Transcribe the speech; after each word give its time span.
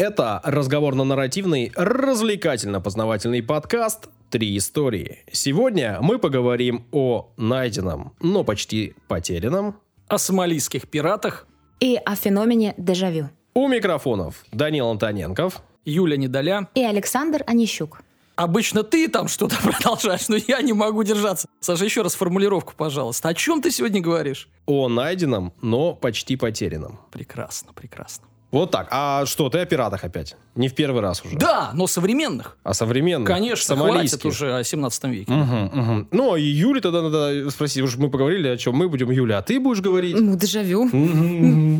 Это 0.00 0.40
разговорно-нарративный, 0.44 1.72
развлекательно-познавательный 1.76 3.42
подкаст 3.42 4.08
«Три 4.30 4.56
истории». 4.56 5.18
Сегодня 5.30 5.98
мы 6.00 6.18
поговорим 6.18 6.86
о 6.90 7.28
найденном, 7.36 8.14
но 8.18 8.42
почти 8.42 8.94
потерянном. 9.08 9.78
О 10.08 10.16
сомалийских 10.16 10.88
пиратах. 10.88 11.46
И 11.80 12.00
о 12.02 12.14
феномене 12.14 12.72
дежавю. 12.78 13.28
У 13.52 13.68
микрофонов 13.68 14.46
Данил 14.52 14.88
Антоненков. 14.88 15.60
Юля 15.84 16.16
Недоля. 16.16 16.66
И 16.74 16.82
Александр 16.82 17.44
Онищук. 17.46 18.00
Обычно 18.36 18.84
ты 18.84 19.06
там 19.06 19.28
что-то 19.28 19.56
продолжаешь, 19.62 20.30
но 20.30 20.36
я 20.36 20.62
не 20.62 20.72
могу 20.72 21.02
держаться. 21.02 21.46
Саша, 21.60 21.84
еще 21.84 22.00
раз 22.00 22.14
формулировку, 22.14 22.72
пожалуйста. 22.74 23.28
О 23.28 23.34
чем 23.34 23.60
ты 23.60 23.70
сегодня 23.70 24.00
говоришь? 24.00 24.48
О 24.64 24.88
найденном, 24.88 25.52
но 25.60 25.94
почти 25.94 26.36
потерянном. 26.36 27.00
Прекрасно, 27.10 27.74
прекрасно. 27.74 28.29
Вот 28.50 28.72
так. 28.72 28.88
А 28.90 29.26
что, 29.26 29.48
ты 29.48 29.58
о 29.60 29.64
пиратах 29.64 30.02
опять? 30.02 30.36
Не 30.56 30.68
в 30.68 30.74
первый 30.74 31.00
раз 31.02 31.24
уже. 31.24 31.36
Да, 31.36 31.70
но 31.72 31.86
современных. 31.86 32.56
А 32.64 32.74
современных? 32.74 33.28
Конечно, 33.28 33.76
хватит 33.76 34.24
уже 34.24 34.56
о 34.56 34.64
17 34.64 35.04
веке. 35.04 35.32
Угу, 35.32 35.80
угу. 35.80 36.08
Ну, 36.10 36.36
и 36.36 36.42
Юле 36.42 36.80
тогда 36.80 37.02
надо 37.02 37.48
спросить, 37.50 37.82
уж 37.82 37.96
мы 37.96 38.10
поговорили, 38.10 38.48
о 38.48 38.56
чем 38.56 38.74
мы 38.74 38.88
будем, 38.88 39.10
Юля, 39.10 39.38
а 39.38 39.42
ты 39.42 39.60
будешь 39.60 39.80
говорить? 39.80 40.18
Ну, 40.18 40.36
дежавю. 40.36 40.90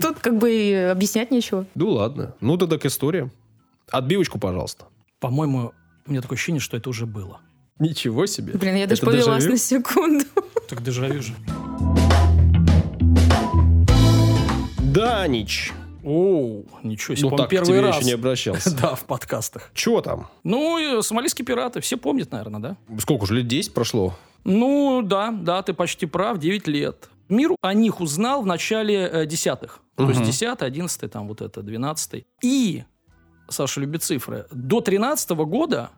Тут 0.01 0.20
как 0.20 0.38
бы 0.38 0.88
объяснять 0.92 1.30
нечего. 1.33 1.66
Ну, 1.75 1.91
ладно. 1.91 2.34
Ну, 2.41 2.56
тогда 2.56 2.78
к 2.78 2.87
истории. 2.87 3.30
Отбивочку, 3.91 4.39
пожалуйста. 4.39 4.84
По-моему, 5.19 5.73
у 6.06 6.11
меня 6.11 6.23
такое 6.23 6.37
ощущение, 6.37 6.61
что 6.61 6.77
это 6.77 6.89
уже 6.89 7.06
было. 7.06 7.41
Ничего 7.80 8.27
себе. 8.27 8.52
Блин, 8.52 8.77
я 8.77 8.87
даже 8.87 9.02
повелась 9.02 9.45
на 9.45 9.56
секунду. 9.56 10.25
Так 10.69 10.83
дежавю 10.83 11.20
же. 11.23 11.34
Данич. 14.78 15.73
О, 16.05 16.63
ничего 16.83 17.15
себе, 17.15 17.31
ну, 17.31 17.37
так 17.37 17.49
первый 17.49 17.65
к 17.65 17.69
тебе 17.69 17.81
раз. 17.81 17.97
еще 17.97 18.07
не 18.07 18.13
обращался. 18.13 18.77
да, 18.81 18.95
в 18.95 19.05
подкастах. 19.05 19.71
Чего 19.75 20.01
там? 20.01 20.29
Ну, 20.45 21.03
сомалийские 21.03 21.45
пираты, 21.45 21.81
все 21.81 21.97
помнят, 21.97 22.31
наверное, 22.33 22.61
да? 22.61 22.98
Сколько 22.98 23.25
уже, 23.25 23.34
лет 23.34 23.48
10 23.48 23.75
прошло? 23.75 24.15
Ну, 24.45 25.03
да, 25.05 25.31
да, 25.31 25.62
ты 25.62 25.75
почти 25.75 26.07
прав, 26.07 26.39
9 26.39 26.67
лет. 26.67 27.09
Мир 27.29 27.53
о 27.61 27.75
них 27.75 28.01
узнал 28.01 28.42
в 28.42 28.47
начале 28.47 29.09
э, 29.09 29.27
десятых. 29.27 29.81
Угу. 29.97 30.07
То 30.07 30.12
есть 30.12 30.25
10 30.25 30.62
11 30.62 31.12
там 31.12 31.29
вот 31.29 31.42
это, 31.42 31.62
12 31.62 32.25
И, 32.42 32.85
Саша 33.48 33.81
любит 33.81 34.03
цифры, 34.03 34.47
до 34.51 34.81
13 34.81 35.31
года 35.31 35.91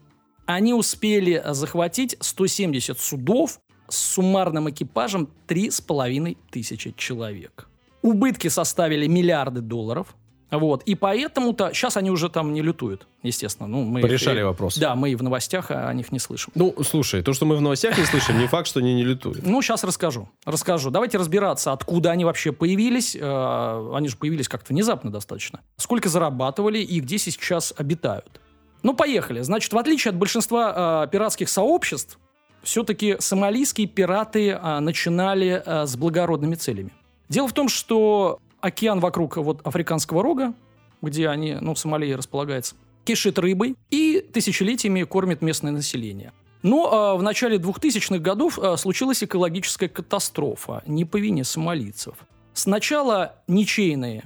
они 0.46 0.74
успели 0.74 1.42
захватить 1.50 2.16
170 2.20 2.98
судов 2.98 3.60
с 3.88 3.96
суммарным 3.96 4.68
экипажем 4.70 5.28
3,5 5.46 6.36
тысячи 6.50 6.92
человек. 6.96 7.68
Убытки 8.02 8.48
составили 8.48 9.06
миллиарды 9.06 9.60
долларов. 9.60 10.14
Вот. 10.50 10.82
И 10.82 10.94
поэтому-то... 10.94 11.72
Сейчас 11.72 11.96
они 11.96 12.10
уже 12.10 12.28
там 12.28 12.52
не 12.52 12.60
лютуют, 12.60 13.06
естественно. 13.22 13.66
Ну, 13.66 13.84
мы 13.84 14.02
Порешали 14.02 14.40
их, 14.40 14.44
вопрос. 14.44 14.76
Да, 14.76 14.94
мы 14.94 15.10
и 15.10 15.14
в 15.14 15.22
новостях 15.22 15.70
о 15.70 15.92
них 15.94 16.12
не 16.12 16.18
слышим. 16.18 16.52
Ну, 16.54 16.74
слушай, 16.84 17.22
то, 17.22 17.32
что 17.32 17.46
мы 17.46 17.56
в 17.56 17.62
новостях 17.62 17.96
не 17.96 18.04
слышим, 18.04 18.38
не 18.38 18.46
факт, 18.46 18.68
что 18.68 18.80
они 18.80 18.94
не 18.94 19.02
лютуют. 19.02 19.46
Ну, 19.46 19.62
сейчас 19.62 19.82
расскажу. 19.82 20.28
Расскажу. 20.44 20.90
Давайте 20.90 21.16
разбираться, 21.16 21.72
откуда 21.72 22.10
они 22.10 22.26
вообще 22.26 22.52
появились. 22.52 23.16
Э, 23.18 23.92
они 23.94 24.08
же 24.08 24.16
появились 24.18 24.48
как-то 24.48 24.74
внезапно 24.74 25.10
достаточно. 25.10 25.60
Сколько 25.78 26.10
зарабатывали 26.10 26.80
и 26.80 27.00
где 27.00 27.16
сейчас 27.16 27.72
обитают. 27.74 28.40
Ну, 28.82 28.94
поехали. 28.94 29.40
Значит, 29.40 29.72
в 29.72 29.78
отличие 29.78 30.10
от 30.10 30.18
большинства 30.18 31.04
э, 31.06 31.10
пиратских 31.10 31.48
сообществ, 31.48 32.18
все-таки 32.62 33.16
сомалийские 33.18 33.86
пираты 33.86 34.50
э, 34.50 34.80
начинали 34.80 35.62
э, 35.64 35.86
с 35.86 35.96
благородными 35.96 36.56
целями. 36.56 36.90
Дело 37.32 37.48
в 37.48 37.54
том, 37.54 37.70
что 37.70 38.40
океан 38.60 39.00
вокруг 39.00 39.38
вот 39.38 39.66
африканского 39.66 40.22
рога, 40.22 40.52
где 41.00 41.30
они, 41.30 41.56
ну, 41.58 41.74
Сомалия 41.74 42.14
располагается, 42.14 42.74
кишит 43.06 43.38
рыбой 43.38 43.74
и 43.88 44.20
тысячелетиями 44.20 45.02
кормит 45.04 45.40
местное 45.40 45.72
население. 45.72 46.34
Но 46.62 47.14
э, 47.14 47.18
в 47.18 47.22
начале 47.22 47.56
2000-х 47.56 48.18
годов 48.18 48.58
э, 48.58 48.76
случилась 48.76 49.24
экологическая 49.24 49.88
катастрофа, 49.88 50.82
не 50.84 51.06
по 51.06 51.16
вине 51.16 51.42
сомалийцев. 51.44 52.16
Сначала 52.52 53.36
ничейные, 53.48 54.24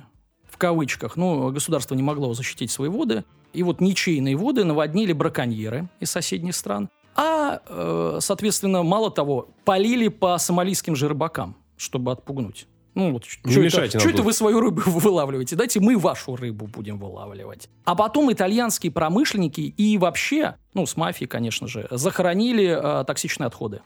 в 0.50 0.59
кавычках, 0.59 1.17
ну, 1.17 1.53
государство 1.53 1.94
не 1.94 2.03
могло 2.03 2.34
защитить 2.34 2.73
свои 2.73 2.88
воды, 2.88 3.23
и 3.53 3.62
вот 3.62 3.81
ничейные 3.81 4.34
воды 4.34 4.65
наводнили 4.65 5.12
браконьеры 5.12 5.88
из 6.00 6.11
соседних 6.11 6.56
стран, 6.56 6.88
а, 7.15 7.61
э, 7.69 8.19
соответственно, 8.21 8.83
мало 8.83 9.12
того, 9.12 9.50
полили 9.65 10.09
по 10.09 10.37
сомалийским 10.38 10.97
же 10.97 11.06
рыбакам, 11.06 11.55
чтобы 11.77 12.11
отпугнуть. 12.11 12.67
Ну, 12.97 13.12
вот, 13.12 13.27
Не 13.45 13.69
что 13.69 13.83
это, 13.83 14.01
что 14.01 14.09
это 14.09 14.23
вы 14.23 14.33
свою 14.33 14.59
рыбу 14.59 14.81
вылавливаете? 14.87 15.55
Дайте 15.55 15.81
мы 15.81 15.99
вашу 15.99 16.34
рыбу 16.34 16.67
будем 16.67 16.99
вылавливать. 16.99 17.69
А 17.84 17.95
потом 17.95 18.33
итальянские 18.33 18.91
промышленники 18.91 19.61
и 19.61 19.99
вообще, 19.99 20.55
ну, 20.73 20.87
с 20.87 20.97
мафией, 20.97 21.29
конечно 21.29 21.69
же, 21.69 21.87
захоронили 21.91 23.01
э, 23.01 23.05
токсичные 23.05 23.49
отходы. 23.49 23.83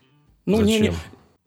Ну, 0.47 0.61
не, 0.63 0.75
не, 0.75 0.79
Зачем? 0.79 0.95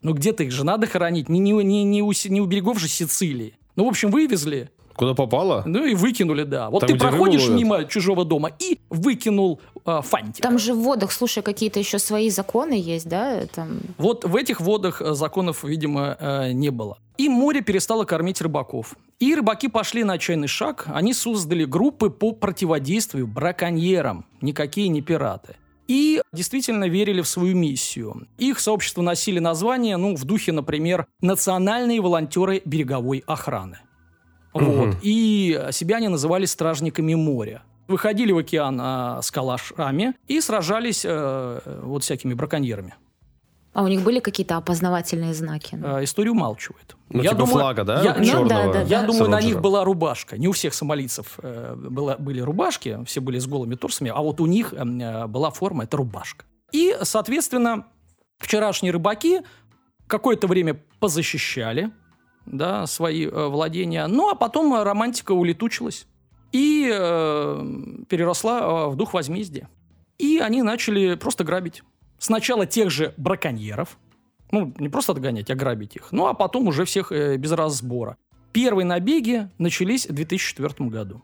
ну, 0.02 0.14
где-то 0.14 0.44
их 0.44 0.52
же 0.52 0.66
надо 0.66 0.88
хоронить, 0.88 1.30
не, 1.30 1.40
не, 1.40 1.54
не, 1.54 1.86
не, 1.86 2.02
у, 2.02 2.12
не 2.12 2.42
у 2.42 2.46
берегов 2.46 2.80
же 2.80 2.90
Сицилии. 2.90 3.58
Ну, 3.78 3.86
в 3.86 3.88
общем, 3.88 4.12
вывезли, 4.12 4.70
Куда 4.96 5.14
попало? 5.14 5.64
ну 5.66 5.86
и 5.86 5.96
выкинули, 5.96 6.44
да. 6.44 6.70
Вот 6.70 6.82
Там, 6.82 6.90
ты 6.90 6.96
проходишь 6.98 7.48
мимо 7.48 7.86
чужого 7.86 8.26
дома 8.26 8.52
и 8.60 8.80
выкинул 8.90 9.60
э, 9.86 10.02
фантик. 10.04 10.44
Там 10.44 10.60
же 10.60 10.74
в 10.74 10.80
водах, 10.80 11.12
слушай, 11.12 11.42
какие-то 11.42 11.80
еще 11.80 12.00
свои 12.00 12.30
законы 12.30 12.74
есть, 12.74 13.08
да? 13.08 13.42
Там... 13.54 13.80
Вот 13.98 14.24
в 14.26 14.36
этих 14.36 14.62
водах 14.62 15.02
э, 15.02 15.14
законов, 15.14 15.64
видимо, 15.64 16.16
э, 16.20 16.52
не 16.52 16.70
было. 16.70 16.98
И 17.18 17.30
море 17.30 17.62
перестало 17.62 18.06
кормить 18.06 18.42
рыбаков. 18.42 18.96
И 19.20 19.36
рыбаки 19.36 19.68
пошли 19.68 20.04
на 20.04 20.14
отчаянный 20.14 20.48
шаг. 20.48 20.86
Они 20.88 21.14
создали 21.14 21.66
группы 21.66 22.10
по 22.10 22.32
противодействию 22.32 23.28
браконьерам. 23.28 24.26
Никакие 24.42 24.88
не 24.88 25.02
пираты. 25.02 25.56
И 25.88 26.22
действительно 26.32 26.88
верили 26.88 27.22
в 27.22 27.28
свою 27.28 27.56
миссию. 27.56 28.28
Их 28.38 28.60
сообщество 28.60 29.02
носили 29.02 29.40
название, 29.40 29.98
ну, 29.98 30.16
в 30.16 30.24
духе, 30.24 30.52
например, 30.52 31.08
«Национальные 31.22 32.02
волонтеры 32.02 32.62
береговой 32.66 33.24
охраны». 33.28 33.80
Вот. 34.54 34.98
И 35.02 35.60
себя 35.72 35.98
они 35.98 36.08
называли 36.08 36.46
стражниками 36.46 37.16
моря. 37.16 37.64
Выходили 37.88 38.32
в 38.32 38.38
океан 38.38 38.80
а, 38.82 39.22
с 39.22 39.30
калашами 39.30 40.14
и 40.28 40.40
сражались 40.40 41.04
э, 41.06 41.60
вот 41.84 42.04
всякими 42.04 42.34
браконьерами. 42.34 42.96
А 43.74 43.84
у 43.84 43.88
них 43.88 44.02
были 44.04 44.20
какие-то 44.20 44.58
опознавательные 44.58 45.34
знаки? 45.34 45.76
Ну, 45.76 45.98
Э, 45.98 46.04
историю 46.04 46.34
умалчивает. 46.34 46.96
Ну, 47.10 47.24
типа 47.24 47.46
флага, 47.46 47.84
да? 47.84 48.02
Я, 48.04 48.16
Ну, 48.16 48.24
Черного 48.24 48.48
да, 48.48 48.74
да, 48.74 48.82
я 48.82 49.02
да. 49.02 49.08
думаю, 49.08 49.30
на 49.30 49.42
них 49.42 49.60
была 49.62 49.84
рубашка. 49.84 50.38
Не 50.38 50.48
у 50.48 50.52
всех 50.52 50.74
сомалийцев 50.76 51.40
э, 51.42 51.76
была, 51.76 52.18
были 52.18 52.40
рубашки, 52.40 53.04
все 53.06 53.20
были 53.20 53.40
с 53.40 53.48
голыми 53.48 53.76
торсами, 53.76 54.12
а 54.14 54.22
вот 54.22 54.40
у 54.42 54.46
них 54.46 54.74
э, 54.74 55.28
была 55.28 55.50
форма, 55.50 55.86
это 55.86 55.98
рубашка. 55.98 56.46
И, 56.72 56.96
соответственно, 57.02 57.88
вчерашние 58.38 58.94
рыбаки 58.94 59.42
какое-то 60.08 60.48
время 60.48 60.80
позащищали 61.00 61.92
да, 62.46 62.86
свои 62.88 63.26
э, 63.26 63.48
владения, 63.48 64.08
ну 64.08 64.30
а 64.30 64.36
потом 64.36 64.74
э, 64.74 64.84
романтика 64.84 65.32
улетучилась 65.32 66.08
и 66.52 66.90
э, 66.94 68.06
переросла 68.08 68.60
э, 68.60 68.90
в 68.90 68.96
дух 68.96 69.14
возмездия. 69.14 69.70
И 70.20 70.40
они 70.40 70.62
начали 70.62 71.16
просто 71.16 71.44
грабить. 71.44 71.84
Сначала 72.20 72.66
тех 72.66 72.90
же 72.92 73.14
браконьеров, 73.18 73.98
ну, 74.52 74.72
не 74.78 74.88
просто 74.88 75.14
отгонять, 75.14 75.50
а 75.50 75.56
грабить 75.56 75.96
их. 75.96 76.12
Ну, 76.12 76.28
а 76.28 76.34
потом 76.34 76.68
уже 76.68 76.86
всех 76.86 77.12
э, 77.12 77.38
без 77.38 77.52
разбора. 77.52 78.18
Первые 78.52 78.86
набеги 78.86 79.50
начались 79.58 80.08
в 80.08 80.14
2004 80.14 80.90
году. 80.90 81.24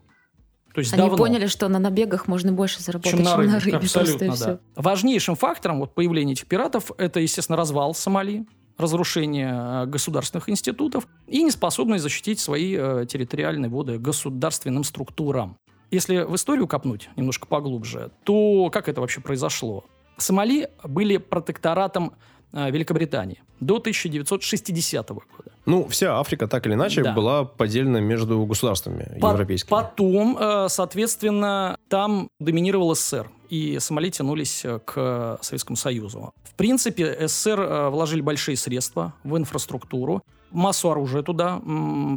То 0.74 0.80
есть 0.80 0.92
Они 0.92 1.02
давно, 1.02 1.16
поняли, 1.16 1.46
что 1.46 1.68
на 1.68 1.78
набегах 1.78 2.28
можно 2.28 2.52
больше 2.52 2.80
заработать, 2.80 3.12
чем 3.12 3.22
на 3.22 3.36
рыбе. 3.36 3.78
просто, 3.78 4.00
Абсолютно, 4.00 4.24
и 4.24 4.38
да. 4.38 4.60
Важнейшим 4.76 5.36
фактором 5.36 5.80
вот, 5.80 5.94
появления 5.94 6.32
этих 6.32 6.46
пиратов 6.46 6.92
это, 6.98 7.20
естественно, 7.20 7.56
развал 7.56 7.94
Сомали, 7.94 8.46
разрушение 8.80 9.52
э, 9.52 9.86
государственных 9.86 10.48
институтов 10.48 11.06
и 11.26 11.42
неспособность 11.42 12.02
защитить 12.02 12.40
свои 12.40 12.74
э, 12.76 13.06
территориальные 13.08 13.70
воды 13.70 13.98
государственным 13.98 14.84
структурам. 14.84 15.56
Если 15.90 16.18
в 16.22 16.34
историю 16.36 16.66
копнуть 16.66 17.10
немножко 17.16 17.46
поглубже, 17.46 18.10
то 18.24 18.70
как 18.70 18.88
это 18.88 19.00
вообще 19.00 19.20
произошло? 19.20 19.84
Сомали 20.16 20.68
были 20.84 21.16
протекторатом 21.18 22.12
э, 22.52 22.70
Великобритании 22.70 23.42
до 23.60 23.76
1960 23.76 25.08
года. 25.10 25.24
Ну, 25.66 25.86
вся 25.88 26.18
Африка 26.18 26.46
так 26.48 26.66
или 26.66 26.74
иначе 26.74 27.02
Да. 27.02 27.12
была 27.12 27.44
поделена 27.44 28.00
между 28.00 28.44
государствами 28.46 29.18
По- 29.20 29.28
европейскими. 29.32 29.68
Потом, 29.70 30.38
соответственно, 30.68 31.76
там 31.88 32.28
доминировал 32.40 32.94
СССР, 32.94 33.30
и 33.50 33.78
Сомали 33.80 34.10
тянулись 34.10 34.64
э, 34.64 34.78
к 34.84 35.38
Советскому 35.42 35.76
Союзу. 35.76 36.32
В 36.44 36.54
принципе, 36.54 37.26
СССР 37.26 37.60
э, 37.60 37.88
вложили 37.90 38.20
большие 38.20 38.56
средства 38.56 39.12
в 39.24 39.36
инфраструктуру, 39.36 40.22
массу 40.52 40.90
оружия 40.90 41.22
туда 41.22 41.60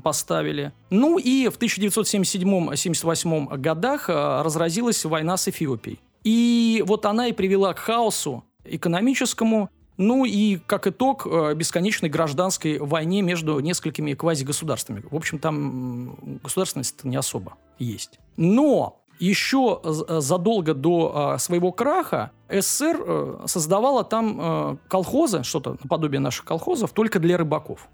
поставили. 0.03 0.71
Ну 0.91 1.17
и 1.17 1.49
в 1.49 1.57
1977-78 1.57 3.57
годах 3.57 4.09
э, 4.09 4.41
разразилась 4.43 5.03
война 5.05 5.37
с 5.37 5.47
Эфиопией. 5.47 5.99
И 6.23 6.83
вот 6.85 7.05
она 7.05 7.27
и 7.27 7.33
привела 7.33 7.73
к 7.73 7.79
хаосу 7.79 8.43
экономическому, 8.63 9.69
ну 9.97 10.25
и, 10.25 10.57
как 10.57 10.87
итог, 10.87 11.27
бесконечной 11.55 12.09
гражданской 12.09 12.79
войне 12.79 13.21
между 13.21 13.59
несколькими 13.59 14.13
квазигосударствами. 14.13 15.03
В 15.09 15.15
общем, 15.15 15.37
там 15.37 16.39
государственность 16.41 17.03
не 17.03 17.17
особо 17.17 17.57
есть. 17.77 18.19
Но 18.37 19.02
еще 19.19 19.79
з- 19.83 20.21
задолго 20.21 20.73
до 20.73 21.11
а, 21.15 21.37
своего 21.37 21.71
краха 21.71 22.31
СССР 22.49 22.97
э, 23.05 23.39
создавала 23.47 24.03
там 24.03 24.39
э, 24.39 24.77
колхозы, 24.87 25.43
что-то 25.43 25.77
наподобие 25.83 26.19
наших 26.19 26.45
колхозов, 26.45 26.91
только 26.91 27.19
для 27.19 27.37
рыбаков. 27.37 27.87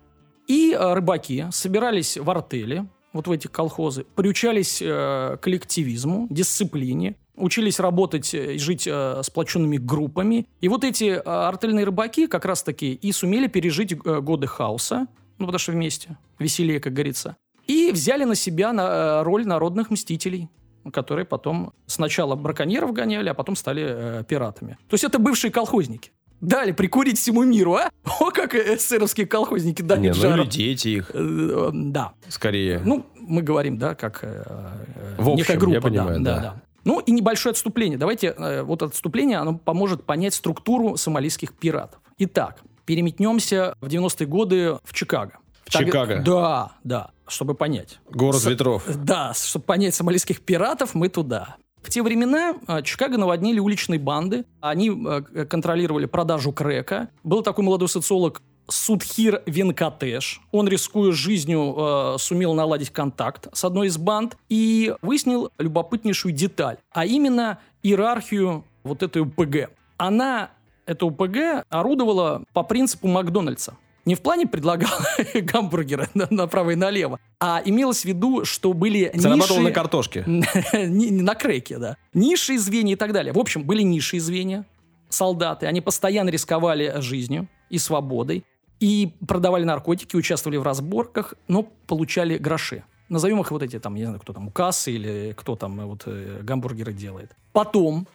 И 0.47 0.73
э, 0.73 0.93
рыбаки 0.93 1.45
собирались 1.51 2.17
в 2.17 2.29
артели, 2.29 2.85
вот 3.13 3.27
в 3.27 3.31
эти 3.31 3.47
колхозы, 3.47 4.05
приучались 4.15 4.81
э, 4.81 5.37
коллективизму, 5.41 6.27
дисциплине, 6.29 7.15
учились 7.35 7.79
работать 7.79 8.33
э, 8.33 8.55
и 8.55 8.57
жить 8.57 8.87
э, 8.87 9.21
сплоченными 9.23 9.77
группами. 9.77 10.45
И 10.61 10.67
вот 10.67 10.83
эти 10.83 11.05
э, 11.05 11.21
артельные 11.21 11.85
рыбаки 11.85 12.27
как 12.27 12.45
раз-таки 12.45 12.93
и 12.93 13.11
сумели 13.11 13.47
пережить 13.47 13.93
э, 13.93 14.19
годы 14.19 14.47
хаоса, 14.47 15.07
ну, 15.37 15.45
потому 15.45 15.59
что 15.59 15.71
вместе, 15.71 16.17
веселее, 16.39 16.79
как 16.79 16.93
говорится, 16.93 17.37
и 17.67 17.91
взяли 17.93 18.25
на 18.25 18.35
себя 18.35 18.73
э, 18.73 19.23
роль 19.23 19.45
народных 19.45 19.89
мстителей, 19.91 20.49
которые 20.93 21.25
потом 21.25 21.73
сначала 21.85 22.35
браконьеров 22.35 22.93
гоняли, 22.93 23.29
а 23.29 23.33
потом 23.33 23.55
стали 23.55 23.85
э, 23.87 24.23
пиратами. 24.27 24.77
То 24.87 24.93
есть 24.95 25.03
это 25.03 25.19
бывшие 25.19 25.51
колхозники. 25.51 26.11
Дали 26.41 26.71
прикурить 26.71 27.17
всему 27.19 27.43
миру, 27.43 27.73
а? 27.75 27.89
О, 28.19 28.31
как 28.31 28.55
эсеровские 28.55 29.27
колхозники 29.27 29.81
дали 29.81 29.99
Не, 30.01 30.07
ну 30.09 30.13
жару. 30.13 30.43
или 30.43 30.49
дети 30.49 30.87
их, 30.89 31.11
Э, 31.13 31.17
э, 31.19 31.69
Да. 31.73 32.13
скорее. 32.29 32.81
Ну, 32.85 33.05
мы 33.15 33.41
говорим, 33.41 33.77
да, 33.77 33.93
как 33.95 34.23
э, 34.23 34.43
э, 34.45 35.15
В 35.17 35.29
общем, 35.29 35.35
некая 35.35 35.53
я 35.53 35.59
группа. 35.59 35.75
да, 35.75 35.81
понимаю, 35.81 36.19
да, 36.21 36.35
да. 36.35 36.41
да. 36.41 36.61
Ну 36.85 36.99
и 37.01 37.11
небольшое 37.11 37.51
отступление. 37.51 37.97
Давайте, 37.97 38.33
э, 38.37 38.61
вот 38.63 38.81
отступление, 38.83 39.37
оно 39.37 39.57
поможет 39.57 40.05
понять 40.05 40.33
структуру 40.33 40.95
сомалийских 40.95 41.53
пиратов. 41.53 41.99
Итак, 42.19 42.61
переметнемся 42.85 43.73
в 43.81 43.87
90-е 43.87 44.25
годы 44.25 44.77
в 44.85 44.93
Чикаго. 44.93 45.38
В 45.69 45.77
Чикаго? 45.77 46.21
Да, 46.21 46.71
да, 46.83 47.11
чтобы 47.27 47.53
понять. 47.53 47.99
Город 48.09 48.41
С- 48.41 48.45
ветров. 48.45 48.83
Да, 48.87 49.33
чтобы 49.33 49.65
понять 49.65 49.95
сомалийских 49.95 50.41
пиратов, 50.41 50.95
мы 50.95 51.09
туда. 51.09 51.57
В 51.81 51.89
те 51.89 52.03
времена 52.03 52.55
э, 52.67 52.81
Чикаго 52.83 53.17
наводнили 53.17 53.59
уличные 53.59 53.99
банды. 53.99 54.45
Они 54.59 54.89
э, 54.89 55.45
контролировали 55.45 56.05
продажу 56.05 56.51
крека. 56.51 57.09
Был 57.23 57.41
такой 57.41 57.63
молодой 57.63 57.87
социолог 57.87 58.41
Судхир 58.67 59.41
Венкатеш. 59.45 60.41
Он, 60.51 60.67
рискуя 60.67 61.11
жизнью, 61.11 61.75
э, 61.77 62.15
сумел 62.19 62.53
наладить 62.53 62.89
контакт 62.89 63.47
с 63.53 63.63
одной 63.63 63.87
из 63.87 63.97
банд 63.97 64.37
и 64.49 64.93
выяснил 65.01 65.51
любопытнейшую 65.57 66.33
деталь, 66.33 66.77
а 66.91 67.05
именно 67.05 67.59
иерархию 67.81 68.65
вот 68.83 69.01
этой 69.03 69.21
УПГ. 69.21 69.69
Она, 69.97 70.51
эта 70.85 71.05
УПГ, 71.05 71.65
орудовала 71.69 72.43
по 72.53 72.63
принципу 72.63 73.07
Макдональдса. 73.07 73.75
Не 74.05 74.15
в 74.15 74.21
плане 74.21 74.47
предлагала 74.47 75.05
гамбургеры 75.33 76.07
на- 76.13 76.27
направо 76.29 76.71
и 76.71 76.75
налево, 76.75 77.19
а 77.39 77.61
имелось 77.63 78.01
в 78.01 78.05
виду, 78.05 78.45
что 78.45 78.73
были 78.73 79.11
Зарабатывал 79.13 79.59
ниши- 79.59 79.63
на 79.69 79.71
картошке. 79.71 80.23
на 80.25 81.35
креке, 81.35 81.77
да. 81.77 81.97
Низшие 82.13 82.59
звенья 82.59 82.93
и 82.93 82.97
так 82.97 83.13
далее. 83.13 83.33
В 83.33 83.39
общем, 83.39 83.63
были 83.63 83.81
низшие 83.81 84.19
звенья, 84.19 84.65
солдаты. 85.09 85.65
Они 85.67 85.81
постоянно 85.81 86.29
рисковали 86.29 86.95
жизнью 86.97 87.47
и 87.69 87.77
свободой. 87.77 88.43
И 88.79 89.11
продавали 89.27 89.65
наркотики, 89.65 90.15
участвовали 90.15 90.55
в 90.57 90.63
разборках, 90.63 91.33
но 91.49 91.63
получали 91.63 92.37
гроши. 92.37 92.83
Назовем 93.09 93.41
их 93.41 93.51
вот 93.51 93.61
эти, 93.61 93.77
там, 93.79 93.95
я 93.95 94.01
не 94.01 94.05
знаю, 94.05 94.21
кто 94.21 94.31
там, 94.33 94.47
у 94.47 94.51
кассы 94.51 94.91
или 94.93 95.33
кто 95.35 95.55
там 95.57 95.81
э, 95.81 95.85
вот 95.85 96.03
э, 96.05 96.39
гамбургеры 96.43 96.93
делает. 96.93 97.35
Потом 97.51 98.07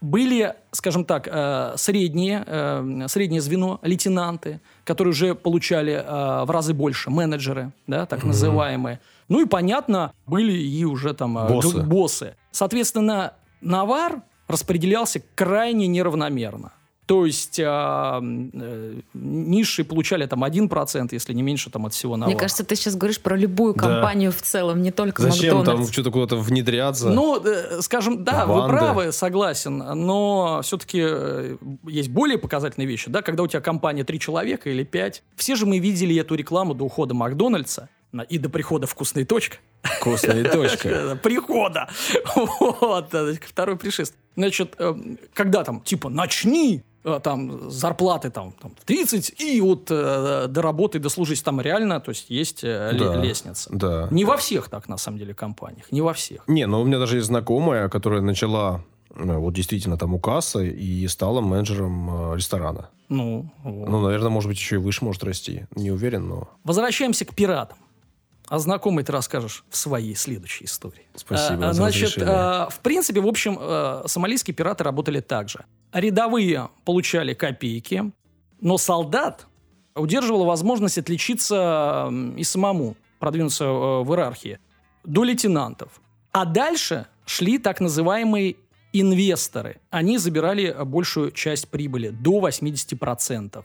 были, 0.00 0.54
скажем 0.70 1.04
так, 1.04 1.26
э, 1.28 1.72
средние, 1.76 3.08
среднее 3.08 3.40
звено, 3.40 3.80
лейтенанты, 3.82 4.60
которые 4.84 5.12
уже 5.12 5.34
получали 5.34 5.92
э, 5.92 6.44
в 6.44 6.50
разы 6.50 6.74
больше, 6.74 7.10
менеджеры, 7.10 7.72
да, 7.86 8.06
так 8.06 8.22
называемые. 8.24 9.00
Ну 9.28 9.40
и, 9.40 9.46
понятно, 9.46 10.12
были 10.26 10.52
и 10.52 10.84
уже 10.84 11.14
там 11.14 11.38
э, 11.38 11.48
Боссы. 11.48 11.82
боссы. 11.82 12.36
Соответственно, 12.50 13.32
навар 13.60 14.22
распределялся 14.46 15.22
крайне 15.34 15.86
неравномерно. 15.86 16.72
То 17.06 17.26
есть 17.26 17.58
э, 17.58 17.64
э, 17.66 18.94
низшие 19.12 19.84
получали 19.84 20.24
там 20.26 20.42
1%, 20.42 21.08
если 21.12 21.34
не 21.34 21.42
меньше 21.42 21.68
там 21.70 21.84
от 21.84 21.92
всего 21.92 22.16
навара. 22.16 22.30
Мне 22.32 22.40
кажется, 22.40 22.64
ты 22.64 22.76
сейчас 22.76 22.96
говоришь 22.96 23.20
про 23.20 23.36
любую 23.36 23.74
Да. 23.74 23.80
компанию 23.80 24.32
в 24.32 24.40
целом, 24.40 24.80
не 24.80 24.90
только 24.90 25.20
Зачем 25.22 25.50
там 25.50 25.58
Макдональдс. 25.58 25.92
что-то 25.92 26.10
куда-то 26.10 26.36
внедряться? 26.36 27.10
Ну, 27.10 27.42
э, 27.44 27.82
скажем, 27.82 28.24
да, 28.24 28.46
вы 28.46 28.54
Банды. 28.54 28.76
правы, 28.76 29.12
согласен, 29.12 29.76
но 29.78 30.60
все-таки 30.62 30.98
есть 31.86 32.08
более 32.08 32.38
показательные 32.38 32.86
вещи, 32.88 33.10
да, 33.10 33.20
когда 33.20 33.42
у 33.42 33.46
тебя 33.48 33.60
компания 33.60 34.04
три 34.04 34.18
человека 34.18 34.70
или 34.70 34.82
пять. 34.82 35.22
Все 35.36 35.56
же 35.56 35.66
мы 35.66 35.78
видели 35.80 36.16
эту 36.18 36.34
рекламу 36.36 36.72
до 36.74 36.84
ухода 36.84 37.12
Макдональдса 37.12 37.90
на- 38.12 38.22
и 38.22 38.38
до 38.38 38.48
прихода 38.48 38.86
«Вкусная 38.86 39.26
точка». 39.26 39.58
Вкусная 39.82 40.44
точка. 40.50 41.18
Прихода. 41.22 41.88
Вот, 42.34 43.12
э, 43.12 43.34
второй 43.46 43.76
пришествие. 43.76 44.18
Значит, 44.36 44.74
э, 44.78 44.94
когда 45.34 45.62
там, 45.64 45.80
типа, 45.82 46.08
начни, 46.08 46.78
э, 46.78 46.93
там, 47.22 47.70
зарплаты 47.70 48.30
там, 48.30 48.52
там 48.52 48.72
30, 48.86 49.34
и 49.40 49.60
вот 49.60 49.88
э, 49.90 50.46
до 50.48 50.62
работы 50.62 50.98
дослужись 50.98 51.42
там 51.42 51.60
реально, 51.60 52.00
то 52.00 52.10
есть 52.10 52.30
есть 52.30 52.64
э, 52.64 52.92
Да. 52.98 53.16
лестница. 53.16 53.68
Да. 53.72 54.08
Не 54.10 54.24
во 54.24 54.36
всех 54.36 54.68
так, 54.68 54.88
на 54.88 54.96
самом 54.96 55.18
деле, 55.18 55.34
компаниях, 55.34 55.92
не 55.92 56.00
во 56.00 56.12
всех. 56.14 56.44
Не, 56.48 56.66
ну 56.66 56.80
у 56.80 56.84
меня 56.84 56.98
даже 56.98 57.16
есть 57.16 57.26
знакомая, 57.26 57.88
которая 57.88 58.20
начала 58.22 58.80
э, 59.14 59.36
вот 59.36 59.52
действительно 59.54 59.98
там 59.98 60.14
у 60.14 60.18
кассы 60.18 60.68
и 60.70 61.06
стала 61.08 61.40
менеджером 61.40 62.32
э, 62.32 62.36
ресторана. 62.36 62.88
Ну, 63.10 63.50
вот. 63.62 63.88
Ну, 63.88 64.00
наверное, 64.00 64.30
может 64.30 64.48
быть, 64.48 64.58
еще 64.58 64.76
и 64.76 64.78
выше 64.78 65.04
может 65.04 65.22
расти. 65.24 65.66
Не 65.76 65.90
уверен, 65.90 66.26
но... 66.26 66.48
Возвращаемся 66.64 67.26
к 67.26 67.34
пиратам. 67.34 67.76
А 68.48 68.58
знакомый 68.58 69.04
ты 69.04 69.12
расскажешь 69.12 69.64
в 69.70 69.76
своей 69.76 70.14
следующей 70.14 70.66
истории. 70.66 71.06
Спасибо 71.14 71.68
А, 71.68 71.72
за 71.72 71.74
Значит, 71.74 72.02
разрешение. 72.02 72.34
а, 72.34 72.68
в 72.68 72.80
принципе, 72.80 73.20
в 73.20 73.26
общем, 73.26 73.56
а, 73.58 74.04
сомалийские 74.06 74.54
пираты 74.54 74.84
работали 74.84 75.20
так 75.20 75.48
же. 75.48 75.64
Рядовые 75.92 76.68
получали 76.84 77.32
копейки, 77.34 78.12
но 78.60 78.76
солдат 78.78 79.46
удерживала 79.94 80.44
возможность 80.44 80.98
отличиться 80.98 82.10
и 82.36 82.44
самому 82.44 82.96
продвинуться 83.20 83.64
э, 83.64 84.02
в 84.02 84.10
иерархии 84.10 84.58
до 85.04 85.22
лейтенантов. 85.24 85.88
А 86.32 86.44
дальше 86.44 87.06
шли 87.26 87.58
так 87.58 87.80
называемые 87.80 88.56
инвесторы. 88.92 89.76
Они 89.90 90.18
забирали 90.18 90.74
большую 90.84 91.30
часть 91.30 91.68
прибыли, 91.68 92.08
до 92.10 92.40
80%. 92.46 93.64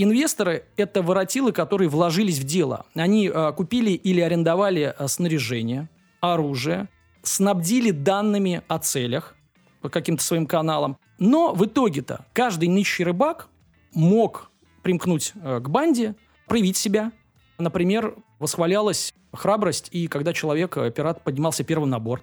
Инвесторы– 0.00 0.64
это 0.76 1.02
воротилы, 1.02 1.50
которые 1.50 1.88
вложились 1.88 2.38
в 2.38 2.44
дело. 2.44 2.86
Они 2.94 3.28
э, 3.28 3.52
купили 3.52 3.90
или 3.90 4.20
арендовали 4.20 4.94
э, 4.96 5.08
снаряжение, 5.08 5.88
оружие, 6.20 6.88
снабдили 7.24 7.90
данными 7.90 8.62
о 8.68 8.78
целях 8.78 9.34
по 9.80 9.88
каким-то 9.88 10.22
своим 10.22 10.46
каналам. 10.46 10.96
Но 11.18 11.52
в 11.52 11.64
итоге-то 11.66 12.24
каждый 12.32 12.68
нищий 12.68 13.02
рыбак 13.02 13.48
мог 13.92 14.52
примкнуть 14.84 15.32
э, 15.34 15.58
к 15.58 15.68
банде, 15.68 16.14
проявить 16.46 16.76
себя. 16.76 17.10
Например, 17.58 18.14
восхвалялась 18.38 19.12
храбрость, 19.32 19.88
и 19.90 20.06
когда 20.06 20.32
человек, 20.32 20.76
э, 20.76 20.92
пират, 20.92 21.24
поднимался 21.24 21.64
первым 21.64 21.90
на 21.90 21.98
борт 21.98 22.22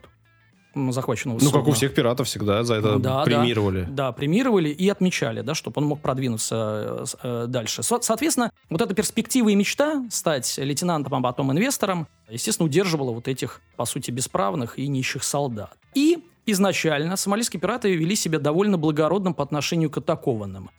захваченного 0.91 1.39
Ну, 1.41 1.51
как 1.51 1.67
у 1.67 1.72
всех 1.72 1.94
пиратов 1.94 2.27
всегда 2.27 2.63
за 2.63 2.75
это 2.75 3.00
Да, 3.00 3.20
да. 3.20 3.24
премировали. 3.24 3.88
Да, 3.89 4.12
премировали 4.12 4.70
и 4.70 4.89
отмечали, 4.89 5.41
да, 5.41 5.53
чтобы 5.55 5.82
он 5.82 5.88
мог 5.88 6.01
продвинуться 6.01 7.05
э, 7.24 7.44
э, 7.44 7.46
дальше. 7.48 7.84
Со- 7.84 8.01
Соответственно, 8.01 8.51
вот 8.70 8.82
эта 8.82 8.94
перспектива 8.94 9.50
и 9.50 9.55
мечта 9.55 10.03
стать 10.12 10.58
лейтенантом, 10.58 11.15
а 11.15 11.22
потом 11.22 11.51
инвестором, 11.51 12.08
естественно, 12.29 12.65
удерживала 12.67 13.12
вот 13.12 13.27
этих, 13.27 13.62
по 13.77 13.86
сути, 13.86 14.12
бесправных 14.12 14.77
и 14.77 14.88
нищих 14.88 15.24
солдат. 15.24 15.75
И 15.94 16.24
изначально 16.46 17.15
сомалийские 17.15 17.60
пираты 17.60 17.96
вели 17.96 18.15
себя 18.15 18.39
довольно 18.39 18.77
благородно 18.77 19.34
по 19.34 19.44
отношению 19.44 19.89
к 19.89 19.98
атакованным. 19.98 20.70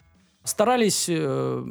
Старались, 0.43 1.07
э, 1.09 1.65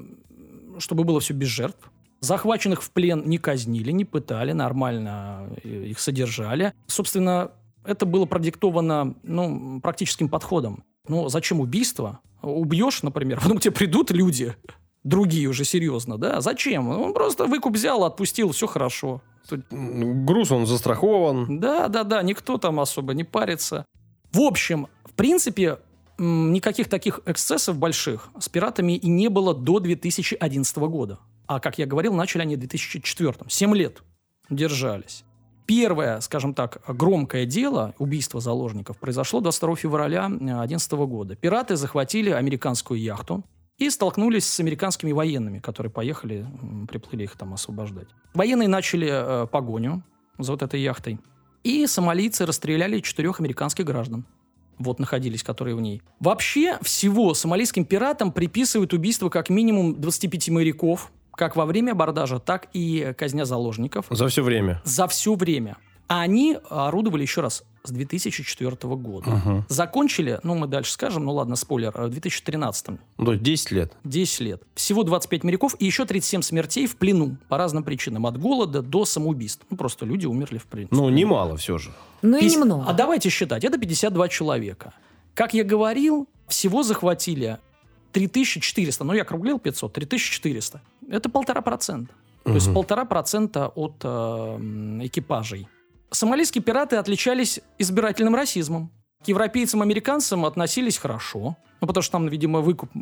чтобы 0.79 1.05
было 1.05 1.21
все 1.21 1.33
без 1.33 1.49
жертв. 1.49 1.91
Захваченных 2.21 2.83
в 2.83 2.91
плен 2.91 3.23
не 3.27 3.39
казнили, 3.39 3.91
не 3.93 4.05
пытали, 4.05 4.53
нормально 4.53 5.49
э, 5.63 5.85
их 5.89 6.01
содержали. 6.01 6.73
Собственно, 6.87 7.53
это 7.87 8.07
было 8.07 8.27
продиктовано 8.27 9.15
ну, 9.23 9.81
практическим 9.81 10.29
подходом. 10.29 10.85
Ну, 11.09 11.29
зачем 11.29 11.61
убийство? 11.61 12.21
Убьешь, 12.43 13.03
например, 13.03 13.41
потом 13.43 13.59
к 13.59 13.63
тебе 13.63 13.73
придут 13.73 14.11
люди, 14.11 14.55
другие 15.05 15.49
уже 15.49 15.65
серьезно, 15.65 16.19
да? 16.19 16.41
Зачем? 16.41 16.89
Он 16.89 17.13
просто 17.13 17.47
выкуп 17.47 17.75
взял, 17.75 18.05
отпустил, 18.05 18.53
все 18.53 18.67
хорошо. 18.67 19.23
Груз, 19.71 20.51
он 20.51 20.67
застрахован. 20.67 21.61
да, 21.61 21.89
да, 21.89 22.03
да, 22.03 22.23
никто 22.23 22.59
там 22.59 22.81
особо 22.81 23.15
не 23.15 23.23
парится. 23.23 23.85
В 24.33 24.41
общем, 24.41 24.89
в 25.05 25.13
принципе, 25.13 25.79
никаких 26.19 26.89
таких 26.89 27.21
эксцессов 27.27 27.79
больших 27.79 28.29
с 28.39 28.49
пиратами 28.49 28.97
и 28.97 29.09
не 29.09 29.29
было 29.29 29.55
до 29.55 29.79
2011 29.79 30.77
года. 30.79 31.19
А, 31.47 31.61
как 31.61 31.79
я 31.79 31.87
говорил, 31.87 32.13
начали 32.13 32.43
они 32.43 32.57
в 32.57 32.59
2004. 32.59 33.35
Семь 33.49 33.75
лет 33.75 34.03
держались. 34.51 35.25
Первое, 35.67 36.21
скажем 36.21 36.55
так, 36.55 36.81
громкое 36.87 37.45
дело, 37.45 37.95
убийство 37.99 38.41
заложников, 38.41 38.99
произошло 38.99 39.41
22 39.41 39.77
февраля 39.77 40.29
2011 40.29 40.93
года. 40.93 41.35
Пираты 41.35 41.77
захватили 41.77 42.31
американскую 42.31 43.01
яхту 43.01 43.45
и 43.77 43.91
столкнулись 43.91 44.47
с 44.47 44.61
американскими 44.61 45.13
военными, 45.13 45.59
которые 45.59 45.91
поехали, 45.91 46.47
приплыли 46.89 47.25
их 47.25 47.37
там 47.37 47.53
освобождать. 47.53 48.09
Военные 48.33 48.69
начали 48.69 49.09
э, 49.11 49.47
погоню 49.49 50.03
за 50.39 50.53
вот 50.53 50.63
этой 50.63 50.81
яхтой. 50.81 51.19
И 51.65 51.87
сомалийцы 51.87 52.47
расстреляли 52.47 53.01
четырех 53.01 53.41
американских 53.41 53.85
граждан. 53.85 54.25
Вот 54.79 55.01
находились, 55.01 55.43
которые 55.43 55.75
в 55.75 55.81
ней. 55.81 56.01
Вообще, 56.21 56.79
всего 56.83 57.35
сомалийским 57.35 57.85
пиратам 57.85 58.31
приписывают 58.31 58.93
убийство 58.93 59.31
как 59.31 59.51
минимум 59.51 60.01
25 60.01 60.51
моряков, 60.51 61.11
как 61.37 61.55
во 61.57 61.67
время 61.67 61.93
абордажа, 61.93 62.39
так 62.39 62.69
и 62.73 63.15
казня 63.17 63.45
заложников. 63.45 64.07
За 64.11 64.27
все 64.29 64.43
время. 64.43 64.81
За 64.85 65.07
все 65.07 65.35
время. 65.35 65.77
А 66.09 66.21
они 66.21 66.59
орудовали, 66.71 67.23
еще 67.23 67.41
раз, 67.41 67.65
с 67.83 67.91
2004 67.91 68.77
года. 68.95 69.31
Угу. 69.31 69.65
Закончили, 69.69 70.39
ну, 70.45 70.55
мы 70.55 70.69
дальше 70.69 70.93
скажем, 70.93 71.25
ну 71.25 71.33
ладно, 71.33 71.57
спойлер, 71.57 71.93
в 71.97 72.09
2013. 72.11 72.89
Ну, 73.19 73.25
то 73.25 73.33
есть 73.33 73.43
10 73.43 73.71
лет. 73.73 73.93
10 74.05 74.41
лет. 74.41 74.63
Всего 74.75 75.03
25 75.03 75.43
моряков 75.43 75.75
и 75.79 75.85
еще 75.85 76.05
37 76.05 76.43
смертей 76.43 76.87
в 76.87 76.97
плену 76.97 77.37
по 77.49 77.59
разным 77.59 77.83
причинам. 77.83 78.27
От 78.27 78.39
голода 78.39 78.83
до 78.83 79.05
самоубийств. 79.05 79.67
Ну, 79.69 79.77
просто 79.77 80.07
люди 80.07 80.27
умерли 80.27 80.59
в 80.59 80.67
принципе. 80.67 80.97
Ну, 80.97 81.09
немало 81.09 81.57
все 81.57 81.77
же. 81.79 81.91
Ну 82.23 82.37
и 82.39 82.43
Пис- 82.43 82.53
немного. 82.53 82.85
А 82.87 82.93
давайте 82.93 83.29
считать, 83.29 83.65
это 83.65 83.77
52 83.77 84.29
человека. 84.29 84.95
Как 85.35 85.55
я 85.55 85.65
говорил, 85.65 86.29
всего 86.49 86.83
захватили 86.85 87.59
3400, 88.17 89.05
ну 89.05 89.13
я 89.13 89.23
округлил 89.23 89.59
500, 89.59 89.93
3400. 89.93 90.81
Это 91.11 91.29
полтора 91.29 91.61
процента. 91.61 92.15
То 92.45 92.55
есть 92.55 92.73
полтора 92.73 93.05
процента 93.05 93.69
от 93.69 93.97
э, 94.05 94.09
экипажей. 95.03 95.69
Сомалийские 96.11 96.63
пираты 96.63 96.97
отличались 96.97 97.61
избирательным 97.79 98.35
расизмом. 98.35 98.91
К 99.23 99.29
европейцам, 99.29 99.83
американцам 99.83 100.47
относились 100.47 100.97
хорошо, 100.97 101.57
ну, 101.81 101.87
потому 101.87 102.03
что 102.03 102.13
там, 102.13 102.29
видимо, 102.29 102.61
выкуп 102.61 102.89
э, 102.95 102.99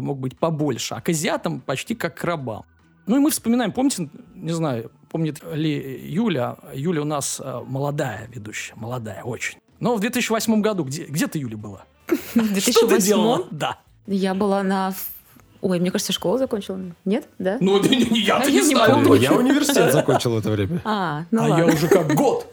мог 0.00 0.18
быть 0.18 0.36
побольше, 0.36 0.94
а 0.94 1.00
к 1.00 1.10
азиатам 1.10 1.60
почти 1.60 1.94
как 1.94 2.16
к 2.16 2.24
рабам. 2.24 2.64
Ну 3.06 3.16
и 3.16 3.20
мы 3.20 3.30
вспоминаем, 3.30 3.70
помните, 3.70 4.08
не 4.34 4.52
знаю, 4.52 4.90
помнит 5.10 5.44
ли 5.52 6.00
Юля, 6.08 6.56
Юля 6.74 7.02
у 7.02 7.04
нас 7.04 7.40
э, 7.44 7.60
молодая 7.68 8.28
ведущая, 8.34 8.74
молодая 8.74 9.22
очень. 9.22 9.58
Но 9.78 9.94
в 9.94 10.00
2008 10.00 10.60
году, 10.60 10.82
где, 10.82 11.04
где 11.04 11.28
ты, 11.28 11.38
Юля, 11.38 11.56
была? 11.56 11.84
В 12.08 12.58
Что 12.60 12.88
ты 12.88 12.98
2008 12.98 13.06
делала? 13.06 13.46
Да. 13.52 13.78
Я 14.16 14.34
была 14.34 14.62
на... 14.62 14.92
Ой, 15.62 15.78
мне 15.78 15.90
кажется, 15.90 16.12
школу 16.12 16.38
закончила. 16.38 16.80
Нет? 17.04 17.28
Да? 17.38 17.58
Ну, 17.60 17.76
я-то 17.82 17.88
не 17.88 18.20
я 18.20 18.38
не 18.50 18.62
знаю. 18.62 19.14
Я 19.14 19.32
университет 19.32 19.92
закончил 19.92 20.34
в 20.34 20.38
это 20.38 20.50
время. 20.50 20.80
А, 20.84 21.24
ну 21.30 21.42
А 21.42 21.48
я 21.48 21.54
ладно. 21.64 21.74
уже 21.74 21.88
как 21.88 22.14
год 22.14 22.46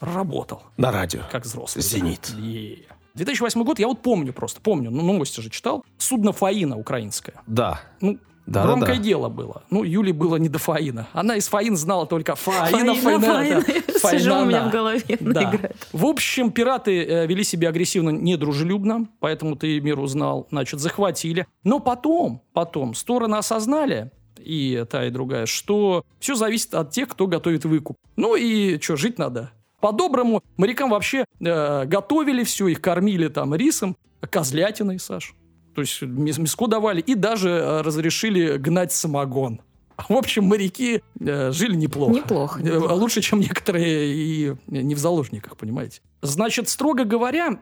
работал. 0.00 0.62
На 0.76 0.90
радио. 0.92 1.20
как 1.30 1.44
взрослый. 1.44 1.82
«Зенит». 1.82 2.28
Е. 2.38 2.78
2008 3.14 3.64
год, 3.64 3.78
я 3.78 3.86
вот 3.86 4.02
помню 4.02 4.32
просто, 4.34 4.60
помню, 4.60 4.90
ну, 4.90 5.02
новости 5.02 5.40
же 5.40 5.48
читал. 5.48 5.84
Судно 5.96 6.32
«Фаина» 6.32 6.76
украинское. 6.76 7.36
Да. 7.46 7.80
Ну, 8.00 8.18
Да, 8.46 8.62
громкое 8.62 8.94
да, 8.94 8.96
да. 8.96 9.02
дело 9.02 9.28
было. 9.28 9.62
Ну, 9.70 9.82
Юле 9.82 10.12
было 10.12 10.36
не 10.36 10.48
до 10.48 10.58
Фаина. 10.58 11.08
Она 11.12 11.36
из 11.36 11.48
Фаин 11.48 11.76
знала 11.76 12.06
только 12.06 12.36
Фаина, 12.36 12.94
Фаина, 12.94 12.94
Фаина. 12.94 13.20
Фаина. 13.20 13.64
да, 14.02 14.10
Сижу, 14.10 14.36
у 14.36 14.44
меня 14.44 14.68
в 14.68 14.70
голове 14.70 15.02
Да. 15.20 15.52
В 15.92 16.06
общем, 16.06 16.52
пираты 16.52 17.04
э, 17.04 17.26
вели 17.26 17.42
себя 17.42 17.70
агрессивно, 17.70 18.10
недружелюбно, 18.10 19.08
поэтому 19.18 19.56
ты 19.56 19.80
мир 19.80 19.98
узнал, 19.98 20.46
значит, 20.50 20.78
захватили. 20.78 21.46
Но 21.64 21.80
потом, 21.80 22.42
потом 22.52 22.94
стороны 22.94 23.34
осознали, 23.36 24.12
и 24.38 24.84
та, 24.88 25.06
и 25.06 25.10
другая, 25.10 25.46
что 25.46 26.04
все 26.20 26.36
зависит 26.36 26.74
от 26.74 26.90
тех, 26.90 27.08
кто 27.08 27.26
готовит 27.26 27.64
выкуп. 27.64 27.96
Ну 28.14 28.36
и 28.36 28.80
что, 28.80 28.96
жить 28.96 29.18
надо. 29.18 29.50
По-доброму 29.80 30.42
морякам 30.56 30.90
вообще 30.90 31.24
э, 31.40 31.84
готовили 31.84 32.44
все, 32.44 32.68
их 32.68 32.80
кормили 32.80 33.28
там 33.28 33.54
рисом, 33.54 33.96
козлятиной, 34.30 34.98
Саш. 34.98 35.34
То 35.76 35.82
есть 35.82 36.00
мяско 36.00 36.68
давали 36.68 37.02
и 37.02 37.14
даже 37.14 37.50
э, 37.50 37.80
разрешили 37.82 38.56
гнать 38.56 38.92
самогон. 38.92 39.60
В 40.08 40.14
общем, 40.14 40.44
моряки 40.44 41.02
э, 41.20 41.52
жили 41.52 41.76
неплохо. 41.76 42.14
Неплохо, 42.14 42.60
Э, 42.60 42.62
неплохо. 42.62 42.92
Лучше, 42.92 43.20
чем 43.20 43.40
некоторые 43.40 44.10
и 44.10 44.54
не 44.68 44.94
в 44.94 44.98
заложниках, 44.98 45.58
понимаете. 45.58 46.00
Значит, 46.22 46.70
строго 46.70 47.04
говоря, 47.04 47.60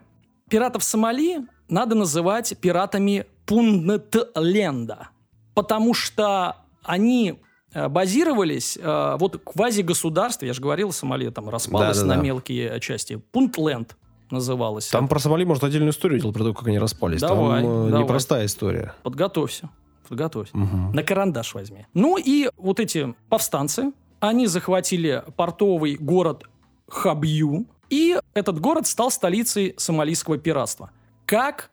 пиратов 0.48 0.84
Сомали 0.84 1.40
надо 1.68 1.96
называть 1.96 2.56
пиратами 2.60 3.26
Пунтленда. 3.46 5.08
Потому 5.54 5.92
что 5.92 6.58
они 6.84 7.40
э, 7.72 7.88
базировались, 7.88 8.78
э, 8.80 9.16
вот 9.18 9.42
квази-государство, 9.42 10.46
я 10.46 10.52
же 10.52 10.60
говорил, 10.62 10.92
Сомали 10.92 11.30
там 11.30 11.48
распалось 11.48 11.98
Да-да-да. 11.98 12.14
на 12.14 12.22
мелкие 12.22 12.78
части. 12.78 13.16
Пунтленд 13.32 13.96
называлось. 14.34 14.88
Там 14.88 15.08
про 15.08 15.18
Сомали, 15.18 15.44
может, 15.44 15.64
отдельную 15.64 15.92
историю 15.92 16.20
делать, 16.20 16.36
про 16.36 16.44
то, 16.44 16.52
как 16.54 16.66
они 16.68 16.78
распались. 16.78 17.20
Давай, 17.20 17.62
Там 17.62 17.70
э, 17.70 17.86
давай. 17.88 18.02
непростая 18.02 18.46
история. 18.46 18.94
Подготовься. 19.02 19.70
Подготовься. 20.08 20.56
Мгм. 20.56 20.92
На 20.92 21.02
карандаш 21.02 21.54
возьми. 21.54 21.86
Ну 21.94 22.18
и 22.18 22.50
вот 22.56 22.78
эти 22.80 23.14
повстанцы, 23.30 23.92
они 24.20 24.46
захватили 24.46 25.24
портовый 25.36 25.96
город 25.96 26.44
Хабью, 26.88 27.66
и 27.88 28.18
этот 28.34 28.60
город 28.60 28.86
стал 28.86 29.10
столицей 29.10 29.74
сомалийского 29.78 30.36
пиратства. 30.36 30.90
Как 31.24 31.70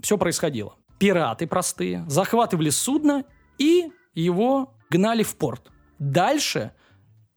все 0.00 0.18
происходило? 0.18 0.74
Пираты 0.98 1.46
простые 1.46 2.04
захватывали 2.08 2.70
судно 2.70 3.24
и 3.58 3.90
его 4.14 4.74
гнали 4.90 5.22
в 5.22 5.36
порт. 5.36 5.70
Дальше 5.98 6.72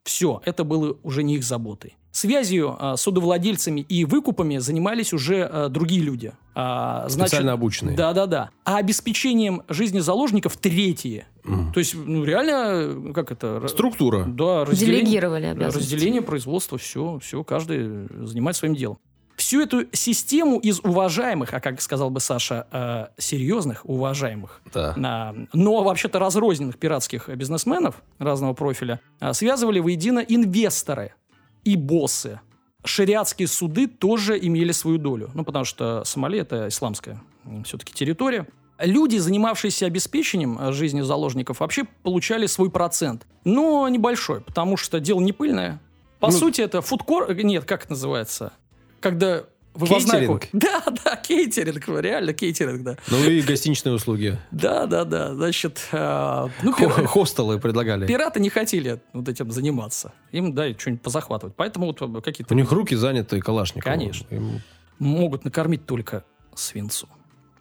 все, 0.03 0.41
это 0.45 0.63
было 0.63 0.97
уже 1.03 1.23
не 1.23 1.35
их 1.35 1.43
заботой. 1.43 1.97
Связью 2.13 2.75
а, 2.79 2.95
с 2.95 3.01
судовладельцами 3.01 3.81
и 3.81 4.05
выкупами 4.05 4.59
занимались 4.59 5.13
уже 5.13 5.43
а, 5.51 5.67
другие 5.67 5.99
люди. 6.03 6.31
А, 6.53 7.09
значит, 7.09 7.29
Специально 7.31 7.53
обученные. 7.53 7.97
да-да-да. 7.97 8.51
А 8.65 8.77
обеспечением 8.77 9.63
жизни 9.67 9.97
заложников 9.99 10.55
третьи. 10.57 11.25
Мгм. 11.43 11.73
То 11.73 11.79
есть, 11.79 11.95
ну, 11.95 12.23
реально, 12.23 13.09
э, 13.09 13.13
как 13.15 13.31
это? 13.31 13.67
Структура. 13.67 14.25
Да, 14.25 14.63
разделение, 14.63 15.01
Делегировали 15.05 15.45
обязанности. 15.45 15.79
разделение 15.95 16.21
производства, 16.21 16.77
все, 16.77 17.17
все, 17.19 17.43
каждый 17.43 18.07
занимается 18.27 18.59
своим 18.59 18.75
делом. 18.75 18.99
Всю 19.35 19.61
эту 19.63 19.85
систему 19.93 20.59
из 20.59 20.79
уважаемых, 20.81 21.51
а 21.55 21.59
как 21.59 21.81
сказал 21.81 22.11
бы 22.11 22.19
Саша, 22.19 22.67
э, 22.71 23.07
серьезных, 23.19 23.81
уважаемых, 23.89 24.61
Да. 24.71 24.93
а, 25.03 25.35
но 25.53 25.83
вообще-то 25.83 26.19
разрозненных 26.19 26.77
пиратских 26.77 27.27
бизнесменов 27.29 28.03
разного 28.19 28.53
профиля 28.53 28.99
а, 29.19 29.33
связывали 29.33 29.79
воедино 29.79 30.19
инвесторы 30.19 31.15
и 31.63 31.75
боссы. 31.75 32.39
Шариатские 32.85 33.47
суды 33.47 33.87
тоже 33.87 34.37
имели 34.39 34.71
свою 34.73 34.97
долю. 34.97 35.31
Ну, 35.33 35.43
потому 35.45 35.63
что 35.65 36.03
Сомали– 36.03 36.39
это 36.41 36.67
исламская 36.67 37.21
все-таки 37.65 37.93
территория. 37.93 38.47
Люди, 38.79 39.17
занимавшиеся 39.17 39.85
обеспечением 39.85 40.57
э, 40.59 40.73
жизни 40.73 41.01
заложников, 41.01 41.59
вообще 41.61 41.85
получали 42.01 42.47
свой 42.47 42.69
процент. 42.69 43.25
Но 43.45 43.87
небольшой, 43.87 44.41
потому 44.41 44.75
что 44.77 44.99
дело 44.99 45.21
не 45.21 45.31
пыльное. 45.31 45.79
По 46.19 46.27
Ну- 46.27 46.33
сути, 46.37 46.61
это 46.61 46.81
фудкор... 46.81 47.29
э, 47.31 47.33
Нет, 47.43 47.63
как 47.65 47.83
это 47.83 47.91
называется? 47.91 48.51
Когда 48.99 49.43
вывозная... 49.73 50.19
Кейтеринг? 50.27 50.47
Да, 50.53 50.83
да, 51.03 51.15
кейтеринг, 51.15 51.87
реально 52.01 52.33
кейтеринг, 52.33 52.83
да. 52.83 52.97
Ну 53.09 53.23
и 53.23 53.41
гостиничные 53.41 53.93
услуги. 53.93 54.37
Да, 54.51 54.85
да, 54.85 55.03
да. 55.05 55.33
Значит, 55.35 55.87
э, 55.91 56.47
ну, 56.63 56.73
пир- 56.73 56.89
Хостелы 57.07 57.59
предлагали. 57.59 58.05
пираты 58.07 58.39
не 58.39 58.49
хотели 58.49 59.01
вот 59.13 59.27
этим 59.29 59.51
заниматься. 59.51 60.13
Им, 60.31 60.53
да, 60.53 60.71
что-нибудь 60.77 61.01
позахватывать. 61.01 61.55
Поэтому 61.55 61.87
вот 61.87 62.01
У 62.01 62.21
какие-то 62.21 62.55
них 62.55 62.71
руки 62.71 62.95
заняты 62.95 63.39
Калашниковым. 63.39 63.99
Конечно. 63.99 64.27
Им- 64.29 64.61
могут 64.99 65.43
накормить 65.45 65.85
только 65.85 66.23
свинцу. 66.55 67.07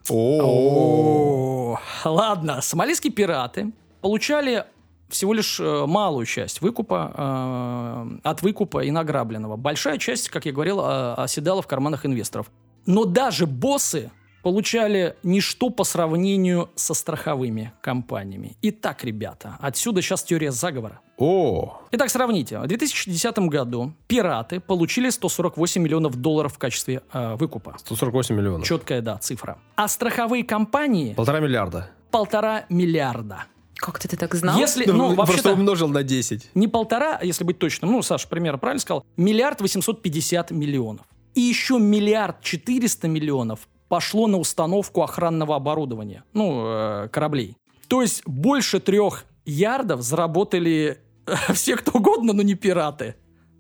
О, 0.09 1.77
О, 2.05 2.11
ладно. 2.11 2.61
Сомалийские 2.61 3.13
пираты 3.13 3.73
получали 4.01 4.65
всего 5.13 5.33
лишь 5.33 5.61
э, 5.61 5.87
малую 5.87 6.27
часть 6.27 6.61
выкупа, 6.61 7.13
э, 7.15 8.19
от 8.23 8.43
выкупа 8.43 8.83
и 8.85 8.91
награбленного. 8.91 9.57
Большая 9.57 9.99
часть, 9.99 10.29
как 10.29 10.47
я 10.47 10.53
говорил, 10.53 10.81
э, 10.81 11.15
оседала 11.15 11.63
в 11.63 11.67
карманах 11.67 12.05
инвесторов. 12.07 12.51
Но 12.87 13.05
даже 13.05 13.47
боссы 13.47 14.11
получали 14.43 15.15
ничто 15.23 15.71
по 15.71 15.85
сравнению 15.85 16.69
со 16.75 16.95
страховыми 16.95 17.73
компаниями. 17.81 18.57
Итак, 18.63 19.05
ребята, 19.05 19.57
отсюда 19.61 20.03
сейчас 20.03 20.25
теория 20.25 20.51
заговора. 20.51 21.01
О, 21.17 21.81
Итак, 21.93 22.11
сравните. 22.11 22.59
В 22.59 22.67
2010 22.67 23.39
году 23.49 23.93
пираты 24.09 24.59
получили 24.59 25.11
148 25.11 25.81
миллионов 25.81 26.17
долларов 26.17 26.55
в 26.55 26.59
качестве 26.59 27.03
э, 27.13 27.37
выкупа. 27.37 27.77
148 27.79 28.35
миллионов. 28.35 28.67
Четкая, 28.67 29.01
да, 29.01 29.19
цифра. 29.19 29.59
А 29.77 29.87
страховые 29.87 30.43
компании 30.43 31.15
Полтора 31.15 31.39
миллиарда. 31.39 31.91
полтора 32.11 32.65
миллиарда. 32.69 33.45
Как 33.83 33.99
ты, 33.99 34.17
так 34.17 34.33
знал? 34.37 34.57
Если, 34.57 34.85
ну, 34.87 35.13
Просто 35.15 35.17
вообще-то, 35.17 35.53
умножил 35.55 35.89
на 35.89 36.05
10. 36.05 36.51
не 36.55 36.69
полтора, 36.69 37.19
а 37.21 37.25
если 37.25 37.43
быть 37.43 37.59
точным, 37.59 37.91
ну, 37.91 38.03
Саша, 38.03 38.29
пример 38.29 38.57
правильно 38.59 38.81
сказал, 38.81 39.05
миллиард 39.17 39.61
850 39.61 40.53
миллионов. 40.53 41.05
И 41.35 41.41
еще 41.41 41.81
миллиард 41.81 42.41
400 42.43 43.09
миллионов 43.09 43.69
пошло 43.89 44.29
на 44.29 44.39
установку 44.39 45.03
охранного 45.03 45.57
оборудования, 45.57 46.23
ну, 46.33 46.65
э, 46.65 47.09
кораблей. 47.09 47.57
То 47.89 48.03
есть 48.03 48.23
больше 48.25 48.79
трех 48.79 49.25
ярдов 49.45 50.03
заработали 50.03 50.99
э, 51.27 51.35
все 51.53 51.75
кто 51.75 51.99
угодно, 51.99 52.33
но 52.35 52.43
не 52.43 52.55
пираты. 52.55 53.17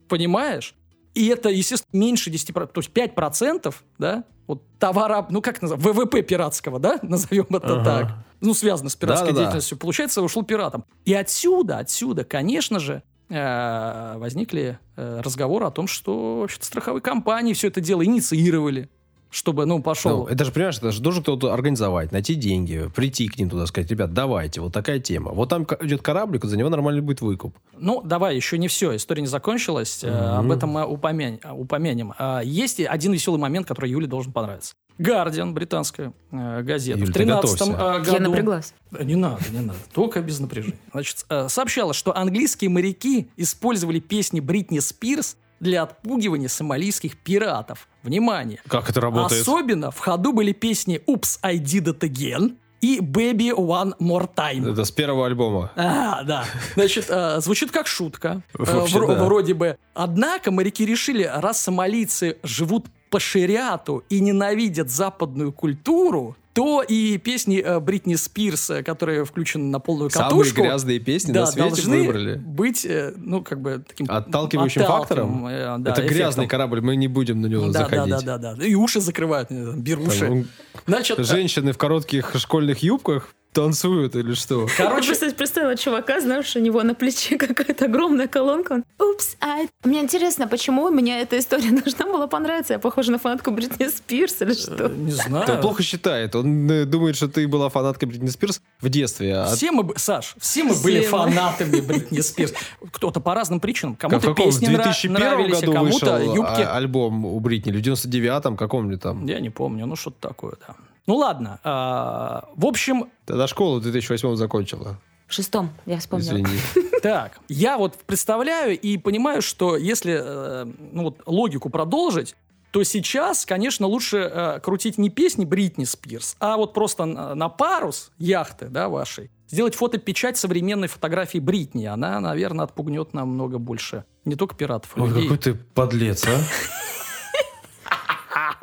Понимаешь? 0.08 0.76
И 1.14 1.26
это, 1.26 1.48
естественно, 1.48 1.98
меньше 1.98 2.30
10%, 2.30 2.68
то 2.68 2.80
есть 2.80 2.90
5%, 2.92 3.74
да, 3.98 4.22
вот 4.46 4.62
товара, 4.78 5.26
ну 5.30 5.42
как 5.42 5.60
назовем, 5.62 5.82
ВВП 5.82 6.22
пиратского, 6.22 6.78
да, 6.78 6.98
назовем 7.02 7.46
это 7.50 7.80
Ага. 7.80 7.84
так, 7.84 8.14
ну 8.42 8.54
связано 8.54 8.90
с 8.90 8.96
пиратской 8.96 9.28
Да-да-да. 9.28 9.44
деятельностью, 9.44 9.78
получается, 9.78 10.20
ушел 10.20 10.42
пиратом. 10.42 10.84
И 11.04 11.14
отсюда, 11.14 11.78
отсюда, 11.78 12.24
конечно 12.24 12.78
же, 12.78 13.02
э, 13.30 14.14
возникли 14.18 14.78
э, 14.96 15.20
разговоры 15.20 15.64
о 15.64 15.70
том, 15.70 15.86
что 15.86 16.40
вообще-то 16.40 16.66
страховые 16.66 17.00
компании 17.02 17.54
все 17.54 17.68
это 17.68 17.80
дело 17.80 18.04
инициировали 18.04 18.90
чтобы, 19.32 19.64
ну, 19.64 19.82
пошел. 19.82 20.18
Ну, 20.18 20.26
это 20.26 20.44
же, 20.44 20.52
понимаешь, 20.52 20.76
это 20.76 20.92
же 20.92 21.00
должен 21.00 21.22
кто-то 21.22 21.52
организовать, 21.54 22.12
найти 22.12 22.34
деньги, 22.34 22.88
прийти 22.94 23.26
к 23.28 23.38
ним 23.38 23.48
туда, 23.48 23.66
сказать, 23.66 23.90
ребят, 23.90 24.12
давайте, 24.12 24.60
вот 24.60 24.72
такая 24.74 25.00
тема. 25.00 25.32
Вот 25.32 25.48
там 25.48 25.66
идет 25.80 26.02
кораблик, 26.02 26.44
за 26.44 26.56
него 26.58 26.68
нормальный 26.68 27.00
будет 27.00 27.22
выкуп. 27.22 27.56
Ну, 27.78 28.02
давай, 28.04 28.36
еще 28.36 28.58
не 28.58 28.68
все, 28.68 28.94
история 28.94 29.22
не 29.22 29.28
закончилась, 29.28 30.04
э, 30.04 30.08
Мгм. 30.10 30.38
об 30.38 30.50
этом 30.52 30.70
мы 30.70 30.84
упомянем. 30.86 31.40
упомянем. 31.52 32.12
А, 32.18 32.40
Есть 32.44 32.78
один 32.80 33.12
веселый 33.12 33.40
момент, 33.40 33.66
который 33.66 33.90
Юле 33.90 34.06
должен 34.06 34.32
понравиться. 34.32 34.74
Гардиан, 34.98 35.54
британская 35.54 36.12
э, 36.30 36.62
газета, 36.62 36.98
Юль, 36.98 37.08
в 37.08 37.12
ты 37.14 37.20
13 37.20 37.58
готовься. 37.58 37.64
Я 37.80 37.98
году... 38.18 38.28
напряглась. 38.30 38.74
Э, 38.92 39.02
Не 39.02 39.16
надо, 39.16 39.40
не 39.50 39.60
надо. 39.60 39.78
Только 39.94 40.20
без 40.20 40.38
напряжения. 40.38 40.76
Значит, 40.92 41.24
э, 41.30 41.48
сообщала, 41.48 41.94
что 41.94 42.14
английские 42.14 42.68
моряки 42.68 43.28
использовали 43.38 44.00
песни 44.00 44.40
Бритни 44.40 44.80
Спирс 44.80 45.38
для 45.62 45.84
отпугивания 45.84 46.48
сомалийских 46.48 47.16
пиратов. 47.16 47.88
Внимание! 48.02 48.58
Как 48.66 48.90
это 48.90 49.00
работает? 49.00 49.42
Особенно 49.42 49.90
в 49.90 49.98
ходу 49.98 50.32
были 50.32 50.52
песни 50.52 51.00
«Oops, 51.06 51.38
I 51.42 51.58
did 51.58 51.84
it 51.84 52.00
again» 52.00 52.56
и 52.80 52.98
«Baby 52.98 53.54
One 53.56 53.94
More 54.00 54.28
Time». 54.34 54.72
Это 54.72 54.84
с 54.84 54.90
первого 54.90 55.26
альбома. 55.26 55.70
А, 55.76 56.24
да. 56.24 56.44
Значит, 56.74 57.06
э, 57.08 57.40
звучит 57.40 57.70
как 57.70 57.86
шутка. 57.86 58.42
Э, 58.58 58.64
Вообще, 58.64 58.98
вро- 58.98 59.14
да. 59.14 59.24
Вроде 59.24 59.54
бы. 59.54 59.76
Однако 59.94 60.50
моряки 60.50 60.84
решили, 60.84 61.22
раз 61.32 61.62
сомалийцы 61.62 62.38
живут 62.42 62.86
по 63.08 63.20
шариату 63.20 64.02
и 64.08 64.18
ненавидят 64.20 64.90
западную 64.90 65.52
культуру, 65.52 66.36
то 66.52 66.82
и 66.82 67.16
песни 67.18 67.62
э, 67.64 67.80
Бритни 67.80 68.14
Спирс, 68.14 68.70
э, 68.70 68.82
которые 68.82 69.24
включены 69.24 69.64
на 69.70 69.78
полную 69.80 70.10
Самые 70.10 70.30
катушку, 70.30 70.60
грязные 70.62 70.98
песни 70.98 71.32
да, 71.32 71.40
на 71.40 71.46
свете 71.46 71.68
должны 71.68 71.98
выбрали. 72.02 72.34
быть, 72.36 72.84
э, 72.84 73.14
ну, 73.16 73.42
как 73.42 73.60
бы 73.60 73.82
таким 73.86 74.06
Отталкивающим 74.10 74.82
фактором? 74.82 75.44
да, 75.44 75.92
это 75.92 76.02
грязный 76.02 76.44
эффектом. 76.44 76.48
корабль, 76.48 76.80
мы 76.82 76.96
не 76.96 77.08
будем 77.08 77.40
на 77.40 77.46
него 77.46 77.68
Да, 77.68 77.72
да, 77.72 77.78
заходить. 77.88 78.24
да, 78.26 78.38
да, 78.38 78.54
да. 78.54 78.66
И 78.66 78.74
уши 78.74 79.00
закрывают, 79.00 79.50
беруши. 79.50 80.28
ну, 80.28 80.44
Значит, 80.86 81.18
Женщины 81.24 81.72
в 81.72 81.78
коротких 81.78 82.32
школьных 82.36 82.82
юбках 82.82 83.34
танцуют 83.52 84.16
или 84.16 84.34
что? 84.34 84.66
Я 84.78 84.86
короче, 84.86 85.08
просто 85.08 85.34
представила 85.34 85.76
чувака, 85.76 86.20
знаешь, 86.20 86.54
у 86.56 86.58
него 86.60 86.82
на 86.82 86.94
плече 86.94 87.36
какая-то 87.38 87.84
огромная 87.84 88.26
колонка. 88.28 88.72
Он, 88.72 88.84
Упс, 88.98 89.36
ай. 89.40 89.68
Мне 89.84 90.00
интересно, 90.00 90.48
почему 90.48 90.88
мне 90.90 91.20
эта 91.20 91.38
история 91.38 91.70
должна 91.84 92.06
была 92.06 92.26
понравиться? 92.26 92.72
Я 92.74 92.78
похожа 92.78 93.12
на 93.12 93.18
фанатку 93.18 93.50
Бритни 93.50 93.86
Спирс 93.88 94.40
или 94.42 94.52
э, 94.52 94.54
что? 94.54 94.88
не 94.88 95.12
знаю. 95.12 95.50
Он 95.56 95.60
плохо 95.60 95.82
считает. 95.82 96.34
Он 96.34 96.70
э, 96.70 96.84
думает, 96.84 97.16
что 97.16 97.28
ты 97.28 97.46
была 97.46 97.68
фанаткой 97.68 98.08
Бритни 98.08 98.28
Спирс 98.28 98.60
в 98.80 98.88
детстве. 98.88 99.36
а 99.36 99.54
Все 99.54 99.70
мы, 99.70 99.92
Саш, 99.96 100.34
все 100.38 100.64
мы 100.64 100.74
Все 100.74 100.82
были 100.84 100.98
мы. 101.00 101.04
фанатами 101.06 101.80
Бритни 101.86 102.20
Спирс. 102.20 102.54
Кто-то 102.92 103.20
по 103.20 103.34
разным 103.34 103.60
причинам. 103.60 103.96
Кому-то? 103.96 104.32
В 104.32 104.34
песни 104.34 104.68
нра- 104.68 104.82
2001 104.84 105.12
нравились, 105.12 105.62
а 105.62 105.66
вышел 105.66 105.72
кому-то 105.72 106.18
юбки. 106.22 106.62
а, 106.62 106.76
альбом 106.76 107.24
у 107.26 107.38
Бритни, 107.40 107.72
или 107.72 107.80
в 107.80 107.84
99-м, 107.84 108.56
каком-нибудь 108.56 109.00
там. 109.02 109.26
Я 109.26 109.40
не 109.40 109.50
помню, 109.50 109.86
ну 109.86 109.96
что-то 109.96 110.28
такое, 110.28 110.54
да. 110.66 110.74
Ну 111.06 111.16
ладно. 111.16 111.58
а, 111.64 112.48
в 112.54 112.66
общем, 112.66 113.10
Тогда 113.26 113.46
школу 113.46 113.80
в 113.80 113.82
2008 113.82 114.36
закончила. 114.36 114.98
В 115.26 115.34
шестом, 115.34 115.70
я 115.86 115.98
вспомнила. 115.98 116.34
Извини. 116.34 116.58
так, 117.02 117.40
я 117.48 117.78
вот 117.78 117.96
представляю 118.06 118.78
и 118.78 118.98
понимаю, 118.98 119.40
что 119.42 119.76
если 119.76 120.20
э, 120.22 120.66
ну, 120.92 121.04
вот, 121.04 121.22
логику 121.24 121.70
продолжить, 121.70 122.36
то 122.70 122.82
сейчас, 122.84 123.46
конечно, 123.46 123.86
лучше 123.86 124.18
э, 124.18 124.60
крутить 124.60 124.98
не 124.98 125.10
песни 125.10 125.44
Бритни 125.44 125.84
Спирс, 125.84 126.36
а 126.38 126.56
вот 126.56 126.74
просто 126.74 127.04
на, 127.04 127.34
на 127.34 127.48
парус 127.48 128.12
яхты, 128.18 128.68
да, 128.68 128.88
вашей, 128.88 129.30
сделать 129.48 129.74
фотопечать 129.74 130.36
современной 130.38 130.88
фотографии 130.88 131.38
Бритни. 131.38 131.84
Она, 131.84 132.18
наверное, 132.20 132.64
отпугнет 132.64 133.12
намного 133.12 133.58
больше 133.58 134.04
не 134.24 134.36
только 134.36 134.54
пиратов, 134.54 134.92
а 134.96 135.02
Ой, 135.02 135.08
людей. 135.08 135.22
какой 135.22 135.38
ты 135.38 135.54
подлец, 135.54 136.26
а? 136.26 136.38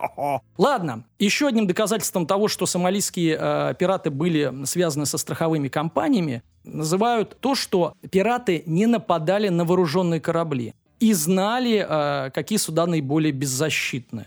Ладно, 0.57 1.03
еще 1.19 1.47
одним 1.47 1.67
доказательством 1.67 2.25
того, 2.25 2.47
что 2.47 2.65
сомалийские 2.65 3.37
э, 3.39 3.73
пираты 3.77 4.09
были 4.09 4.65
связаны 4.65 5.05
со 5.05 5.17
страховыми 5.17 5.67
компаниями, 5.67 6.41
называют 6.63 7.37
то, 7.39 7.55
что 7.55 7.93
пираты 8.11 8.63
не 8.65 8.85
нападали 8.85 9.49
на 9.49 9.65
вооруженные 9.65 10.19
корабли 10.21 10.73
и 10.99 11.13
знали, 11.13 11.85
э, 11.87 12.29
какие 12.31 12.57
суда 12.57 12.85
наиболее 12.85 13.31
беззащитны. 13.31 14.25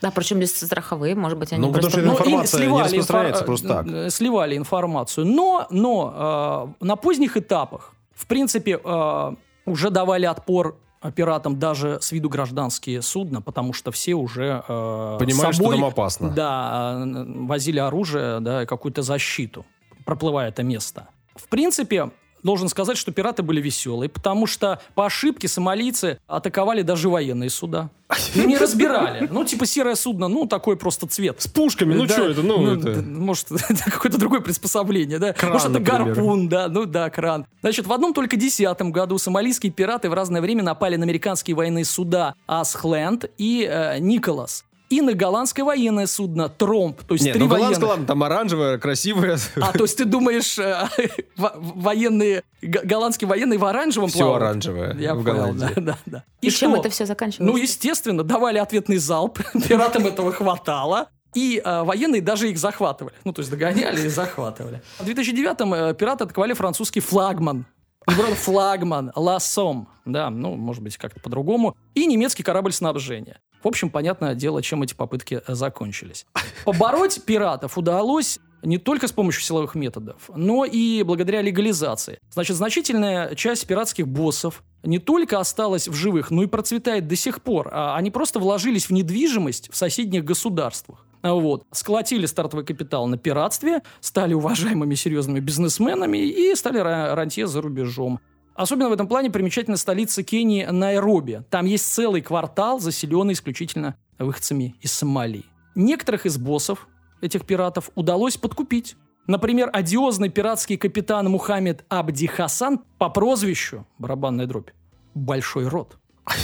Да, 0.00 0.10
причем 0.10 0.38
без 0.38 0.54
страховые, 0.54 1.14
может 1.14 1.38
быть, 1.38 1.52
они 1.52 1.62
Ну, 1.62 1.68
потому 1.72 1.90
просто... 1.90 2.00
что 2.00 2.06
Ну, 2.08 2.12
и 2.12 2.16
Информация 2.16 2.58
не 2.60 2.64
сливали 2.66 2.84
распространяется 2.84 3.42
инфор- 3.42 3.46
просто 3.46 3.68
так. 3.68 3.86
э, 3.86 4.10
Сливали 4.10 4.56
информацию. 4.56 5.26
Но, 5.26 5.66
но 5.70 6.74
э, 6.80 6.84
на 6.84 6.96
поздних 6.96 7.36
этапах, 7.36 7.92
в 8.14 8.26
принципе, 8.26 8.78
э, 8.84 9.34
уже 9.66 9.90
давали 9.90 10.26
отпор 10.26 10.76
пиратам 11.10 11.58
даже 11.58 11.98
с 12.00 12.12
виду 12.12 12.28
гражданские 12.28 13.02
судна, 13.02 13.42
потому 13.42 13.72
что 13.72 13.90
все 13.90 14.14
уже 14.14 14.64
э, 14.66 15.16
Понимают, 15.18 15.54
что 15.56 15.70
там 15.70 15.84
опасно. 15.84 16.30
Да, 16.30 17.04
э, 17.04 17.24
возили 17.44 17.78
оружие, 17.78 18.40
да, 18.40 18.66
какую-то 18.66 19.02
защиту, 19.02 19.66
проплывая 20.04 20.48
это 20.48 20.62
место. 20.62 21.08
В 21.36 21.48
принципе, 21.48 22.10
должен 22.44 22.68
сказать, 22.68 22.96
что 22.96 23.10
пираты 23.10 23.42
были 23.42 23.60
веселые, 23.60 24.08
потому 24.08 24.46
что 24.46 24.80
по 24.94 25.06
ошибке 25.06 25.48
сомалийцы 25.48 26.18
атаковали 26.28 26.82
даже 26.82 27.08
военные 27.08 27.50
суда. 27.50 27.90
Ну, 28.36 28.46
не 28.46 28.56
разбирали. 28.56 29.26
Ну, 29.30 29.44
типа 29.44 29.66
серое 29.66 29.96
судно, 29.96 30.28
ну, 30.28 30.46
такой 30.46 30.76
просто 30.76 31.08
цвет. 31.08 31.40
С 31.42 31.48
пушками, 31.48 31.94
ну 31.94 32.06
Да, 32.06 32.12
что 32.14 32.28
это? 32.28 32.42
Ну, 32.42 32.70
это... 32.72 32.94
д- 32.94 33.02
Может, 33.02 33.50
это 33.68 33.90
какое-то 33.90 34.18
другое 34.18 34.40
приспособление, 34.40 35.18
да? 35.18 35.32
Кран, 35.32 35.52
Может, 35.54 35.70
это 35.70 35.80
например. 35.80 36.04
гарпун, 36.14 36.48
да, 36.48 36.68
ну 36.68 36.84
да, 36.84 37.10
кран. 37.10 37.46
Значит, 37.62 37.86
в 37.86 37.92
одном 37.92 38.12
только 38.14 38.36
десятом 38.36 38.92
году 38.92 39.18
сомалийские 39.18 39.72
пираты 39.72 40.08
в 40.10 40.14
разное 40.14 40.40
время 40.42 40.62
напали 40.62 40.96
на 40.96 41.04
американские 41.04 41.56
военные 41.56 41.84
суда 41.86 42.34
Асхленд 42.46 43.24
и 43.38 43.66
э, 43.68 43.98
Николас. 43.98 44.64
И 44.94 45.00
на 45.00 45.12
голландское 45.12 45.64
военное 45.64 46.06
судно 46.06 46.48
Тромп, 46.48 47.02
то 47.02 47.14
есть 47.14 47.24
Нет, 47.24 47.34
три 47.34 47.42
ну 47.42 47.48
голландская, 47.48 47.80
военных. 47.80 47.88
ладно, 47.90 48.06
там 48.06 48.22
оранжевая, 48.22 48.78
красивая. 48.78 49.38
А, 49.56 49.72
то 49.72 49.82
есть 49.82 49.96
ты 49.98 50.04
думаешь, 50.04 50.56
э, 50.56 50.88
во- 51.36 51.54
военные, 51.56 52.44
голландские 52.62 53.26
военные 53.26 53.58
в 53.58 53.64
оранжевом 53.64 54.08
Все 54.08 54.18
плавают? 54.20 54.42
оранжевое 54.42 54.96
Я 55.00 55.16
в 55.16 55.24
понял, 55.24 55.52
да, 55.54 55.70
да, 55.74 55.98
да. 56.06 56.24
И, 56.40 56.48
чем 56.50 56.70
что? 56.70 56.80
это 56.80 56.90
все 56.90 57.06
заканчивалось? 57.06 57.52
Ну, 57.52 57.58
естественно, 57.60 58.22
давали 58.22 58.58
ответный 58.58 58.98
залп, 58.98 59.40
пиратам 59.68 60.06
этого 60.06 60.32
хватало. 60.32 61.08
И 61.34 61.60
э, 61.64 61.82
военные 61.82 62.22
даже 62.22 62.48
их 62.48 62.56
захватывали. 62.58 63.16
Ну, 63.24 63.32
то 63.32 63.40
есть 63.40 63.50
догоняли 63.50 64.06
и 64.06 64.08
захватывали. 64.08 64.80
В 65.00 65.08
2009-м 65.08 65.74
э, 65.74 65.94
пираты 65.94 66.22
атаковали 66.22 66.52
французский 66.52 67.00
флагман. 67.00 67.66
Просто 68.04 68.36
флагман, 68.36 69.10
Лассом. 69.16 69.88
Да, 70.04 70.30
ну, 70.30 70.54
может 70.54 70.82
быть, 70.82 70.96
как-то 70.98 71.18
по-другому. 71.20 71.74
И 71.94 72.06
немецкий 72.06 72.42
корабль 72.44 72.72
снабжения. 72.72 73.40
В 73.64 73.68
общем, 73.68 73.88
понятное 73.88 74.34
дело, 74.34 74.62
чем 74.62 74.82
эти 74.82 74.94
попытки 74.94 75.40
э, 75.44 75.54
закончились. 75.54 76.26
Побороть 76.66 77.24
пиратов 77.24 77.78
удалось 77.78 78.38
не 78.62 78.78
только 78.78 79.08
с 79.08 79.12
помощью 79.12 79.42
силовых 79.42 79.74
методов, 79.74 80.30
но 80.34 80.66
и 80.66 81.02
благодаря 81.02 81.40
легализации. 81.40 82.18
Значит, 82.30 82.56
значительная 82.56 83.34
часть 83.34 83.66
пиратских 83.66 84.06
боссов 84.06 84.62
не 84.82 84.98
только 84.98 85.38
осталась 85.38 85.88
в 85.88 85.94
живых, 85.94 86.30
но 86.30 86.42
и 86.42 86.46
процветает 86.46 87.08
до 87.08 87.16
сих 87.16 87.42
пор. 87.42 87.70
А 87.72 87.96
Они 87.96 88.10
просто 88.10 88.38
вложились 88.38 88.86
в 88.86 88.90
недвижимость 88.90 89.72
в 89.72 89.76
соседних 89.76 90.24
государствах. 90.24 91.06
Вот. 91.22 91.64
Сколотили 91.72 92.26
стартовый 92.26 92.66
капитал 92.66 93.06
на 93.06 93.16
пиратстве, 93.16 93.82
стали 94.00 94.34
уважаемыми 94.34 94.94
серьезными 94.94 95.40
бизнесменами 95.40 96.18
и 96.18 96.54
стали 96.54 96.80
ра- 96.80 97.14
рантье 97.14 97.46
за 97.46 97.62
рубежом. 97.62 98.20
Особенно 98.54 98.88
в 98.88 98.92
этом 98.92 99.08
плане 99.08 99.30
примечательна 99.30 99.76
столица 99.76 100.22
Кении 100.22 100.64
Найроби. 100.64 101.42
Там 101.50 101.66
есть 101.66 101.92
целый 101.92 102.22
квартал, 102.22 102.78
заселенный 102.78 103.34
исключительно 103.34 103.96
выходцами 104.18 104.76
из 104.80 104.92
Сомалии. 104.92 105.44
Некоторых 105.74 106.24
из 106.24 106.38
боссов 106.38 106.86
этих 107.20 107.44
пиратов 107.46 107.90
удалось 107.96 108.36
подкупить. 108.36 108.96
Например, 109.26 109.70
одиозный 109.72 110.28
пиратский 110.28 110.76
капитан 110.76 111.28
Мухаммед 111.30 111.84
Абди 111.88 112.26
Хасан 112.26 112.80
по 112.98 113.08
прозвищу, 113.08 113.86
барабанная 113.98 114.46
дробь, 114.46 114.70
Большой 115.14 115.68
рот. 115.68 115.96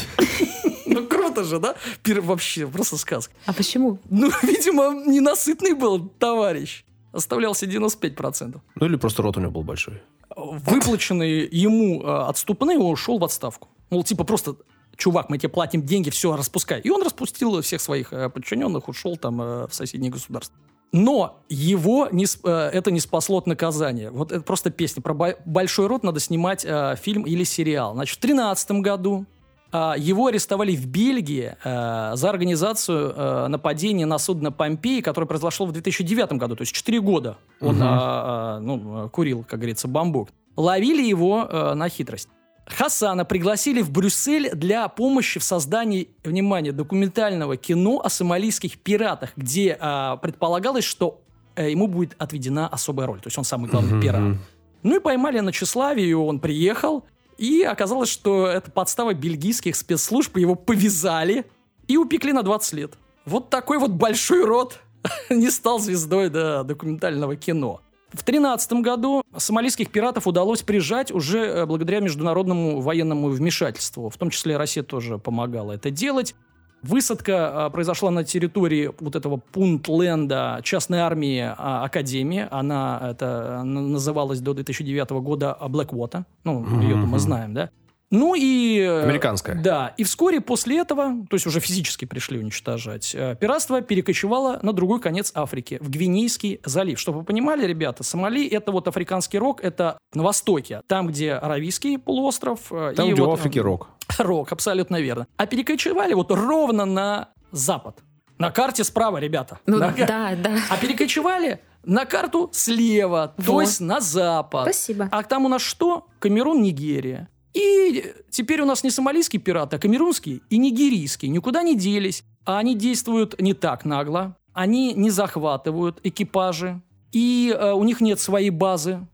Ну, 0.86 1.06
круто 1.06 1.44
же, 1.44 1.60
да? 1.60 1.76
Вообще, 2.04 2.66
просто 2.66 2.96
сказка. 2.96 3.32
А 3.46 3.52
почему? 3.52 4.00
Ну, 4.10 4.28
видимо, 4.42 4.92
ненасытный 5.06 5.74
был 5.74 6.08
товарищ. 6.08 6.84
Оставлял 7.12 7.54
себе 7.54 7.76
95%. 7.76 8.60
Ну 8.74 8.86
или 8.86 8.96
просто 8.96 9.22
рот 9.22 9.36
у 9.36 9.40
него 9.40 9.52
был 9.52 9.62
большой. 9.62 10.02
Выплаченные 10.36 11.48
ему 11.50 12.02
э, 12.02 12.22
отступные, 12.28 12.78
он 12.78 12.92
ушел 12.92 13.18
в 13.18 13.24
отставку. 13.24 13.68
Мол, 13.90 14.04
типа 14.04 14.24
просто, 14.24 14.56
чувак, 14.96 15.28
мы 15.28 15.38
тебе 15.38 15.48
платим 15.48 15.82
деньги, 15.82 16.10
все, 16.10 16.36
распускай. 16.36 16.80
И 16.80 16.90
он 16.90 17.02
распустил 17.02 17.60
всех 17.62 17.80
своих 17.80 18.12
э, 18.12 18.28
подчиненных, 18.28 18.88
ушел 18.88 19.16
там 19.16 19.40
э, 19.42 19.66
в 19.66 19.74
соседнее 19.74 20.10
государство. 20.10 20.56
Но 20.92 21.40
его 21.48 22.08
не, 22.10 22.26
это 22.46 22.90
не 22.90 22.98
спасло 23.00 23.38
от 23.38 23.46
наказания. 23.46 24.10
Вот 24.10 24.32
это 24.32 24.42
просто 24.42 24.70
песня. 24.70 25.02
Про 25.02 25.14
бо- 25.14 25.36
большой 25.44 25.86
рот 25.86 26.02
надо 26.02 26.18
снимать 26.18 26.64
э, 26.64 26.96
фильм 27.00 27.22
или 27.22 27.44
сериал. 27.44 27.94
Значит, 27.94 28.18
в 28.18 28.20
2013 28.20 28.70
году 28.82 29.26
его 29.72 30.26
арестовали 30.26 30.74
в 30.74 30.86
Бельгии 30.86 31.56
э, 31.62 32.12
за 32.14 32.30
организацию 32.30 33.12
э, 33.14 33.46
нападения 33.48 34.06
на 34.06 34.18
судно 34.18 34.50
Помпеи, 34.50 35.00
которое 35.00 35.26
произошло 35.26 35.66
в 35.66 35.72
2009 35.72 36.32
году, 36.32 36.56
то 36.56 36.62
есть 36.62 36.72
4 36.72 37.00
года 37.00 37.38
он 37.60 37.78
а, 37.80 38.56
а, 38.56 38.60
ну, 38.60 39.06
э, 39.06 39.08
курил, 39.10 39.44
как 39.48 39.60
говорится, 39.60 39.88
бамбук. 39.88 40.30
Ловили 40.56 41.02
его 41.02 41.46
э, 41.48 41.74
на 41.74 41.88
хитрость. 41.88 42.28
Хасана 42.66 43.24
пригласили 43.24 43.82
в 43.82 43.90
Брюссель 43.90 44.50
для 44.54 44.88
помощи 44.88 45.40
в 45.40 45.44
создании, 45.44 46.08
внимание, 46.24 46.72
документального 46.72 47.56
кино 47.56 48.00
о 48.02 48.08
сомалийских 48.08 48.78
пиратах, 48.78 49.32
где 49.36 49.76
а, 49.80 50.16
предполагалось, 50.16 50.84
что 50.84 51.20
э, 51.56 51.70
ему 51.70 51.88
будет 51.88 52.14
отведена 52.18 52.68
особая 52.68 53.06
роль. 53.06 53.20
То 53.20 53.26
есть 53.26 53.38
он 53.38 53.44
самый 53.44 53.68
главный 53.68 54.00
пират. 54.00 54.36
Ну 54.82 54.96
и 54.96 55.00
поймали 55.00 55.40
на 55.40 55.52
тщеславие, 55.52 56.16
он 56.16 56.40
приехал, 56.40 57.04
и 57.40 57.62
оказалось, 57.62 58.10
что 58.10 58.46
это 58.46 58.70
подстава 58.70 59.14
бельгийских 59.14 59.74
спецслужб, 59.74 60.36
его 60.36 60.54
повязали 60.54 61.46
и 61.88 61.96
упекли 61.96 62.34
на 62.34 62.42
20 62.42 62.72
лет. 62.74 62.92
Вот 63.24 63.48
такой 63.48 63.78
вот 63.78 63.92
большой 63.92 64.44
рот 64.44 64.78
не 65.30 65.50
стал 65.50 65.78
звездой 65.78 66.28
да, 66.28 66.64
документального 66.64 67.36
кино. 67.36 67.80
В 68.08 68.24
2013 68.24 68.72
году 68.74 69.22
сомалийских 69.34 69.90
пиратов 69.90 70.26
удалось 70.26 70.60
прижать 70.62 71.10
уже 71.10 71.38
э, 71.38 71.66
благодаря 71.66 72.00
международному 72.00 72.80
военному 72.80 73.28
вмешательству. 73.28 74.10
В 74.10 74.18
том 74.18 74.28
числе 74.28 74.58
Россия 74.58 74.84
тоже 74.84 75.16
помогала 75.16 75.72
это 75.72 75.90
делать. 75.90 76.34
Высадка 76.82 77.66
а, 77.66 77.70
произошла 77.70 78.10
на 78.10 78.24
территории 78.24 78.90
вот 79.00 79.14
этого 79.16 79.36
Пунтленда 79.52 80.60
частной 80.62 81.00
армии 81.00 81.40
а, 81.40 81.84
Академии. 81.84 82.48
Она 82.50 83.00
это 83.10 83.62
называлась 83.64 84.40
до 84.40 84.54
2009 84.54 85.10
года 85.10 85.56
Blackwater. 85.60 86.24
Ну, 86.44 86.64
ее 86.80 86.96
мы 86.96 87.18
знаем, 87.18 87.54
да? 87.54 87.70
Ну 88.10 88.34
и... 88.34 88.78
э, 88.80 89.02
Американская. 89.04 89.54
Да. 89.54 89.94
И 89.96 90.02
вскоре 90.04 90.40
после 90.40 90.78
этого, 90.80 91.24
то 91.28 91.36
есть 91.36 91.46
уже 91.46 91.60
физически 91.60 92.04
пришли 92.06 92.38
уничтожать, 92.38 93.14
э, 93.14 93.36
пиратство 93.40 93.80
перекочевало 93.82 94.58
на 94.62 94.72
другой 94.72 95.00
конец 95.00 95.30
Африки, 95.34 95.78
в 95.80 95.88
Гвинейский 95.90 96.60
залив. 96.64 96.98
Чтобы 96.98 97.18
вы 97.20 97.24
понимали, 97.24 97.64
ребята, 97.66 98.02
Сомали— 98.02 98.46
это 98.50 98.72
вот 98.72 98.88
африканский 98.88 99.38
рог, 99.38 99.60
это 99.62 99.96
на 100.12 100.24
востоке, 100.24 100.82
там, 100.88 101.06
где 101.06 101.34
Аравийский 101.34 101.98
полуостров. 101.98 102.72
э, 102.72 102.94
Там, 102.96 103.08
и 103.08 103.12
где 103.12 103.22
в 103.22 103.26
вот, 103.26 103.38
Африке 103.38 103.60
рок. 103.60 103.88
Рок, 104.18 104.50
абсолютно 104.50 105.00
верно. 105.00 105.28
А 105.36 105.46
перекочевали 105.46 106.14
вот 106.14 106.32
ровно 106.32 106.84
на 106.84 107.28
запад. 107.52 108.00
На 108.38 108.50
карте 108.50 108.82
справа, 108.82 109.18
ребята. 109.18 109.60
Ну 109.66 109.78
На 109.78 109.90
да, 109.92 110.34
да. 110.34 110.56
А 110.68 110.76
перекочевали 110.78 111.60
на 111.84 112.06
карту 112.06 112.48
слева, 112.52 113.34
то 113.36 113.52
Вот. 113.52 113.60
есть 113.60 113.80
на 113.80 114.00
запад. 114.00 114.62
Спасибо. 114.62 115.08
А 115.12 115.22
там 115.22 115.44
у 115.44 115.48
нас 115.48 115.62
что? 115.62 116.08
Камерун, 116.18 116.60
Нигерия. 116.60 117.28
И 117.52 118.12
теперь 118.30 118.60
у 118.62 118.64
нас 118.66 118.84
не 118.84 118.90
сомалийские 118.90 119.40
пираты, 119.40 119.76
а 119.76 119.78
камерунские 119.78 120.40
и 120.50 120.58
нигерийские. 120.58 121.30
Никуда 121.30 121.62
не 121.62 121.76
делись. 121.76 122.24
А 122.44 122.58
они 122.58 122.74
действуют 122.74 123.40
не 123.40 123.54
так 123.54 123.84
нагло. 123.84 124.36
Они 124.52 124.94
не 124.94 125.10
захватывают 125.10 126.00
экипажи. 126.02 126.80
И 127.12 127.54
э, 127.56 127.72
у 127.72 127.84
них 127.84 128.00
нет 128.00 128.20
своей 128.20 128.50
базы. 128.50 129.06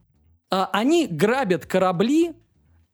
А 0.51 0.69
они 0.73 1.07
грабят 1.07 1.67
корабли 1.67 2.35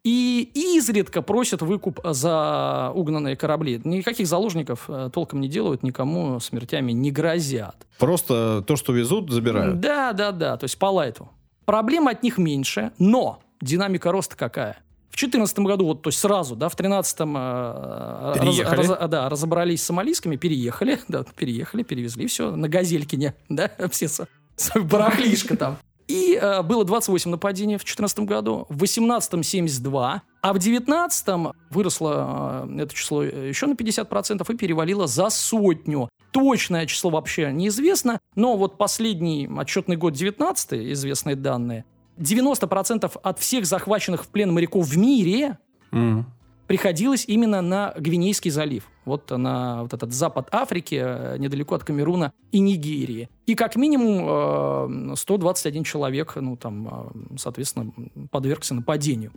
и 0.05 0.51
изредка 0.55 1.23
просят 1.23 1.63
выкуп 1.63 2.01
за 2.05 2.91
угнанные 2.95 3.37
корабли. 3.37 3.81
Никаких 3.85 4.27
заложников 4.27 4.87
э, 4.89 5.11
толком 5.13 5.41
не 5.41 5.49
делают, 5.49 5.83
никому 5.83 6.41
смертями 6.41 6.93
не 6.93 7.13
грозят. 7.13 7.87
Просто 7.99 8.65
то, 8.67 8.75
что 8.75 8.93
везут, 8.93 9.31
забирают. 9.31 9.79
Да, 9.81 10.13
да, 10.13 10.33
да, 10.33 10.57
то 10.57 10.65
есть 10.65 10.79
по 10.79 10.87
лайту. 10.87 11.31
Проблем 11.67 12.09
от 12.09 12.25
них 12.25 12.39
меньше, 12.39 12.93
но 12.99 13.41
динамика 13.61 14.11
роста 14.11 14.37
какая? 14.37 14.79
В 15.13 15.17
2014 15.17 15.59
году, 15.59 15.85
вот, 15.85 16.01
то 16.01 16.09
есть 16.09 16.21
сразу, 16.21 16.57
да, 16.57 16.71
в 16.71 16.77
2013 16.77 17.21
э, 17.21 18.41
Переехали. 18.41 19.09
да, 19.09 19.29
разобрались 19.29 19.83
с 19.83 19.85
сомалийскими, 19.85 20.37
переехали, 20.37 21.01
да, 21.09 21.23
переехали, 21.37 21.83
перевезли, 21.83 22.27
все, 22.27 22.57
на 22.57 22.67
газелькине, 22.67 23.35
да, 23.51 23.71
все 23.91 24.09
с, 24.09 24.27
с 24.57 24.81
барахлишко 24.81 25.55
там. 25.55 25.77
И 26.09 26.39
э, 26.41 26.63
было 26.63 26.87
28 26.87 27.31
нападений 27.31 27.77
в 27.77 27.81
2014 27.81 28.21
году, 28.21 28.65
в 28.71 28.79
2018 28.79 29.45
72, 29.45 30.23
а 30.41 30.49
в 30.49 30.59
2019 30.59 31.55
выросло 31.69 32.67
э, 32.67 32.83
это 32.83 32.95
число 32.95 33.23
еще 33.23 33.67
на 33.67 33.75
50% 33.75 34.51
и 34.51 34.57
перевалило 34.57 35.07
за 35.07 35.29
сотню. 35.29 36.09
Точное 36.31 36.87
число 36.87 37.11
вообще 37.11 37.53
неизвестно, 37.53 38.19
но 38.35 38.57
вот 38.57 38.79
последний 38.79 39.47
отчетный 39.47 39.97
год 39.97 40.15
19 40.15 40.73
известные 40.95 41.37
данные, 41.37 41.85
90% 42.23 43.17
от 43.23 43.39
всех 43.39 43.67
захваченных 43.67 44.25
в 44.25 44.29
плен 44.29 44.53
моряков 44.53 44.87
в 44.87 44.97
мире 44.97 45.59
М. 45.91 46.27
приходилось 46.67 47.25
именно 47.27 47.61
на 47.61 47.95
Гвинейский 47.99 48.51
залив. 48.51 48.89
Вот 49.05 49.31
на 49.31 49.83
вот 49.83 49.93
этот 49.93 50.13
запад 50.13 50.49
Африки, 50.53 51.01
э, 51.05 51.37
недалеко 51.39 51.75
от 51.75 51.85
Камеруна 51.85 52.33
и 52.53 52.61
Нигерии. 52.61 53.29
И 53.47 53.55
как 53.55 53.77
минимум 53.77 55.13
э, 55.13 55.17
121 55.17 55.85
человек, 55.85 56.37
ну 56.37 56.57
там, 56.57 56.89
э, 56.89 57.37
соответственно, 57.37 57.93
подвергся 58.31 58.75
нападению. 58.75 59.33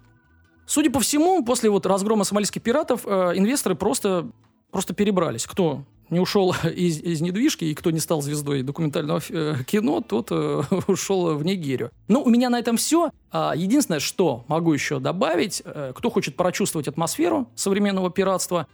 Судя 0.67 0.91
по 0.91 0.99
всему, 0.99 1.43
после 1.43 1.69
вот 1.69 1.85
разгрома 1.85 2.23
сомалийских 2.23 2.61
пиратов 2.61 3.01
э, 3.05 3.33
инвесторы 3.35 3.75
просто, 3.75 4.29
просто 4.71 4.93
перебрались. 4.93 5.45
Кто 5.45 5.83
не 6.09 6.19
ушел 6.19 6.55
из, 6.63 7.01
из 7.01 7.21
недвижки 7.21 7.65
и 7.65 7.73
кто 7.73 7.91
не 7.91 7.99
стал 7.99 8.21
звездой 8.21 8.63
документального 8.63 9.21
э, 9.29 9.55
кино, 9.65 10.01
тот 10.01 10.27
э, 10.31 10.63
ушел 10.87 11.35
в 11.35 11.43
Нигерию. 11.43 11.91
Ну, 12.07 12.21
у 12.21 12.29
меня 12.29 12.49
на 12.49 12.59
этом 12.59 12.77
все. 12.77 13.11
А, 13.31 13.53
единственное, 13.55 13.99
что 13.99 14.45
могу 14.47 14.73
еще 14.73 14.99
добавить, 14.99 15.61
э, 15.65 15.93
кто 15.95 16.09
хочет 16.09 16.35
прочувствовать 16.35 16.87
атмосферу 16.87 17.49
современного 17.55 18.09
пиратства, 18.09 18.67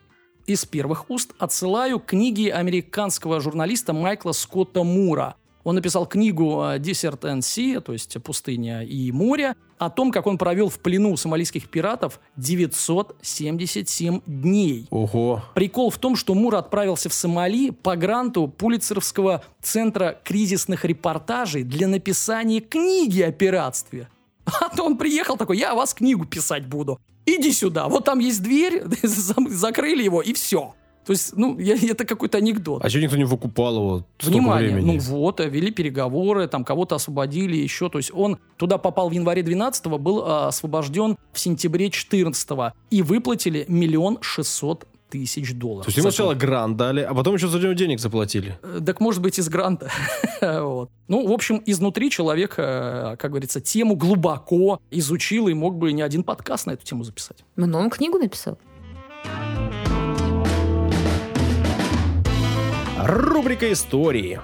из 0.48 0.66
первых 0.66 1.10
уст 1.10 1.34
отсылаю 1.38 2.00
к 2.00 2.08
книге 2.08 2.52
американского 2.54 3.40
журналиста 3.40 3.94
Майкла 3.94 4.32
Скотта 4.32 4.84
Мура. 4.84 5.36
Он 5.64 5.76
написал 5.76 6.08
книгу 6.08 6.62
э, 6.64 6.80
«Desert 6.80 7.22
and 7.22 7.40
Sea», 7.40 7.80
то 7.80 7.94
есть 7.94 8.22
«Пустыня 8.24 8.84
и 8.84 9.12
море», 9.12 9.56
о 9.82 9.90
том, 9.90 10.12
как 10.12 10.28
он 10.28 10.38
провел 10.38 10.70
в 10.70 10.78
плену 10.78 11.18
сомалийских 11.18 11.68
пиратов 11.68 12.20
977 12.38 14.22
дней. 14.28 14.86
Ого. 14.92 15.44
Прикол 15.56 15.90
в 15.90 15.98
том, 15.98 16.16
что 16.16 16.36
Мур 16.36 16.54
отправился 16.54 17.10
в 17.10 17.16
Сомали 17.16 17.72
по 17.72 17.96
гранту 17.96 18.48
Пулицеровского 18.48 19.44
центра 19.60 20.20
кризисных 20.24 20.86
репортажей 20.86 21.64
для 21.64 21.88
написания 21.88 22.60
книги 22.60 23.22
о 23.22 23.32
пиратстве. 23.32 24.08
А 24.46 24.70
то 24.70 24.84
он 24.84 24.98
приехал 24.98 25.36
такой, 25.36 25.58
я 25.58 25.72
о 25.72 25.76
вас 25.76 25.96
книгу 25.96 26.26
писать 26.26 26.68
буду. 26.68 27.00
Иди 27.26 27.52
сюда, 27.52 27.88
вот 27.88 28.06
там 28.06 28.20
есть 28.20 28.44
дверь, 28.44 28.84
закрыли 29.02 30.04
его, 30.04 30.22
и 30.22 30.34
все. 30.34 30.76
То 31.06 31.14
есть, 31.14 31.36
ну, 31.36 31.58
я- 31.60 31.76
это 31.92 32.06
какой-то 32.06 32.38
анекдот. 32.38 32.84
А 32.84 32.90
что 32.90 33.00
никто 33.00 33.18
не 33.18 33.24
выкупал 33.24 33.76
его 33.76 34.06
Внимание, 34.22 34.72
времени? 34.74 34.94
ну 34.98 35.00
вот, 35.00 35.40
э, 35.40 35.50
вели 35.50 35.72
переговоры, 35.72 36.48
там 36.48 36.64
кого-то 36.64 36.96
освободили 36.96 37.56
еще. 37.56 37.90
То 37.90 37.98
есть 37.98 38.12
он 38.14 38.38
туда 38.58 38.78
попал 38.78 39.10
в 39.10 39.12
январе 39.14 39.44
12 39.44 39.86
был 40.00 40.24
а, 40.26 40.48
освобожден 40.48 41.18
в 41.34 41.40
сентябре 41.40 41.90
14 41.90 42.74
и 42.92 43.02
выплатили 43.02 43.66
миллион 43.68 44.20
шестьсот 44.22 44.86
тысяч 45.10 45.54
долларов. 45.54 45.86
То 45.86 45.90
есть 45.90 45.98
ему 45.98 46.10
сначала 46.10 46.34
грант 46.34 46.78
дали, 46.78 47.02
а 47.02 47.14
потом 47.14 47.36
еще 47.36 47.48
за 47.50 47.60
него 47.60 47.74
денег 47.74 48.00
заплатили. 48.00 48.58
Э, 48.64 48.80
Так 48.86 49.02
может 49.02 49.22
быть 49.22 49.38
из 49.40 49.50
гранта. 49.50 49.92
Вот. 50.42 50.90
Ну, 51.08 51.28
в 51.28 51.32
общем, 51.32 51.62
изнутри 51.66 52.10
человек, 52.10 52.56
э, 52.58 53.16
как 53.20 53.32
говорится, 53.32 53.60
тему 53.62 53.96
глубоко 53.96 54.80
изучил 54.90 55.50
и 55.50 55.54
мог 55.54 55.78
бы 55.78 55.92
не 55.92 56.02
один 56.02 56.24
подкаст 56.24 56.66
на 56.66 56.72
эту 56.72 56.86
тему 56.86 57.04
записать. 57.04 57.44
Ну, 57.58 57.78
он 57.78 57.90
книгу 57.90 58.18
написал. 58.18 58.58
Рубрика 63.06 63.72
истории. 63.72 64.40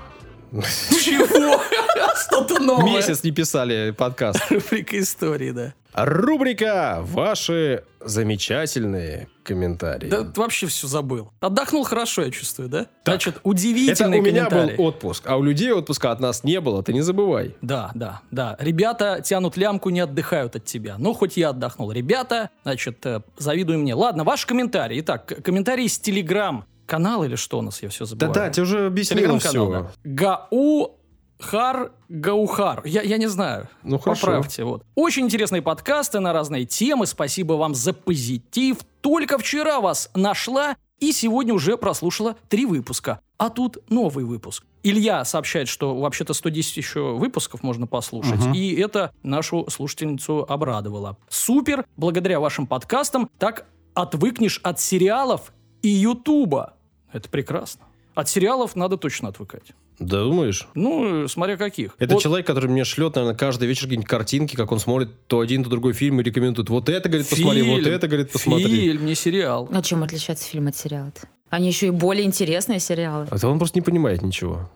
Чего? 0.52 1.62
Что-то 2.28 2.60
новое. 2.60 2.86
Месяц 2.96 3.24
не 3.24 3.32
писали 3.32 3.92
подкаст. 3.92 4.40
Рубрика 4.50 5.00
истории, 5.00 5.52
да. 5.52 5.74
Рубрика 5.94 7.00
«Ваши 7.02 7.84
замечательные 8.00 9.28
комментарии». 9.44 10.10
Да 10.10 10.32
вообще 10.36 10.68
все 10.68 10.88
забыл. 10.88 11.32
Отдохнул 11.40 11.84
хорошо, 11.84 12.24
я 12.24 12.32
чувствую, 12.32 12.70
да? 12.70 12.82
Это 12.82 12.90
Значит, 13.06 13.40
у 13.44 13.50
удивительный 13.50 14.20
меня 14.22 14.46
комментарий. 14.46 14.78
был 14.78 14.86
отпуск, 14.86 15.24
а 15.26 15.38
у 15.38 15.44
людей 15.44 15.72
отпуска 15.74 16.12
от 16.12 16.20
нас 16.20 16.44
не 16.44 16.62
было, 16.62 16.84
ты 16.84 16.94
не 16.94 17.02
забывай. 17.02 17.56
Да, 17.62 17.92
да, 17.96 18.22
да. 18.32 18.56
Ребята 18.60 19.22
тянут 19.24 19.58
лямку, 19.58 19.90
не 19.90 20.00
отдыхают 20.02 20.56
от 20.56 20.66
тебя. 20.66 20.96
Ну, 21.00 21.14
хоть 21.14 21.36
я 21.36 21.50
отдохнул. 21.50 21.92
Ребята, 21.92 22.52
значит, 22.64 23.04
э, 23.06 23.22
завидуй 23.38 23.78
мне. 23.78 23.96
Ладно, 23.96 24.24
ваши 24.24 24.46
комментарии. 24.46 25.00
Итак, 25.02 25.26
комментарии 25.44 25.86
из 25.86 25.98
Телеграм. 25.98 26.66
Канал 26.88 27.24
или 27.24 27.36
что 27.36 27.60
у 27.60 27.62
нас, 27.62 27.84
я 27.84 27.90
все 27.90 28.06
забываю. 28.06 28.34
Да-да, 28.34 28.50
тебе 28.50 28.64
уже 28.64 28.88
объяснил 28.88 29.38
все. 29.40 29.92
Гау 30.04 30.98
Хар 31.40 31.92
Гаухар. 32.10 32.82
Я, 32.86 33.04
я 33.04 33.18
не 33.18 33.28
знаю. 33.28 33.70
Ну, 33.84 34.00
хорошо. 34.00 34.26
Поправьте. 34.26 34.64
Вот. 34.64 34.84
Очень 34.96 35.26
интересные 35.26 35.62
подкасты 35.62 36.20
на 36.20 36.34
разные 36.34 36.66
темы. 36.66 37.06
Спасибо 37.06 37.54
вам 37.54 37.76
за 37.76 37.94
позитив. 37.94 38.78
Только 39.02 39.38
вчера 39.38 39.80
вас 39.80 40.10
нашла 40.16 40.76
и 41.00 41.12
сегодня 41.12 41.54
уже 41.54 41.78
прослушала 41.78 42.36
три 42.50 42.66
выпуска. 42.66 43.20
А 43.38 43.50
тут 43.50 43.78
новый 43.90 44.26
выпуск. 44.26 44.66
Илья 44.82 45.24
сообщает, 45.26 45.68
что 45.68 45.96
вообще-то 45.96 46.34
110 46.34 46.78
еще 46.78 47.14
выпусков 47.14 47.62
можно 47.62 47.86
послушать. 47.86 48.40
Мгм. 48.40 48.54
И 48.54 48.74
это 48.76 49.12
нашу 49.22 49.68
слушательницу 49.70 50.46
обрадовало. 50.48 51.18
Супер! 51.30 51.86
Благодаря 51.98 52.40
вашим 52.40 52.66
подкастам 52.66 53.30
так 53.38 53.66
отвыкнешь 53.94 54.60
от 54.64 54.80
сериалов 54.80 55.54
и 55.82 55.90
Ютуба. 55.90 56.77
Это 57.14 57.30
прекрасно. 57.30 57.86
От 58.16 58.30
сериалов 58.30 58.76
надо 58.76 58.98
точно 58.98 59.30
отвыкать. 59.30 59.74
Да 60.00 60.24
думаешь? 60.24 60.68
Ну, 60.76 61.28
смотря 61.28 61.58
каких. 61.58 61.96
Это 61.98 62.16
Вот 62.16 62.24
человек, 62.24 62.46
который 62.46 62.70
мне 62.70 62.84
шлет, 62.84 63.16
наверное, 63.16 63.38
каждый 63.38 63.68
вечер 63.68 63.84
какие-нибудь 63.84 64.10
картинки, 64.10 64.56
как 64.56 64.72
он 64.72 64.80
смотрит 64.80 65.10
то 65.28 65.40
один, 65.40 65.64
то 65.64 65.70
другой 65.70 65.94
фильм 65.94 66.20
и 66.20 66.24
рекомендует. 66.24 66.70
Вот 66.70 66.90
это, 66.90 67.10
говорит, 67.10 67.30
посмотри, 67.30 67.62
вот 67.64 67.84
фильм, 67.84 67.94
это, 67.94 68.08
говорит, 68.08 68.32
посмотри. 68.32 68.66
Фильм, 68.66 69.06
не 69.06 69.16
сериал. 69.16 69.68
А 69.72 69.82
чем 69.82 70.04
отличается 70.04 70.48
фильм 70.48 70.68
от 70.68 70.76
сериала 70.76 71.08
-то? 71.08 71.26
Они 71.50 71.68
еще 71.68 71.88
и 71.88 71.92
более 71.92 72.26
интересные 72.26 72.80
сериалы. 72.80 73.28
Это 73.32 73.48
он 73.48 73.58
просто 73.58 73.78
не 73.78 73.84
понимает 73.84 74.22
ничего. 74.22 74.70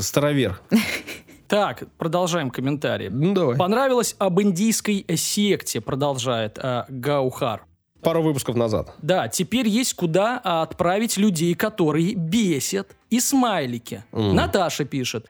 Старовер. 0.00 0.60
Так, 1.48 1.84
продолжаем 1.96 2.50
комментарии. 2.50 3.08
Ну, 3.08 3.32
давай. 3.32 3.56
Понравилось 3.56 4.14
об 4.18 4.38
индийской 4.40 5.06
секте, 5.16 5.80
продолжает 5.80 6.58
э, 6.62 6.84
Гаухар. 6.90 7.64
Пару 8.02 8.22
выпусков 8.22 8.54
назад. 8.56 8.94
Да, 9.02 9.28
теперь 9.28 9.68
есть 9.68 9.94
куда 9.94 10.40
а, 10.44 10.62
отправить 10.62 11.16
людей, 11.16 11.54
которые 11.54 12.14
бесят. 12.14 12.94
И 13.10 13.20
смайлики. 13.20 14.04
М. 14.12 14.34
Наташа 14.34 14.84
пишет. 14.84 15.26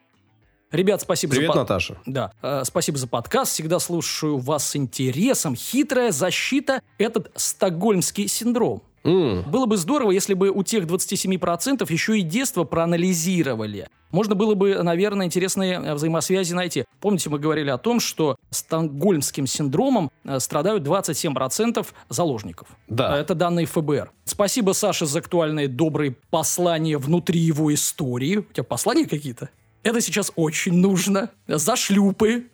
Ребят, 0.70 1.00
спасибо 1.00 1.30
Привет, 1.32 1.46
за... 1.46 1.52
под- 1.52 1.62
Наташа. 1.62 1.96
Да, 2.04 2.32
э, 2.42 2.62
спасибо 2.64 2.98
за 2.98 3.06
подкаст. 3.06 3.52
Всегда 3.52 3.78
слушаю 3.78 4.36
вас 4.36 4.68
с 4.68 4.76
интересом. 4.76 5.56
Хитрая 5.56 6.12
защита– 6.12 6.82
этот 6.98 7.30
стокгольмский 7.36 8.28
синдром. 8.28 8.82
М, 9.04 9.42
Было 9.50 9.66
бы 9.66 9.76
здорово, 9.76 10.10
если 10.10 10.34
бы 10.34 10.50
у 10.50 10.62
тех 10.62 10.84
27% 10.86 11.90
еще 11.90 12.18
и 12.18 12.22
детство 12.22 12.64
проанализировали. 12.64 13.88
Можно 14.10 14.34
было 14.34 14.54
бы, 14.54 14.82
наверное, 14.82 15.26
интересные 15.26 15.74
э, 15.74 15.94
взаимосвязи 15.94 16.54
найти. 16.54 16.84
Помните, 17.00 17.28
мы 17.30 17.38
говорили 17.38 17.68
о 17.70 17.78
том, 17.78 18.00
что 18.00 18.36
стокгольмским 18.50 19.46
синдромом 19.46 20.10
э, 20.24 20.40
страдают 20.40 20.82
27% 20.86 21.86
заложников. 22.08 22.68
Да. 22.88 23.18
Это 23.18 23.34
данные 23.34 23.66
ФБР. 23.66 24.10
Спасибо, 24.24 24.72
Саше, 24.72 25.06
за 25.06 25.18
актуальные 25.18 25.68
добрые 25.68 26.16
послания 26.30 26.96
внутри 26.98 27.40
его 27.40 27.72
истории. 27.72 28.38
У 28.38 28.42
тебя 28.52 28.64
послания 28.64 29.06
какие-то? 29.06 29.50
Это 29.82 30.00
сейчас 30.00 30.32
очень 30.36 30.74
нужно. 30.74 31.30
За 31.46 31.76
шлюпы. 31.76 32.46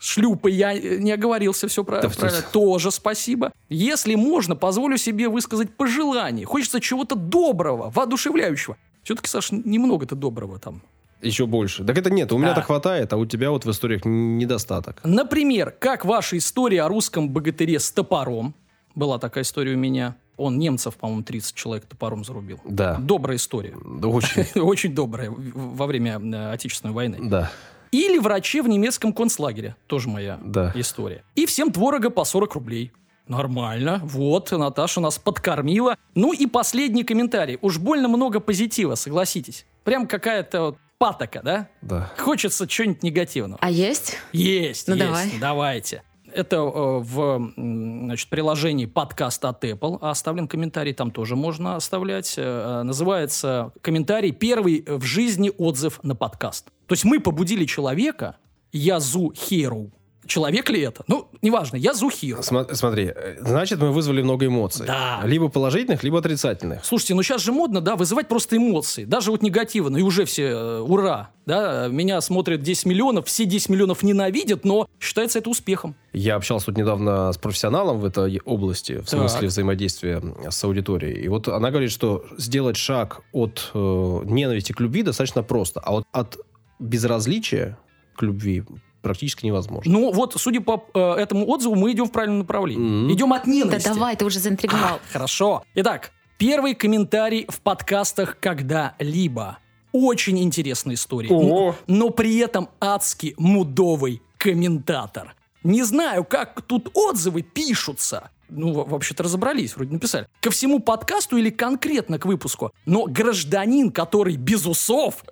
Шлюпы, 0.00 0.50
я 0.50 0.72
э, 0.72 0.96
не 0.98 1.12
оговорился, 1.12 1.68
все 1.68 1.84
Да 1.84 2.08
в- 2.08 2.16
правильно. 2.16 2.42
Тоже 2.52 2.90
спасибо. 2.90 3.52
Если 3.68 4.14
можно, 4.14 4.56
позволю 4.56 4.96
себе 4.96 5.28
высказать 5.28 5.70
пожелание. 5.76 6.46
Хочется 6.46 6.80
чего-то 6.80 7.14
доброго, 7.16 7.90
воодушевляющего. 7.90 8.76
Все-таки, 9.02 9.28
Саш, 9.28 9.52
немного-то 9.52 10.14
доброго 10.16 10.58
там. 10.58 10.82
Еще 11.20 11.44
больше. 11.46 11.84
Так 11.84 11.98
это 11.98 12.08
нет, 12.10 12.32
у 12.32 12.38
меня-то 12.38 12.60
Да. 12.60 12.62
хватает, 12.62 13.12
а 13.12 13.18
у 13.18 13.26
тебя 13.26 13.50
вот 13.50 13.66
в 13.66 13.70
историях 13.70 14.06
недостаток. 14.06 15.00
Например, 15.04 15.70
как 15.78 16.06
ваша 16.06 16.38
история 16.38 16.82
о 16.84 16.88
русском 16.88 17.28
богатыре 17.28 17.78
с 17.78 17.90
топором. 17.92 18.54
Была 18.94 19.18
такая 19.18 19.44
история 19.44 19.74
у 19.74 19.78
меня. 19.78 20.16
Он 20.38 20.58
немцев, 20.58 20.96
по-моему, 20.96 21.22
30 21.22 21.54
человек 21.54 21.84
топором 21.84 22.24
зарубил. 22.24 22.58
Да. 22.64 22.96
Добрая 22.96 23.36
история. 23.36 23.76
Да, 23.84 24.08
Очень. 24.08 24.46
Очень 24.62 24.94
добрая 24.94 25.30
во 25.30 25.86
время 25.86 26.18
э, 26.18 26.52
Отечественной 26.52 26.94
войны. 26.94 27.18
Да. 27.20 27.52
Или 27.92 28.18
враче 28.18 28.62
в 28.62 28.68
немецком 28.68 29.12
концлагере. 29.12 29.74
Тоже 29.86 30.08
моя 30.08 30.38
Да. 30.44 30.72
история. 30.74 31.24
И 31.34 31.46
всем 31.46 31.72
творога 31.72 32.10
по 32.10 32.24
40 32.24 32.54
рублей. 32.54 32.92
Нормально. 33.26 34.00
Вот, 34.02 34.50
Наташа 34.50 35.00
нас 35.00 35.18
подкормила. 35.18 35.96
Ну 36.14 36.32
и 36.32 36.46
последний 36.46 37.04
комментарий. 37.04 37.58
Уж 37.62 37.78
больно 37.78 38.08
много 38.08 38.40
позитива, 38.40 38.96
согласитесь. 38.96 39.66
Прям 39.84 40.06
какая-то 40.08 40.60
вот 40.62 40.78
патока, 40.98 41.40
да? 41.42 41.68
Да. 41.80 42.10
Хочется 42.18 42.66
чего-нибудь 42.66 43.02
негативного. 43.02 43.58
А 43.62 43.70
есть? 43.70 44.16
Есть, 44.32 44.88
Ну, 44.88 44.94
есть. 44.94 45.06
давай. 45.06 45.30
Давайте. 45.40 46.02
Это 46.34 46.56
э, 46.56 46.98
в 47.00 47.52
значит, 47.56 48.28
приложении 48.28 48.86
подкаст 48.86 49.44
от 49.44 49.64
Apple 49.64 49.98
оставлен 50.00 50.48
комментарий, 50.48 50.92
там 50.92 51.10
тоже 51.10 51.36
можно 51.36 51.76
оставлять. 51.76 52.34
Э, 52.36 52.82
Называется 52.82 53.72
комментарий 53.80 54.32
«Первый 54.32 54.84
в 54.86 55.02
жизни 55.02 55.50
отзыв 55.56 56.00
на 56.02 56.14
подкаст». 56.14 56.66
То 56.86 56.92
есть 56.92 57.04
мы 57.04 57.20
побудили 57.20 57.64
человека, 57.64 58.36
Язу 58.72 59.32
Херу. 59.34 59.90
Человек 60.30 60.70
ли 60.70 60.80
это? 60.80 61.02
Ну, 61.08 61.26
неважно, 61.42 61.74
Язу 61.74 62.08
Херу. 62.08 62.40
Сма- 62.42 62.72
Смотри, 62.72 63.12
значит, 63.40 63.80
мы 63.80 63.90
вызвали 63.90 64.22
много 64.22 64.46
эмоций. 64.46 64.86
Да. 64.86 65.22
Либо 65.24 65.48
положительных, 65.48 66.04
либо 66.04 66.20
отрицательных. 66.20 66.84
Слушайте, 66.84 67.14
ну 67.14 67.22
сейчас 67.24 67.42
же 67.42 67.50
модно, 67.50 67.80
да, 67.80 67.96
вызывать 67.96 68.28
просто 68.28 68.56
эмоции. 68.56 69.04
Даже 69.04 69.32
вот 69.32 69.42
негативно, 69.42 69.96
и 69.96 70.02
уже 70.02 70.24
все, 70.26 70.44
э, 70.44 70.80
ура, 70.82 71.30
да, 71.46 71.88
меня 71.88 72.20
смотрят 72.20 72.62
10 72.62 72.86
миллионов, 72.86 73.26
все 73.26 73.44
10 73.44 73.70
миллионов 73.70 74.04
ненавидят, 74.04 74.64
но 74.64 74.86
считается 75.00 75.40
это 75.40 75.50
успехом. 75.50 75.96
Я 76.12 76.36
общался 76.36 76.66
тут 76.66 76.76
недавно 76.78 77.32
с 77.32 77.36
профессионалом 77.36 77.98
в 77.98 78.04
этой 78.04 78.40
области, 78.44 78.98
в 79.00 79.10
Так. 79.10 79.18
смысле 79.18 79.48
взаимодействия 79.48 80.22
с 80.48 80.62
аудиторией. 80.62 81.24
И 81.24 81.26
вот 81.26 81.48
она 81.48 81.70
говорит, 81.70 81.90
что 81.90 82.24
сделать 82.38 82.76
шаг 82.76 83.22
от 83.32 83.72
э, 83.74 83.78
ненависти 84.26 84.70
к 84.72 84.78
любви 84.78 85.02
достаточно 85.02 85.42
просто, 85.42 85.80
а 85.80 85.90
вот 85.90 86.04
от 86.12 86.38
безразличия 86.78 87.76
к 88.16 88.22
любви 88.22 88.62
практически 89.02 89.46
невозможно. 89.46 89.90
Ну, 89.92 90.12
вот, 90.12 90.34
судя 90.38 90.60
по 90.60 90.84
э, 90.94 90.98
этому 91.14 91.48
отзыву, 91.48 91.74
мы 91.74 91.92
идем 91.92 92.06
в 92.06 92.12
правильном 92.12 92.40
направлении. 92.40 92.82
Мгм. 93.04 93.12
Идем 93.12 93.32
от 93.32 93.44
Да 93.44 93.50
ненависти. 93.50 93.88
давай, 93.88 94.16
ты 94.16 94.24
уже 94.24 94.38
заинтриговал. 94.38 94.96
А, 94.96 95.00
хорошо. 95.12 95.62
Итак, 95.74 96.10
первый 96.38 96.74
комментарий 96.74 97.46
в 97.48 97.60
подкастах 97.60 98.38
когда-либо. 98.40 99.58
Очень 99.92 100.38
интересная 100.42 100.94
история. 100.94 101.30
Ого. 101.30 101.74
Но, 101.86 101.96
но 102.06 102.10
при 102.10 102.38
этом 102.38 102.68
адски 102.80 103.34
мудовый 103.38 104.22
комментатор. 104.38 105.34
Не 105.62 105.82
знаю, 105.82 106.24
как 106.24 106.62
тут 106.62 106.90
отзывы 106.94 107.42
пишутся. 107.42 108.30
Ну, 108.48 108.72
во- 108.72 108.84
вообще-то 108.84 109.22
разобрались, 109.22 109.76
вроде 109.76 109.92
написали. 109.92 110.26
Ко 110.40 110.50
всему 110.50 110.80
подкасту 110.80 111.36
или 111.36 111.50
конкретно 111.50 112.18
к 112.18 112.24
выпуску. 112.26 112.72
Но 112.86 113.04
гражданин, 113.04 113.90
который 113.90 114.36
без 114.36 114.66
усов... 114.66 115.24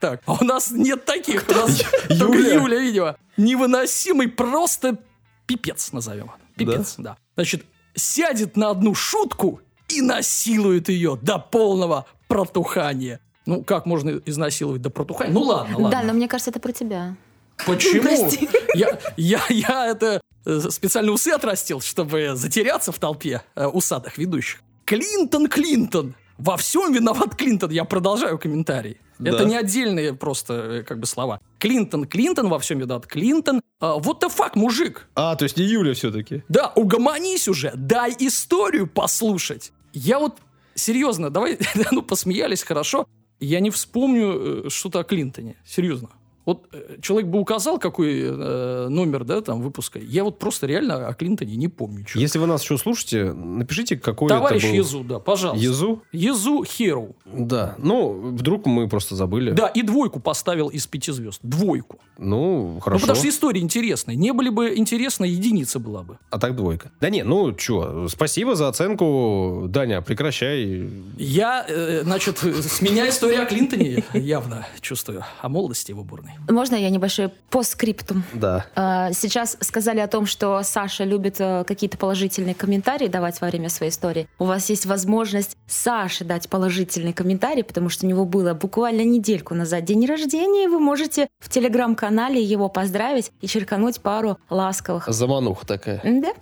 Так, 0.00 0.22
а 0.26 0.34
у 0.40 0.44
нас 0.44 0.70
нет 0.70 1.04
таких. 1.04 1.48
У 1.48 1.52
нас 1.52 1.82
только 2.08 2.38
Юля. 2.38 2.54
Юля, 2.54 2.78
видимо. 2.78 3.16
Невыносимый 3.36 4.28
просто 4.28 4.98
пипец 5.46 5.92
назовем. 5.92 6.30
Пипец, 6.56 6.94
да. 6.98 7.16
Значит, 7.34 7.64
сядет 7.94 8.56
на 8.56 8.70
одну 8.70 8.94
шутку 8.94 9.60
и 9.88 10.02
насилует 10.02 10.88
ее 10.88 11.18
до 11.20 11.38
полного 11.38 12.06
протухания. 12.28 13.20
Ну, 13.46 13.62
как 13.62 13.86
можно 13.86 14.20
изнасиловать 14.26 14.82
до 14.82 14.90
протухания? 14.90 15.32
Ну, 15.32 15.40
ладно, 15.42 15.78
ладно. 15.78 15.90
Да, 15.90 16.02
но 16.02 16.12
мне 16.12 16.28
кажется, 16.28 16.50
это 16.50 16.60
про 16.60 16.72
тебя. 16.72 17.16
Почему? 17.64 18.02
Прости. 18.02 18.48
Я, 18.74 18.98
я, 19.16 19.40
я 19.48 19.86
это 19.86 20.20
э, 20.44 20.60
специально 20.68 21.10
усы 21.10 21.28
отрастил, 21.28 21.80
чтобы 21.80 22.32
затеряться 22.34 22.92
в 22.92 22.98
толпе 22.98 23.40
э, 23.54 23.66
усатых 23.66 24.18
ведущих. 24.18 24.60
Клинтон, 24.84 25.46
Клинтон. 25.46 26.14
Во 26.36 26.58
всем 26.58 26.92
виноват 26.92 27.34
Клинтон. 27.34 27.70
Я 27.70 27.84
продолжаю 27.84 28.38
комментарий. 28.38 28.98
Да. 29.18 29.30
Это 29.30 29.44
не 29.44 29.56
отдельные 29.56 30.14
просто 30.14 30.54
э, 30.54 30.82
как 30.82 30.98
бы 30.98 31.06
слова. 31.06 31.40
Клинтон, 31.58 32.06
Клинтон, 32.06 32.48
во 32.48 32.58
всем 32.58 32.78
виноват 32.78 33.06
Клинтон. 33.06 33.62
А, 33.80 33.98
what 33.98 34.20
the 34.20 34.30
fuck, 34.34 34.52
мужик? 34.54 35.08
А, 35.14 35.36
то 35.36 35.44
есть 35.44 35.56
не 35.56 35.64
Юля 35.64 35.94
все-таки. 35.94 36.42
Да, 36.48 36.72
угомонись 36.74 37.48
уже, 37.48 37.72
дай 37.74 38.14
историю 38.18 38.86
послушать. 38.86 39.72
Я 39.92 40.18
вот, 40.18 40.38
серьезно, 40.74 41.30
давай, 41.30 41.58
ну, 41.92 42.02
посмеялись, 42.02 42.62
хорошо. 42.62 43.06
Я 43.40 43.60
не 43.60 43.70
вспомню 43.70 44.66
э, 44.66 44.70
что-то 44.70 45.00
о 45.00 45.04
Клинтоне, 45.04 45.56
серьезно. 45.64 46.10
Вот 46.46 46.68
э, 46.72 46.98
человек 47.02 47.28
бы 47.28 47.40
указал, 47.40 47.78
какой 47.78 48.20
э, 48.22 48.86
номер, 48.88 49.24
да, 49.24 49.40
там, 49.40 49.60
выпуска. 49.60 49.98
Я 49.98 50.22
вот 50.22 50.38
просто 50.38 50.68
реально 50.68 51.08
о 51.08 51.12
Клинтоне 51.12 51.56
не 51.56 51.66
помню. 51.66 52.04
чё. 52.04 52.20
Если 52.20 52.38
вы 52.38 52.46
нас 52.46 52.62
еще 52.62 52.78
слушаете, 52.78 53.32
напишите, 53.32 53.96
какой 53.96 54.28
Товарищ 54.28 54.62
это 54.62 54.72
был... 54.72 54.78
Езу, 54.78 55.04
да, 55.04 55.18
пожалуйста. 55.18 55.64
Езу? 55.64 56.02
Езу 56.12 56.64
Херу. 56.64 57.16
Да. 57.26 57.74
Ну, 57.78 58.30
вдруг 58.30 58.64
мы 58.66 58.88
просто 58.88 59.16
забыли. 59.16 59.50
Да, 59.50 59.66
и 59.66 59.82
двойку 59.82 60.20
поставил 60.20 60.68
из 60.68 60.86
пяти 60.86 61.10
звезд. 61.10 61.40
Двойку. 61.42 61.98
Ну, 62.16 62.78
хорошо. 62.80 63.00
Ну, 63.00 63.00
потому 63.00 63.18
что 63.18 63.28
история 63.28 63.60
интересная. 63.60 64.14
Не 64.14 64.32
были 64.32 64.48
бы 64.48 64.76
интересны, 64.76 65.24
единица 65.24 65.80
была 65.80 66.02
бы. 66.02 66.18
А 66.30 66.38
так 66.38 66.54
двойка. 66.54 66.92
Да 67.00 67.10
не, 67.10 67.24
ну 67.24 67.58
что, 67.58 68.06
спасибо 68.08 68.54
за 68.54 68.68
оценку. 68.68 69.64
Даня, 69.68 70.00
прекращай. 70.00 70.88
Я, 71.16 71.66
э, 71.68 72.02
значит, 72.04 72.38
с 72.42 72.80
меня 72.80 73.08
история 73.08 73.40
о 73.40 73.46
Клинтоне 73.46 74.04
явно 74.14 74.64
чувствую. 74.80 75.24
О 75.40 75.48
молодости 75.48 75.90
его 75.90 76.04
бурной. 76.04 76.35
Можно 76.48 76.76
я 76.76 76.90
небольшой 76.90 77.30
постскриптум? 77.50 78.24
Да. 78.32 78.66
А, 78.74 79.12
Сейчас 79.12 79.56
сказали 79.60 80.00
о 80.00 80.06
том, 80.08 80.26
что 80.26 80.62
Саша 80.62 81.04
любит 81.04 81.36
э, 81.38 81.64
какие-то 81.66 81.98
положительные 81.98 82.54
комментарии 82.54 83.08
давать 83.08 83.40
во 83.40 83.48
время 83.48 83.68
своей 83.68 83.90
истории. 83.90 84.28
У 84.38 84.44
вас 84.44 84.68
есть 84.70 84.86
возможность 84.86 85.56
Саше 85.66 86.24
дать 86.24 86.48
положительный 86.48 87.12
комментарий, 87.12 87.64
потому 87.64 87.88
что 87.88 88.06
у 88.06 88.08
него 88.08 88.24
было 88.24 88.54
буквально 88.54 89.02
недельку 89.02 89.54
назад 89.54 89.84
день 89.84 90.06
рождения, 90.06 90.64
и 90.64 90.68
вы 90.68 90.78
можете 90.78 91.28
в 91.40 91.48
телеграм-канале 91.48 92.42
его 92.42 92.68
поздравить 92.68 93.32
и 93.40 93.46
черкануть 93.46 94.00
пару 94.00 94.38
ласковых. 94.50 95.08
Замануха 95.08 95.66
такая. 95.66 96.00
Да? 96.04 96.32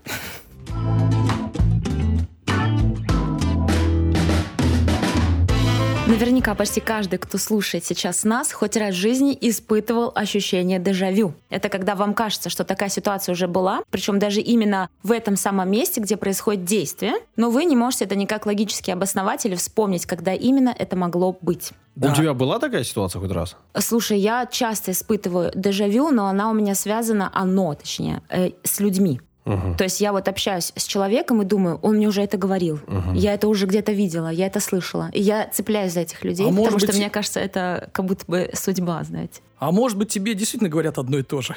Наверняка 6.07 6.55
почти 6.55 6.81
каждый, 6.83 7.19
кто 7.19 7.39
слушает 7.39 7.83
сейчас 7.83 8.25
нас, 8.25 8.53
хоть 8.53 8.77
раз 8.77 8.95
в 8.95 8.99
жизни 8.99 9.37
испытывал 9.41 10.13
ощущение 10.15 10.79
дежавю. 10.79 11.33
Это 11.49 11.71
когда 11.71 11.95
вам 11.95 12.13
кажется, 12.13 12.51
что 12.51 12.63
такая 12.63 12.91
ситуация 12.91 13.33
уже 13.33 13.49
была, 13.49 13.83
причем 13.89 14.19
даже 14.19 14.43
именно 14.43 14.91
в 15.03 15.13
этом 15.13 15.37
самом 15.37 15.71
месте, 15.71 16.03
где 16.03 16.19
происходит 16.19 16.67
действие, 16.67 17.15
но 17.37 17.49
вы 17.49 17.65
не 17.65 17.75
можете 17.75 18.05
это 18.05 18.17
никак 18.17 18.45
логически 18.45 18.91
обосновать 18.91 19.47
или 19.47 19.55
вспомнить, 19.55 20.05
когда 20.05 20.35
именно 20.35 20.75
это 20.79 20.95
могло 20.95 21.39
быть. 21.41 21.73
У 21.97 22.13
тебя 22.13 22.35
была 22.35 22.59
такая 22.59 22.85
ситуация 22.85 23.21
хоть 23.21 23.31
раз? 23.31 23.57
Слушай, 23.79 24.19
я 24.19 24.45
часто 24.45 24.91
испытываю 24.91 25.53
дежавю, 25.55 26.11
но 26.11 26.27
она 26.27 26.51
у 26.51 26.53
меня 26.53 26.75
связана, 26.75 27.31
оно, 27.33 27.73
точнее, 27.75 28.21
э, 28.29 28.51
с 28.63 28.79
людьми. 28.79 29.23
Мгм. 29.45 29.77
То 29.77 29.85
есть 29.85 30.01
я 30.01 30.13
вот 30.13 30.27
общаюсь 30.29 30.73
с 30.75 30.85
человеком 30.85 31.43
и 31.43 31.45
думаю, 31.45 31.79
он 31.83 31.97
мне 31.97 32.09
уже 32.09 32.23
это 32.23 32.39
говорил, 32.39 32.81
я 33.15 33.35
это 33.35 33.47
уже 33.49 33.67
где-то 33.67 33.93
видела, 33.93 34.29
я 34.29 34.47
это 34.47 34.59
слышала. 34.61 35.11
И 35.13 35.21
я 35.21 35.47
цепляюсь 35.53 35.93
за 35.93 36.01
этих 36.01 36.25
людей, 36.25 36.47
А 36.47 36.49
потому 36.49 36.65
может 36.65 36.79
что 36.81 36.87
быть- 36.89 36.97
мне 36.97 37.11
кажется, 37.11 37.41
это 37.41 37.91
как 37.93 38.07
будто 38.07 38.25
бы 38.27 38.51
судьба, 38.55 39.05
знаете. 39.05 39.41
А 39.59 39.71
может 39.71 39.99
быть, 39.99 40.09
тебе 40.09 40.35
действительно 40.35 40.71
говорят 40.71 40.97
одно 40.99 41.19
и 41.19 41.23
то 41.23 41.41
же? 41.43 41.57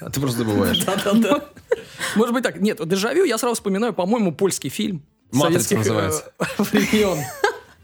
А 0.00 0.10
ты 0.10 0.20
просто 0.20 0.38
забываешь. 0.38 0.78
Да-да-да. 0.84 1.44
Может 2.14 2.34
быть 2.34 2.44
так. 2.44 2.60
Нет, 2.60 2.80
дежавю 2.88 3.24
я 3.24 3.36
сразу 3.38 3.56
вспоминаю, 3.56 3.92
по-моему, 3.92 4.32
польский 4.32 4.70
фильм. 4.70 5.02
«Матрица» 5.32 5.74
э, 5.74 5.78
называется. 5.78 6.32
времен. 6.58 7.18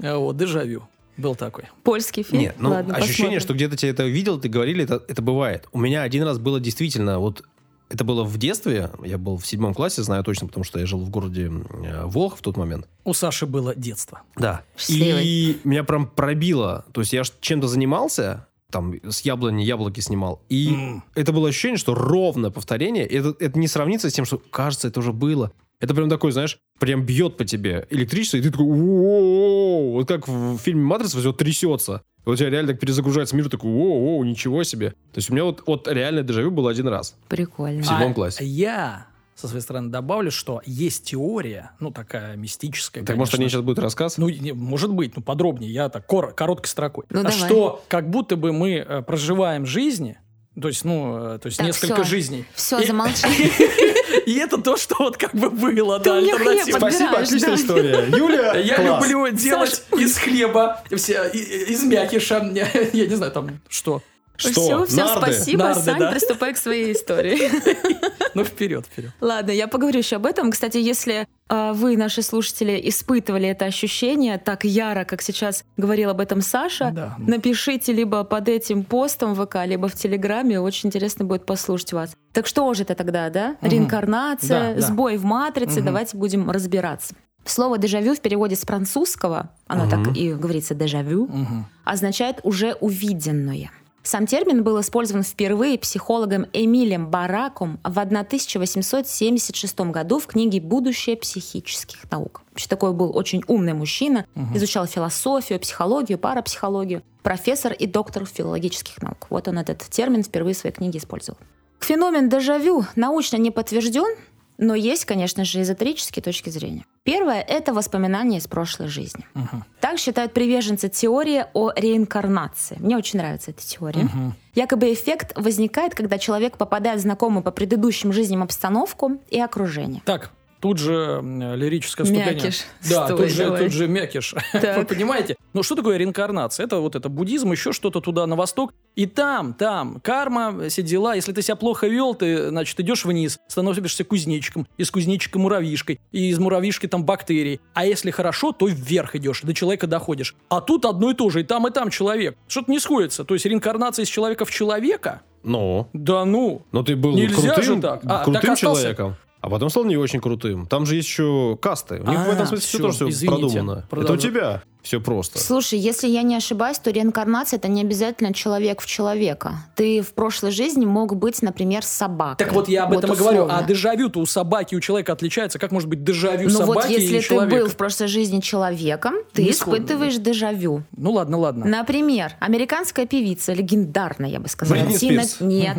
Э, 0.00 0.14
Вот, 0.16 0.36
дежавю. 0.36 0.88
Был 1.16 1.34
такой. 1.36 1.64
Польский 1.82 2.22
фильм. 2.22 2.40
Нет, 2.40 2.54
ну 2.58 2.70
Ладно, 2.70 2.94
ощущение, 2.94 3.38
посмотрим. 3.38 3.40
что 3.40 3.54
где-то 3.54 3.76
тебе 3.76 3.90
это 3.92 4.02
видел, 4.04 4.40
ты 4.40 4.48
говорили, 4.48 4.82
это, 4.84 5.02
это 5.06 5.22
бывает. 5.22 5.68
У 5.72 5.78
меня 5.78 6.02
один 6.02 6.22
раз 6.24 6.38
было 6.38 6.58
действительно, 6.58 7.18
вот 7.20 7.44
это 7.90 8.04
было 8.04 8.24
в 8.24 8.36
детстве, 8.38 8.90
я 9.04 9.18
был 9.18 9.36
в 9.36 9.46
седьмом 9.46 9.74
классе, 9.74 10.02
знаю 10.02 10.24
точно, 10.24 10.46
потому 10.46 10.64
что 10.64 10.78
я 10.78 10.86
жил 10.86 11.00
в 11.00 11.10
городе 11.10 11.50
э, 11.82 12.04
Волх 12.06 12.36
в 12.38 12.40
тот 12.42 12.56
момент. 12.56 12.88
У 13.04 13.14
Саши 13.14 13.46
было 13.46 13.74
детство. 13.74 14.22
Да. 14.36 14.62
Счастливый. 14.76 15.24
И 15.24 15.60
меня 15.64 15.84
прям 15.84 16.06
пробило. 16.06 16.84
То 16.92 17.00
есть 17.02 17.12
я 17.12 17.22
чем-то 17.40 17.68
занимался, 17.68 18.46
там 18.70 18.94
с 19.08 19.20
яблони 19.20 19.62
яблоки 19.62 20.00
снимал. 20.00 20.42
И 20.48 20.74
М. 20.74 21.04
это 21.14 21.32
было 21.32 21.48
ощущение, 21.48 21.78
что 21.78 21.94
ровное 21.94 22.50
повторение. 22.50 23.06
Это, 23.06 23.34
это 23.38 23.58
не 23.58 23.68
сравнится 23.68 24.10
с 24.10 24.12
тем, 24.12 24.24
что 24.24 24.38
кажется, 24.38 24.88
это 24.88 24.98
уже 25.00 25.12
было. 25.12 25.52
Это 25.84 25.94
прям 25.94 26.08
такой, 26.08 26.32
знаешь, 26.32 26.56
прям 26.80 27.04
бьет 27.04 27.36
по 27.36 27.44
тебе 27.44 27.86
электричество, 27.90 28.38
и 28.38 28.40
ты 28.40 28.50
такой, 28.50 28.64
«Воу!» 28.66 29.92
вот 29.92 30.08
как 30.08 30.26
в 30.26 30.56
фильме 30.56 30.80
«Матрица» 30.82 31.18
все 31.18 31.32
трясется. 31.34 32.02
И 32.20 32.22
вот 32.24 32.32
у 32.32 32.36
тебя 32.36 32.48
реально 32.48 32.72
так 32.72 32.80
перезагружается 32.80 33.36
мир, 33.36 33.50
такой, 33.50 33.70
воу, 33.70 34.24
ничего 34.24 34.62
себе. 34.64 34.90
То 35.12 35.16
есть 35.18 35.28
у 35.28 35.34
меня 35.34 35.44
вот, 35.44 35.62
вот 35.66 35.86
реально 35.88 36.22
дежавю 36.22 36.50
было 36.50 36.70
один 36.70 36.88
раз. 36.88 37.16
Прикольно. 37.28 37.82
В 37.82 37.84
седьмом 37.86 38.12
А 38.12 38.14
классе. 38.14 38.46
Я 38.46 39.08
со 39.34 39.46
своей 39.46 39.60
стороны 39.62 39.90
добавлю, 39.90 40.30
что 40.30 40.62
есть 40.64 41.04
теория, 41.04 41.72
ну, 41.80 41.90
такая 41.90 42.34
мистическая, 42.36 43.04
Так 43.04 43.16
может, 43.18 43.34
они 43.34 43.40
конечно. 43.42 43.58
сейчас 43.58 43.64
будут 43.66 43.78
рассказ? 43.80 44.16
Ну, 44.16 44.30
не, 44.30 44.52
может 44.52 44.90
быть, 44.90 45.14
ну, 45.16 45.22
подробнее, 45.22 45.70
я 45.70 45.90
так, 45.90 46.06
кор- 46.06 46.32
короткой 46.32 46.68
строкой. 46.68 47.04
Ну, 47.10 47.20
А 47.20 47.22
давай. 47.24 47.38
что 47.38 47.84
как 47.88 48.08
будто 48.08 48.36
бы 48.36 48.54
мы 48.54 48.76
э, 48.76 49.02
проживаем 49.02 49.66
жизни, 49.66 50.16
то 50.58 50.68
есть, 50.68 50.82
ну, 50.86 51.18
э, 51.34 51.38
то 51.40 51.46
есть 51.48 51.58
Так, 51.58 51.66
несколько 51.66 51.96
всё. 51.96 52.04
жизней. 52.04 52.46
Все, 52.54 52.78
И- 52.80 52.86
замолчи. 52.86 53.26
И 54.26 54.34
это 54.34 54.58
то, 54.58 54.76
что 54.76 54.96
вот 54.98 55.16
как 55.16 55.34
бы 55.34 55.50
было, 55.50 55.98
да, 55.98 56.18
альтернатива. 56.18 56.78
Спасибо, 56.78 57.18
отличная 57.18 57.54
история. 57.54 58.04
Юля, 58.16 58.54
Я 58.58 58.78
люблю 58.82 59.28
делать 59.30 59.82
из 59.96 60.16
хлеба, 60.18 60.82
из 60.90 61.82
мякиша, 61.84 62.50
я 62.92 63.06
не 63.06 63.14
знаю, 63.14 63.32
там, 63.32 63.60
что. 63.68 64.02
Что? 64.36 64.50
Все, 64.50 64.84
все, 64.86 65.04
Нарды? 65.04 65.20
спасибо. 65.32 65.62
Нарды, 65.64 65.80
Сань, 65.82 65.98
да. 66.00 66.10
приступай 66.10 66.54
к 66.54 66.56
своей 66.58 66.92
истории. 66.92 67.38
Ну, 68.36 68.42
вперед, 68.42 68.84
вперед. 68.84 69.12
Ладно, 69.20 69.52
я 69.52 69.68
поговорю 69.68 69.98
еще 70.00 70.16
об 70.16 70.26
этом. 70.26 70.50
Кстати, 70.50 70.76
если 70.78 71.28
э, 71.48 71.72
вы, 71.72 71.96
наши 71.96 72.20
слушатели, 72.20 72.80
испытывали 72.88 73.46
это 73.48 73.64
ощущение 73.66 74.38
так 74.38 74.64
яро, 74.64 75.04
как 75.04 75.22
сейчас 75.22 75.62
говорил 75.76 76.10
об 76.10 76.18
этом 76.18 76.40
Саша, 76.40 76.90
Да. 76.92 77.14
напишите 77.18 77.92
либо 77.92 78.24
под 78.24 78.48
этим 78.48 78.82
постом 78.82 79.34
в 79.34 79.46
ВК, 79.46 79.58
либо 79.66 79.86
в 79.86 79.94
Телеграме. 79.94 80.58
Очень 80.58 80.88
интересно 80.88 81.24
будет 81.24 81.46
послушать 81.46 81.92
вас. 81.92 82.16
Так 82.32 82.48
что 82.48 82.74
же 82.74 82.82
это 82.82 82.96
тогда, 82.96 83.30
да? 83.30 83.56
Мгм. 83.60 83.70
Реинкарнация, 83.70 84.74
Да, 84.74 84.80
да. 84.80 84.86
сбой 84.88 85.16
в 85.16 85.24
матрице. 85.24 85.80
Давайте 85.80 86.16
будем 86.16 86.50
разбираться. 86.50 87.14
Слово 87.44 87.78
«дежавю» 87.78 88.16
в 88.16 88.20
переводе 88.20 88.56
с 88.56 88.62
французского, 88.62 89.50
оно 89.68 89.84
Мгм. 89.84 89.90
так 90.06 90.16
и 90.16 90.32
говорится 90.32 90.74
«дежавю», 90.74 91.26
Мгм. 91.26 91.66
означает 91.84 92.40
«уже 92.42 92.72
увиденное». 92.80 93.70
Сам 94.06 94.26
термин 94.26 94.62
был 94.62 94.78
использован 94.82 95.22
впервые 95.22 95.78
психологом 95.78 96.44
Эмилем 96.52 97.08
Бараком 97.08 97.80
в 97.82 97.98
1876 97.98 99.80
году 99.80 100.18
в 100.18 100.26
книге 100.26 100.60
«Будущее 100.60 101.16
психических 101.16 102.10
наук». 102.10 102.42
Вообще 102.50 102.68
такой 102.68 102.92
был 102.92 103.16
очень 103.16 103.42
умный 103.48 103.72
мужчина, 103.72 104.26
Мгм. 104.34 104.58
изучал 104.58 104.86
философию, 104.86 105.58
психологию, 105.58 106.18
парапсихологию, 106.18 107.02
профессор 107.22 107.72
и 107.72 107.86
доктор 107.86 108.26
филологических 108.26 109.00
наук. 109.00 109.26
Вот 109.30 109.48
он 109.48 109.58
этот 109.58 109.78
термин 109.78 110.22
впервые 110.22 110.54
в 110.54 110.58
своей 110.58 110.76
книге 110.76 110.98
использовал. 110.98 111.38
Феномен 111.80 112.28
дежавю 112.28 112.84
научно 112.96 113.38
не 113.38 113.50
подтвержден, 113.50 114.16
но 114.58 114.74
есть, 114.74 115.04
конечно 115.04 115.44
же, 115.44 115.62
эзотерические 115.62 116.22
точки 116.22 116.50
зрения. 116.50 116.84
Первое— 117.02 117.40
это 117.48 117.74
воспоминания 117.74 118.38
из 118.38 118.46
прошлой 118.46 118.88
жизни. 118.88 119.26
Мгм. 119.34 119.64
Так 119.80 119.98
считают 119.98 120.32
приверженцы 120.32 120.88
теории 120.88 121.46
о 121.52 121.72
реинкарнации. 121.74 122.76
Мне 122.78 122.96
очень 122.96 123.18
нравится 123.18 123.50
эта 123.50 123.62
теория. 123.62 124.04
Мгм. 124.04 124.34
Якобы 124.54 124.92
эффект 124.92 125.32
возникает, 125.36 125.94
когда 125.94 126.18
человек 126.18 126.56
попадает 126.56 127.00
в 127.00 127.02
знакомую 127.02 127.42
по 127.42 127.50
предыдущим 127.50 128.12
жизням 128.12 128.42
обстановку 128.42 129.18
и 129.30 129.40
окружение. 129.40 130.02
Так, 130.04 130.30
тут 130.64 130.78
же 130.78 131.20
лирическое 131.22 132.04
отступление. 132.06 132.34
Мякиш. 132.36 132.64
Да, 132.88 133.04
Стой, 133.04 133.18
тут 133.18 133.28
же, 133.28 133.44
давай. 133.44 133.62
тут 133.64 133.72
же 133.72 133.86
мякиш. 133.86 134.34
Так. 134.52 134.78
Вы 134.78 134.86
понимаете? 134.86 135.36
Ну, 135.52 135.62
что 135.62 135.74
такое 135.74 135.98
реинкарнация? 135.98 136.64
Это 136.64 136.78
вот 136.78 136.96
это 136.96 137.10
буддизм, 137.10 137.52
еще 137.52 137.72
что-то 137.74 138.00
туда 138.00 138.26
на 138.26 138.34
восток. 138.34 138.72
И 138.96 139.04
там, 139.04 139.52
там, 139.52 140.00
карма, 140.00 140.70
все 140.70 140.80
дела. 140.80 141.16
Если 141.16 141.32
ты 141.32 141.42
себя 141.42 141.56
плохо 141.56 141.86
вел, 141.86 142.14
ты, 142.14 142.48
значит, 142.48 142.80
идешь 142.80 143.04
вниз, 143.04 143.38
становишься 143.46 144.04
кузнечиком, 144.04 144.66
из 144.78 144.90
кузнечика 144.90 145.38
муравьишкой, 145.38 146.00
и 146.12 146.30
из 146.30 146.38
муравьишки 146.38 146.86
там 146.86 147.04
бактерии. 147.04 147.60
А 147.74 147.84
если 147.84 148.10
хорошо, 148.10 148.52
то 148.52 148.66
вверх 148.66 149.16
идешь, 149.16 149.42
до 149.42 149.52
человека 149.52 149.86
доходишь. 149.86 150.34
А 150.48 150.62
тут 150.62 150.86
одно 150.86 151.10
и 151.10 151.14
то 151.14 151.28
же, 151.28 151.42
и 151.42 151.44
там, 151.44 151.66
и 151.68 151.72
там 151.72 151.90
человек. 151.90 152.38
Что-то 152.48 152.70
не 152.70 152.78
сходится. 152.78 153.24
То 153.24 153.34
есть 153.34 153.44
реинкарнация 153.44 154.04
из 154.04 154.08
человека 154.08 154.46
в 154.46 154.50
человека? 154.50 155.20
Ну, 155.42 155.88
Да 155.92 156.24
ну. 156.24 156.62
но 156.72 156.82
ты 156.82 156.96
был 156.96 157.14
Нельзя 157.14 157.52
крутым, 157.52 157.62
же 157.62 157.80
так. 157.82 158.00
А, 158.06 158.24
крутым 158.24 158.40
так 158.40 158.50
остался? 158.52 158.80
человеком. 158.80 159.16
А 159.44 159.50
потом 159.50 159.68
стал 159.68 159.84
не 159.84 159.98
очень 159.98 160.20
крутым. 160.20 160.64
Там 160.64 160.86
же 160.86 160.96
есть 160.96 161.06
еще 161.06 161.58
касты. 161.60 161.96
У 162.00 162.08
них 162.08 162.18
в 162.18 162.30
А, 162.30 162.32
этом 162.32 162.46
смысле 162.46 162.66
все 162.66 162.78
всё, 162.78 162.86
тоже 162.86 163.10
все 163.10 163.26
продумано. 163.26 163.86
Это 163.92 164.12
у 164.14 164.16
тебя 164.16 164.62
все 164.84 165.00
просто. 165.00 165.38
Слушай, 165.38 165.78
если 165.78 166.06
я 166.08 166.22
не 166.22 166.36
ошибаюсь, 166.36 166.78
то 166.78 166.90
реинкарнация 166.90 167.56
это 167.56 167.68
не 167.68 167.80
обязательно 167.80 168.34
человек 168.34 168.82
в 168.82 168.86
человека. 168.86 169.54
Ты 169.74 170.02
в 170.02 170.12
прошлой 170.12 170.50
жизни 170.50 170.84
мог 170.84 171.16
быть, 171.16 171.40
например, 171.40 171.82
собакой. 171.82 172.44
Так 172.44 172.52
вот 172.52 172.68
я 172.68 172.84
об 172.84 172.92
этом 172.92 173.10
и 173.10 173.14
Вот 173.14 173.18
говорю. 173.18 173.48
А 173.50 173.62
дежавю-то 173.62 174.20
у 174.20 174.26
собаки, 174.26 174.74
у 174.74 174.80
человека 174.80 175.14
отличается. 175.14 175.58
Как 175.58 175.72
может 175.72 175.88
быть 175.88 176.04
дежавю 176.04 176.50
Ну 176.50 176.58
вот 176.66 176.82
собаки 176.82 176.92
если 176.92 177.16
и 177.16 177.20
ты 177.20 177.24
человека? 177.26 177.56
был 177.56 177.68
в 177.68 177.76
прошлой 177.76 178.08
жизни 178.08 178.40
человеком, 178.40 179.14
ты 179.32 179.44
Не 179.44 179.52
испытываешь 179.52 180.16
дежавю. 180.16 180.82
Ну 180.94 181.12
ладно, 181.12 181.38
ладно. 181.38 181.64
Например, 181.64 182.34
американская 182.40 183.06
певица, 183.06 183.54
легендарная, 183.54 184.28
я 184.28 184.38
бы 184.38 184.48
сказала, 184.48 184.78
Бритни 184.78 184.98
Тина... 184.98 185.24
Спирс. 185.24 185.40
Нет, 185.40 185.78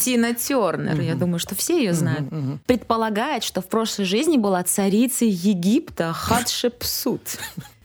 Тина 0.00 0.34
Тернер, 0.34 0.98
я 1.02 1.14
думаю, 1.14 1.38
что 1.38 1.54
все 1.54 1.76
ее 1.76 1.92
знают, 1.92 2.26
предполагает, 2.64 3.44
что 3.44 3.60
в 3.60 3.66
прошлой 3.66 4.06
жизни 4.06 4.38
была 4.38 4.62
царицей 4.62 5.28
Египта 5.28 6.14
Хатшепсут. 6.14 7.20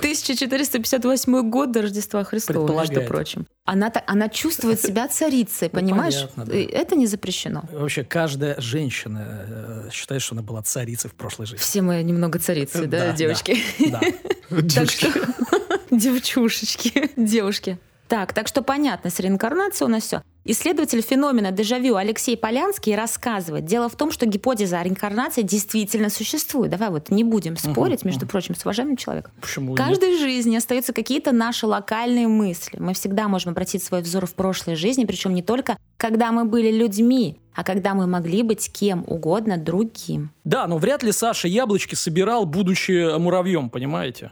1458 0.02 1.50
год 1.50 1.72
до 1.72 1.82
Рождества 1.84 2.24
Христова, 2.24 2.80
между 2.82 3.02
прочим. 3.02 3.46
Она, 3.66 3.92
она 4.08 4.28
чувствует 4.30 4.82
себя 4.82 5.08
царицей, 5.08 5.70
Ну, 5.72 5.80
понимаешь? 5.80 6.16
понятно, 6.16 6.46
да. 6.46 6.56
Это 6.56 6.96
не 6.96 7.08
запрещено. 7.08 7.64
Вообще, 7.72 8.04
каждая 8.04 8.60
женщина 8.60 9.46
э, 9.88 9.90
считает, 9.92 10.22
что 10.22 10.36
она 10.36 10.42
была 10.42 10.62
царицей 10.64 11.10
в 11.10 11.14
прошлой 11.14 11.46
жизни. 11.46 11.62
Все 11.64 11.82
мы 11.82 12.02
немного 12.04 12.40
царицы, 12.40 12.88
да, 12.88 13.00
Да, 13.00 13.06
да. 13.08 13.14
девочки? 13.14 13.58
Да. 13.90 14.02
Девчушечки, 15.92 17.12
девушки. 17.16 17.78
Так, 18.08 18.34
так 18.34 18.48
что 18.48 18.62
понятно, 18.62 19.10
с 19.10 19.20
реинкарнацией 19.20 19.88
у 19.88 19.92
нас 19.92 20.04
все. 20.04 20.22
Исследователь 20.44 21.02
феномена 21.02 21.52
дежавю 21.52 21.96
Алексей 21.98 22.36
Полянский 22.36 22.96
рассказывает. 22.96 23.66
Дело 23.66 23.90
в 23.90 23.96
том, 23.96 24.12
что 24.12 24.26
гипотеза 24.26 24.80
о 24.80 24.84
реинкарнации 24.84 25.44
действительно 25.44 26.10
существует. 26.10 26.72
Давай 26.72 26.90
вот 26.90 27.12
не 27.12 27.24
будем 27.24 27.58
спорить, 27.58 28.04
между 28.04 28.26
прочим, 28.26 28.56
с 28.56 28.62
уважаемым 28.62 28.98
человеком. 28.98 29.32
Почему 29.40 29.74
В 29.74 29.78
нет? 29.78 29.88
каждой 29.88 30.18
жизни 30.18 30.56
остаются 30.56 30.94
какие-то 30.94 31.32
наши 31.32 31.68
локальные 31.68 32.28
мысли. 32.28 32.78
Мы 32.80 32.96
всегда 32.96 33.28
можем 33.28 33.52
обратить 33.52 33.84
свой 33.84 34.02
взор 34.02 34.26
в 34.26 34.34
прошлой 34.34 34.76
жизни, 34.76 35.06
причем 35.06 35.36
не 35.36 35.44
только 35.44 35.78
когда 35.98 36.32
мы 36.32 36.46
были 36.46 36.72
людьми, 36.72 37.38
а 37.54 37.64
когда 37.64 37.94
мы 37.94 38.08
могли 38.08 38.42
быть 38.42 38.72
кем 38.72 39.04
угодно 39.06 39.58
другим. 39.58 40.32
Да, 40.44 40.66
но 40.66 40.80
вряд 40.80 41.04
ли 41.04 41.12
Саша 41.12 41.48
яблочки 41.48 41.94
собирал, 41.94 42.46
будучи 42.46 43.16
муравьем, 43.20 43.70
понимаете? 43.70 44.32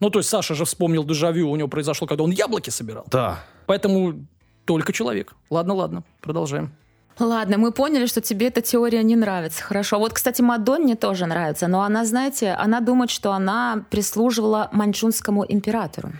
Ну, 0.00 0.10
то 0.10 0.18
есть 0.18 0.28
Саша 0.28 0.54
же 0.54 0.66
вспомнил 0.66 1.04
дежавю, 1.04 1.50
у 1.50 1.56
него 1.56 1.68
произошло, 1.68 2.06
когда 2.06 2.24
он 2.24 2.30
яблоки 2.30 2.68
собирал. 2.68 3.06
Да. 3.10 3.42
Поэтому 3.64 4.26
только 4.66 4.92
человек. 4.92 5.34
Ладно, 5.50 5.74
ладно, 5.74 6.02
продолжаем. 6.20 6.70
Ладно, 7.18 7.56
мы 7.56 7.72
поняли, 7.72 8.04
что 8.04 8.20
тебе 8.20 8.48
эта 8.48 8.60
теория 8.60 9.02
не 9.02 9.16
нравится. 9.16 9.62
Хорошо. 9.62 9.98
Вот, 9.98 10.12
кстати, 10.12 10.42
Мадонне 10.42 10.96
тоже 10.96 11.24
нравится, 11.24 11.66
но 11.66 11.80
она, 11.80 12.04
знаете, 12.04 12.50
она 12.50 12.80
думает, 12.80 13.08
что 13.08 13.32
она 13.32 13.86
прислуживала 13.88 14.68
маньчжунскому 14.72 15.42
императору. 15.48 16.10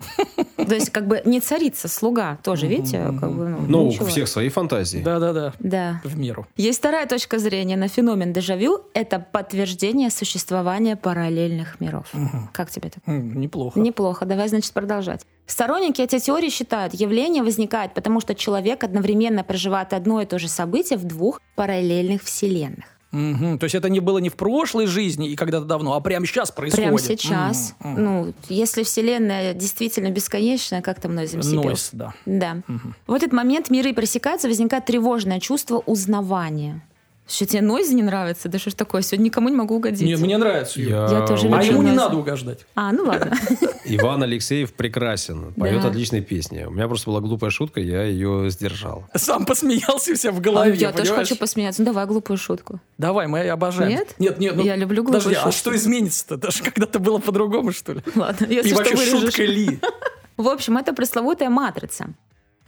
То 0.57 0.75
есть, 0.75 0.89
как 0.89 1.07
бы 1.07 1.21
не 1.27 1.41
царица, 1.41 1.89
слуга 1.89 2.39
тоже, 2.43 2.67
видите? 2.67 3.13
Как 3.21 3.31
бы, 3.31 3.49
ну, 3.49 3.59
Ну, 3.69 3.87
у 3.89 4.07
всех 4.07 4.27
свои 4.27 4.49
фантазии. 4.49 5.03
Да-да-да, 5.05 5.53
Да. 5.59 6.01
в 6.03 6.17
меру. 6.17 6.47
Есть 6.57 6.79
вторая 6.79 7.07
точка 7.07 7.39
зрения 7.39 7.77
на 7.77 7.89
феномен 7.89 8.33
дежавю. 8.33 8.81
Это 8.95 9.19
подтверждение 9.21 10.09
существования 10.09 10.97
параллельных 10.97 11.79
миров. 11.79 12.11
Как 12.55 12.71
тебе 12.71 12.89
это? 12.89 13.11
Неплохо. 13.13 13.79
Неплохо. 13.79 14.25
Давай, 14.25 14.49
значит, 14.49 14.73
продолжать. 14.73 15.27
Сторонники 15.47 16.03
этой 16.03 16.21
теории 16.21 16.51
считают, 16.51 16.95
явление 16.95 17.43
возникает, 17.43 17.95
потому 17.95 18.21
что 18.21 18.35
человек 18.35 18.83
одновременно 18.83 19.45
проживает 19.45 19.93
одно 19.93 20.21
и 20.21 20.27
то 20.27 20.39
же 20.39 20.49
событие 20.49 20.99
в 20.99 21.05
двух 21.05 21.41
параллельных 21.55 22.23
вселенных. 22.23 22.85
Мгм. 23.13 23.59
То 23.59 23.65
есть 23.65 23.75
это 23.75 23.89
не 23.89 24.01
было 24.01 24.19
не 24.19 24.29
в 24.29 24.35
прошлой 24.35 24.87
жизни 24.87 25.31
и 25.31 25.37
когда-то 25.37 25.65
давно, 25.65 25.95
а 25.95 26.01
прямо 26.01 26.27
сейчас 26.27 26.51
происходит. 26.51 26.85
Прямо 26.85 26.99
сейчас. 26.99 27.75
Мгм. 27.81 28.05
Ну, 28.05 28.35
если 28.49 28.83
вселенная 28.83 29.55
действительно 29.55 30.11
бесконечная, 30.11 30.83
как 30.83 31.01
там 31.01 31.15
Нойз 31.15 31.33
МС 31.33 31.51
пел? 31.51 31.63
Нойс, 31.63 31.91
да. 31.93 32.13
Да. 32.27 32.59
В 33.07 33.15
этот 33.15 33.33
момент 33.33 33.71
миры 33.71 33.95
пресекаются, 33.95 34.49
возникает 34.49 34.87
тревожное 34.87 35.41
чувство 35.41 35.83
узнавания. 35.87 36.83
Что 37.29 37.45
тебе 37.45 37.61
Нойз 37.61 37.91
не 37.91 38.03
нравится? 38.05 38.49
Да 38.49 38.59
что 38.59 38.71
ж 38.71 38.75
такое? 38.75 39.03
Сегодня 39.03 39.25
никому 39.25 39.49
не 39.49 39.57
могу 39.57 39.75
угодить. 39.77 40.07
Нет, 40.07 40.21
мне 40.21 40.39
нравится. 40.39 40.81
Юля. 40.81 41.09
Я 41.11 41.27
тоже 41.27 41.49
А 41.49 41.63
ему 41.63 41.83
не 41.83 41.91
надо 41.91 42.17
угождать. 42.17 42.61
А, 42.77 42.93
ну 42.93 43.05
ладно. 43.05 43.37
Иван 43.85 44.23
Алексеев 44.23 44.73
прекрасен. 44.73 45.53
Поет 45.55 45.83
Да. 45.83 45.89
отличные 45.89 46.23
песни. 46.23 46.65
У 46.65 46.71
меня 46.71 46.87
просто 46.87 47.11
была 47.11 47.21
глупая 47.21 47.51
шутка, 47.51 47.81
я 47.81 48.05
ее 48.05 48.49
сдержал. 48.51 49.05
Сам 49.15 49.45
посмеялся 49.45 50.13
у 50.13 50.15
себя 50.15 50.31
в 50.33 50.39
А 50.39 50.41
голове, 50.41 50.75
Я 50.75 50.93
тоже 50.93 51.15
хочу 51.15 51.37
посмеяться. 51.37 51.83
Ну 51.83 51.87
давай 51.87 52.07
глупую 52.07 52.37
шутку. 52.37 52.81
Давай, 52.97 53.27
мы 53.27 53.49
обожаем. 53.49 53.91
Нет? 53.91 54.15
Нет, 54.19 54.39
нет. 54.39 54.55
ну, 54.57 54.63
Я 54.65 54.77
люблю 54.77 55.03
глупые 55.03 55.23
Подожди, 55.23 55.41
а 55.45 55.51
что 55.53 55.75
изменится-то? 55.75 56.37
Даже 56.37 56.63
когда-то 56.63 56.99
было 57.01 57.19
по-другому, 57.19 57.73
что 57.73 57.93
ли? 57.95 58.03
Ладно, 58.15 58.47
если 58.47 58.71
И 58.71 58.73
что, 58.73 58.77
вообще 58.79 58.95
вырежешь. 58.97 59.21
шутка 59.21 59.43
ли? 59.45 59.81
В 60.37 60.49
общем, 60.49 60.77
это 60.79 60.93
пресловутая 60.93 61.49
матрица. 61.51 62.09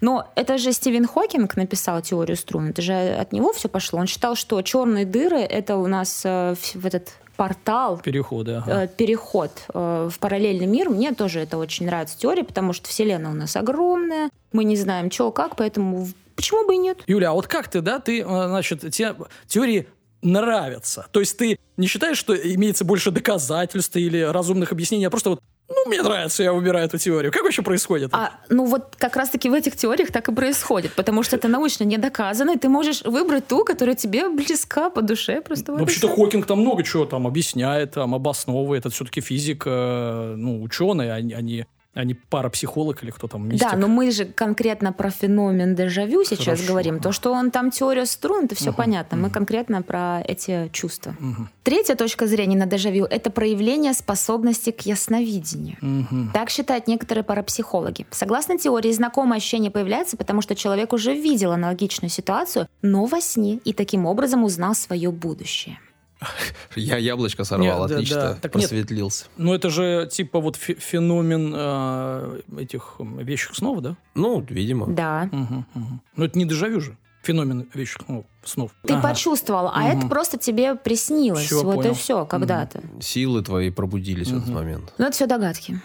Но 0.01 0.30
это 0.34 0.59
же 0.59 0.72
Стивен 0.72 1.07
Хокинг 1.07 1.57
написал 1.57 2.01
теорию 2.03 2.36
струн. 2.36 2.70
Это 2.70 2.82
же 2.82 2.92
от 2.92 3.32
него 3.32 3.53
все 3.53 3.68
пошло. 3.68 3.99
Он 3.99 4.07
считал, 4.07 4.36
что 4.36 4.61
черные 4.62 5.05
дыры 5.05 5.38
это 5.38 5.76
у 5.76 5.86
нас 5.86 6.22
э, 6.24 6.55
в 6.74 6.86
этот 6.86 7.12
портал, 7.38 7.99
Переходы, 7.99 8.55
ага. 8.55 8.84
э, 8.84 8.88
переход 8.88 9.53
э, 9.72 10.09
в 10.12 10.18
параллельный 10.18 10.66
мир. 10.66 10.90
Мне 10.90 11.12
тоже 11.12 11.38
это 11.38 11.57
очень 11.57 11.86
нравится 11.86 12.18
теория, 12.18 12.42
потому 12.42 12.72
что 12.72 12.88
Вселенная 12.88 13.30
у 13.30 13.34
нас 13.34 13.55
огромная, 13.55 14.30
мы 14.53 14.64
не 14.64 14.76
знаем, 14.76 15.09
что, 15.11 15.30
как, 15.30 15.55
поэтому 15.55 16.09
почему 16.34 16.66
бы 16.66 16.74
и 16.74 16.78
нет? 16.78 16.99
Юля, 17.07 17.30
а 17.30 17.32
вот 17.34 17.46
как 17.46 17.68
ты, 17.68 17.80
да, 17.80 18.01
ты, 18.01 18.22
э, 18.22 18.24
значит, 18.24 18.80
тебе 18.92 19.14
теории 19.46 19.86
нравятся? 20.20 21.07
То 21.12 21.20
есть 21.20 21.38
ты 21.38 21.61
не 21.76 21.86
считаешь, 21.86 22.18
что 22.18 22.34
имеется 22.34 22.84
больше 22.84 23.12
доказательств 23.12 23.94
или 23.94 24.20
разумных 24.20 24.72
объяснений, 24.72 25.05
а 25.05 25.11
просто 25.11 25.30
вот, 25.30 25.40
ну, 25.68 25.90
мне 25.90 26.02
нравится, 26.02 26.42
я 26.42 26.52
выбираю 26.52 26.86
эту 26.86 26.98
теорию. 26.98 27.30
Как 27.30 27.42
вообще 27.42 27.62
происходит? 27.62 28.10
А, 28.14 28.32
ну 28.48 28.64
вот 28.64 28.96
как 28.96 29.16
раз-таки 29.16 29.50
в 29.50 29.52
этих 29.52 29.76
теориях 29.76 30.10
так 30.10 30.28
и 30.28 30.34
происходит, 30.34 30.94
потому 30.94 31.22
что 31.22 31.36
это 31.36 31.48
научно 31.48 31.84
не 31.84 31.98
доказано, 31.98 32.52
и 32.52 32.58
ты 32.58 32.68
можешь 32.68 33.02
выбрать 33.02 33.46
ту, 33.46 33.64
которая 33.64 33.94
тебе 33.94 34.28
близка 34.30 34.90
по 34.90 35.02
душе. 35.02 35.40
Просто 35.40 35.72
и 35.72 35.76
Вообще-то. 35.76 36.08
Хокинг 36.08 36.46
там 36.46 36.60
много 36.60 36.82
чего 36.82 37.04
там 37.04 37.26
объясняет, 37.26 37.92
там 37.92 38.14
обосновывает. 38.14 38.86
Это 38.86 38.94
все-таки 38.94 39.20
физик, 39.20 39.64
э, 39.66 40.34
ну, 40.36 40.62
ученый, 40.62 41.12
а 41.14 41.20
не, 41.20 41.66
а 41.95 42.05
не, 42.05 42.14
парапсихолог 42.14 43.03
или 43.03 43.11
кто 43.11 43.26
там, 43.26 43.49
мистик. 43.49 43.70
Да, 43.70 43.76
но 43.76 43.89
мы 43.89 44.11
же 44.11 44.24
конкретно 44.24 44.93
про 44.93 45.11
феномен 45.11 45.74
дежавю 45.74 46.22
сейчас 46.22 46.45
Хорошо. 46.45 46.66
говорим. 46.68 47.01
То, 47.01 47.12
что 47.12 47.32
он 47.32 47.51
там 47.51 47.70
теория 47.70 48.07
струн, 48.07 48.45
это 48.45 48.55
все 48.55 48.72
понятно. 48.72 49.16
Мы 49.16 49.30
конкретно 49.30 49.82
про 49.82 50.22
эти 50.24 50.68
чувства. 50.72 51.16
Мгм. 51.18 51.49
Третья 51.64 51.97
точка 51.97 52.26
зрения 52.26 52.57
на 52.57 52.66
дежавю– 52.66 53.05
это 53.11 53.30
проявление 53.30 53.95
способности 53.95 54.70
к 54.70 54.82
ясновидению. 54.82 55.76
Мгм. 55.80 56.30
Так 56.32 56.51
считают 56.51 56.86
некоторые 56.86 57.24
парапсихологи. 57.24 58.07
Согласно 58.11 58.59
теории, 58.59 58.93
знакомое 58.93 59.39
ощущение 59.39 59.70
появляется, 59.70 60.16
потому 60.16 60.41
что 60.41 60.55
человек 60.55 60.93
уже 60.93 61.14
видел 61.14 61.53
аналогичную 61.53 62.11
ситуацию, 62.11 62.68
но 62.82 63.07
во 63.07 63.20
сне, 63.20 63.57
и 63.64 63.72
таким 63.72 64.07
образом 64.07 64.45
узнал 64.45 64.74
свое 64.74 65.11
будущее. 65.11 65.80
Я 66.76 66.96
яблочко 66.98 67.44
сорвал, 67.44 67.80
Нет, 67.80 67.88
да, 67.88 67.94
отлично, 67.96 68.16
да. 68.20 68.34
Так 68.34 68.54
нет. 68.54 68.68
просветлился. 68.68 69.26
Ну, 69.36 69.54
это 69.54 69.70
же 69.70 70.08
типа 70.10 70.40
вот 70.40 70.56
фе- 70.56 70.78
феномен 70.78 71.52
э, 71.56 72.40
этих 72.58 72.96
вещих 72.98 73.54
снов, 73.54 73.80
да? 73.80 73.96
Ну, 74.14 74.44
видимо. 74.48 74.86
Да. 74.88 75.28
Мгм, 75.32 75.66
мгм. 75.74 76.00
Но 76.16 76.24
это 76.24 76.38
не 76.38 76.44
дежавю 76.44 76.80
же. 76.80 76.96
Феномен 77.22 77.68
вещих 77.74 78.02
снов. 78.06 78.24
снов. 78.44 78.70
Ты 78.86 78.94
Ага. 78.94 79.08
почувствовал, 79.08 79.68
а 79.72 79.80
Мгм. 79.80 79.98
это 79.98 80.08
просто 80.08 80.38
тебе 80.38 80.74
приснилось. 80.74 81.44
Всё, 81.46 81.62
вот 81.62 81.72
и 81.74 81.76
понял. 81.76 81.94
все, 81.94 82.24
когда-то. 82.24 82.80
Силы 83.00 83.42
твои 83.42 83.70
пробудились 83.70 84.28
в 84.28 84.36
этот 84.38 84.48
момент. 84.48 84.92
Ну, 84.98 85.04
это 85.04 85.12
все 85.14 85.26
догадки. 85.26 85.80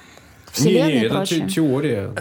Вселенная 0.52 0.88
Не, 0.88 0.94
и 1.02 1.06
это 1.06 1.16
прочее. 1.16 1.48
те- 1.48 1.56
теория. 1.56 2.14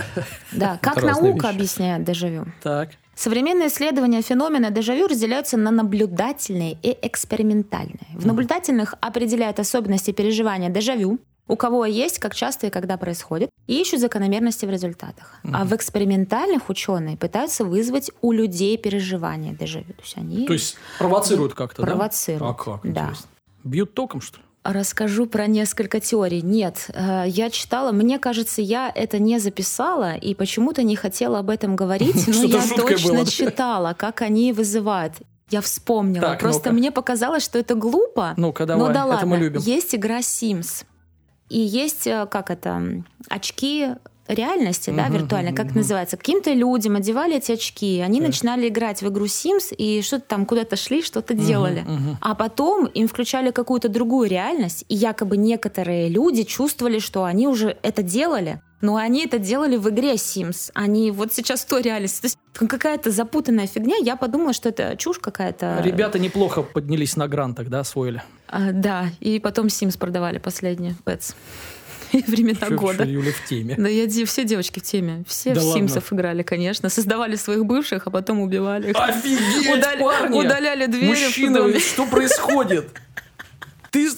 Да, 0.52 0.78
как 0.80 1.02
наука 1.02 1.48
вещи. 1.48 1.54
объясняет 1.54 2.04
дежавю. 2.04 2.46
Так. 2.62 2.90
Современные 3.22 3.68
исследования 3.68 4.20
феномена 4.20 4.72
дежавю 4.72 5.06
разделяются 5.06 5.56
на 5.56 5.70
наблюдательные 5.70 6.76
и 6.82 6.98
экспериментальные. 7.02 8.08
В 8.16 8.26
наблюдательных 8.26 8.96
определяют 9.00 9.60
особенности 9.60 10.10
переживания 10.10 10.70
дежавю, 10.70 11.20
у 11.46 11.54
кого 11.54 11.86
есть, 11.86 12.18
как 12.18 12.34
часто 12.34 12.66
и 12.66 12.70
когда 12.70 12.96
происходит, 12.96 13.48
и 13.68 13.80
ищут 13.80 14.00
закономерности 14.00 14.66
в 14.66 14.70
результатах. 14.70 15.38
А 15.52 15.64
в 15.64 15.72
экспериментальных 15.72 16.68
ученые 16.68 17.16
пытаются 17.16 17.64
вызвать 17.64 18.10
у 18.22 18.32
людей 18.32 18.76
переживание 18.76 19.54
дежавю. 19.54 19.94
То 19.94 20.02
есть 20.02 20.16
они 20.16 20.44
То 20.44 20.54
есть 20.54 20.76
провоцируют 20.98 21.54
как-то, 21.54 21.82
да? 21.82 21.86
провоцируют. 21.86 22.50
А 22.50 22.54
как? 22.54 22.80
Да. 22.82 23.02
Интересно. 23.02 23.28
Бьют 23.62 23.94
током, 23.94 24.20
что 24.20 24.38
ли? 24.38 24.44
Расскажу 24.64 25.26
про 25.26 25.48
несколько 25.48 25.98
теорий. 25.98 26.40
Нет, 26.40 26.88
э, 26.94 27.24
я 27.26 27.50
читала, 27.50 27.90
мне 27.90 28.20
кажется, 28.20 28.62
я 28.62 28.92
это 28.94 29.18
не 29.18 29.40
записала 29.40 30.14
и 30.14 30.34
почему-то 30.34 30.84
не 30.84 30.94
хотела 30.94 31.40
об 31.40 31.50
этом 31.50 31.74
говорить, 31.74 32.26
но 32.28 32.44
я 32.44 32.62
точно 32.62 33.24
да? 33.24 33.30
читала, 33.30 33.94
как 33.98 34.22
они 34.22 34.52
вызывают. 34.52 35.14
Я 35.50 35.60
вспомнила. 35.60 36.28
Так, 36.28 36.38
Просто 36.40 36.70
ну-ка. 36.70 36.78
мне 36.78 36.92
показалось, 36.92 37.42
что 37.42 37.58
это 37.58 37.74
глупо. 37.74 38.34
Ну-ка, 38.36 38.64
но 38.64 38.66
давай, 38.66 38.94
да 38.94 39.00
это 39.00 39.08
ладно. 39.08 39.26
мы 39.26 39.36
любим. 39.38 39.60
Есть 39.60 39.94
игра 39.96 40.20
Sims. 40.20 40.84
И 41.48 41.58
есть, 41.58 42.06
э, 42.06 42.26
как 42.30 42.50
это, 42.50 43.02
очки 43.28 43.88
реальности, 44.28 44.90
да, 44.90 45.04
Мгм, 45.06 45.14
виртуальной, 45.18 45.52
мгм, 45.52 45.56
как 45.66 45.74
называется. 45.74 46.16
Каким-то 46.16 46.52
людям 46.52 46.96
одевали 46.96 47.36
эти 47.36 47.52
очки, 47.52 48.00
они 48.00 48.18
Так. 48.20 48.28
начинали 48.28 48.68
играть 48.68 49.02
в 49.02 49.08
игру 49.08 49.26
Sims 49.26 49.74
и 49.76 50.00
что-то 50.02 50.24
там 50.26 50.46
куда-то 50.46 50.76
шли, 50.76 51.02
что-то 51.02 51.34
делали. 51.34 51.80
мгм. 51.86 52.18
А 52.20 52.34
потом 52.34 52.86
им 52.86 53.08
включали 53.08 53.50
какую-то 53.50 53.88
другую 53.88 54.28
реальность, 54.30 54.84
и 54.88 54.94
якобы 54.94 55.36
некоторые 55.36 56.08
люди 56.08 56.44
чувствовали, 56.44 56.98
что 56.98 57.24
они 57.24 57.48
уже 57.48 57.76
это 57.82 58.02
делали, 58.02 58.60
но 58.80 58.96
они 58.96 59.24
это 59.24 59.38
делали 59.38 59.76
в 59.76 59.88
игре 59.90 60.14
Sims. 60.14 60.70
Они 60.74 61.10
вот 61.10 61.32
сейчас 61.32 61.60
в 61.62 61.66
той 61.66 61.82
реальности. 61.82 62.20
То 62.22 62.26
есть 62.26 62.38
какая-то 62.70 63.10
запутанная 63.10 63.66
фигня. 63.66 63.94
Я 64.00 64.16
подумала, 64.16 64.52
что 64.52 64.68
это 64.70 64.96
чушь 64.96 65.18
какая-то. 65.20 65.80
Ребята 65.84 66.18
неплохо 66.18 66.62
поднялись 66.62 67.16
на 67.16 67.28
грантах, 67.28 67.68
да, 67.68 67.80
освоили. 67.80 68.22
А, 68.48 68.72
да, 68.72 69.06
и 69.20 69.38
потом 69.38 69.66
Sims 69.66 69.96
продавали 69.98 70.38
последние 70.38 70.94
Pets. 71.04 71.34
Времена 72.26 72.66
Чё- 72.68 72.76
года. 72.76 73.04
чё 73.04 73.10
Юля 73.10 73.32
в 73.32 73.48
теме. 73.48 73.74
Да 73.78 73.88
я 73.88 74.06
все 74.26 74.44
девочки 74.44 74.80
в 74.80 74.82
теме. 74.82 75.24
Все 75.26 75.54
Да 75.54 75.60
в 75.60 75.64
ладно? 75.64 75.80
Симсов 75.80 76.12
играли, 76.12 76.42
конечно. 76.42 76.88
Создавали 76.88 77.36
своих 77.36 77.64
бывших, 77.64 78.06
а 78.06 78.10
потом 78.10 78.40
убивали 78.40 78.90
их. 78.90 78.96
Офигеть, 78.98 79.68
Удаля- 79.68 79.98
парни! 80.00 80.38
удаляли 80.38 80.86
двери 80.86 81.14
в 81.14 81.26
Мужчина, 81.26 81.78
что 81.80 82.06
происходит? 82.06 82.88
Ты 83.90 84.08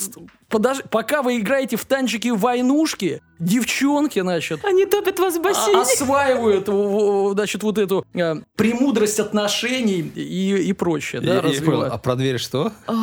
подож- 0.54 0.84
пока 0.90 1.22
вы 1.22 1.38
играете 1.38 1.76
в 1.76 1.84
танчики 1.84 2.28
войнушки, 2.28 3.20
девчонки, 3.38 4.20
значит, 4.20 4.64
Они 4.64 4.86
топят 4.86 5.18
вас 5.18 5.34
в 5.36 5.40
а- 5.40 5.42
бассейне. 5.42 5.80
осваивают, 5.80 7.34
значит, 7.34 7.62
вот 7.62 7.78
эту 7.78 8.06
э, 8.14 8.36
премудрость 8.56 9.20
отношений 9.20 10.00
и, 10.14 10.56
и 10.68 10.72
прочее, 10.72 11.20
да, 11.20 11.34
Я- 11.42 11.48
я 11.48 11.62
понял. 11.62 11.82
А 11.84 11.98
про 11.98 12.16
дверь 12.16 12.38
что? 12.38 12.72
Ой, 12.86 12.96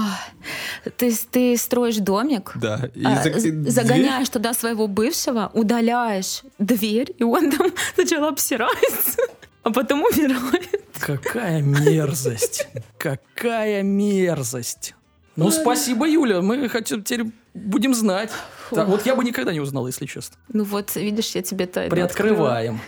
Ты, 0.97 1.13
ты 1.29 1.57
строишь 1.57 1.97
домик, 1.97 2.53
Да. 2.55 2.89
И 2.95 3.03
а, 3.03 3.21
за- 3.23 3.29
дверь? 3.29 3.69
загоняешь 3.69 4.29
туда 4.29 4.53
своего 4.53 4.87
бывшего, 4.87 5.51
удаляешь 5.53 6.41
дверь, 6.59 7.13
и 7.17 7.23
он 7.23 7.51
там 7.51 7.67
сначала 7.95 8.29
обсирается, 8.29 9.21
а 9.63 9.69
потом 9.71 10.01
умирает. 10.03 10.81
Какая 10.99 11.61
мерзость. 11.61 12.67
Какая 12.97 13.83
мерзость. 13.83 14.95
Ну, 15.35 15.49
спасибо, 15.49 16.07
Юля. 16.07 16.41
Мы 16.41 16.67
хотим 16.69 17.03
теперь 17.03 17.25
будем 17.53 17.93
знать. 17.93 18.31
Так, 18.71 18.87
вот 18.87 19.05
я 19.05 19.15
бы 19.15 19.23
никогда 19.23 19.51
не 19.53 19.59
узнал, 19.59 19.87
если 19.87 20.05
честно. 20.05 20.37
Ну 20.53 20.63
вот, 20.63 20.95
видишь, 20.95 21.31
я 21.35 21.41
тебе 21.41 21.65
открыла. 21.65 21.89
Приоткрываем 21.89 22.79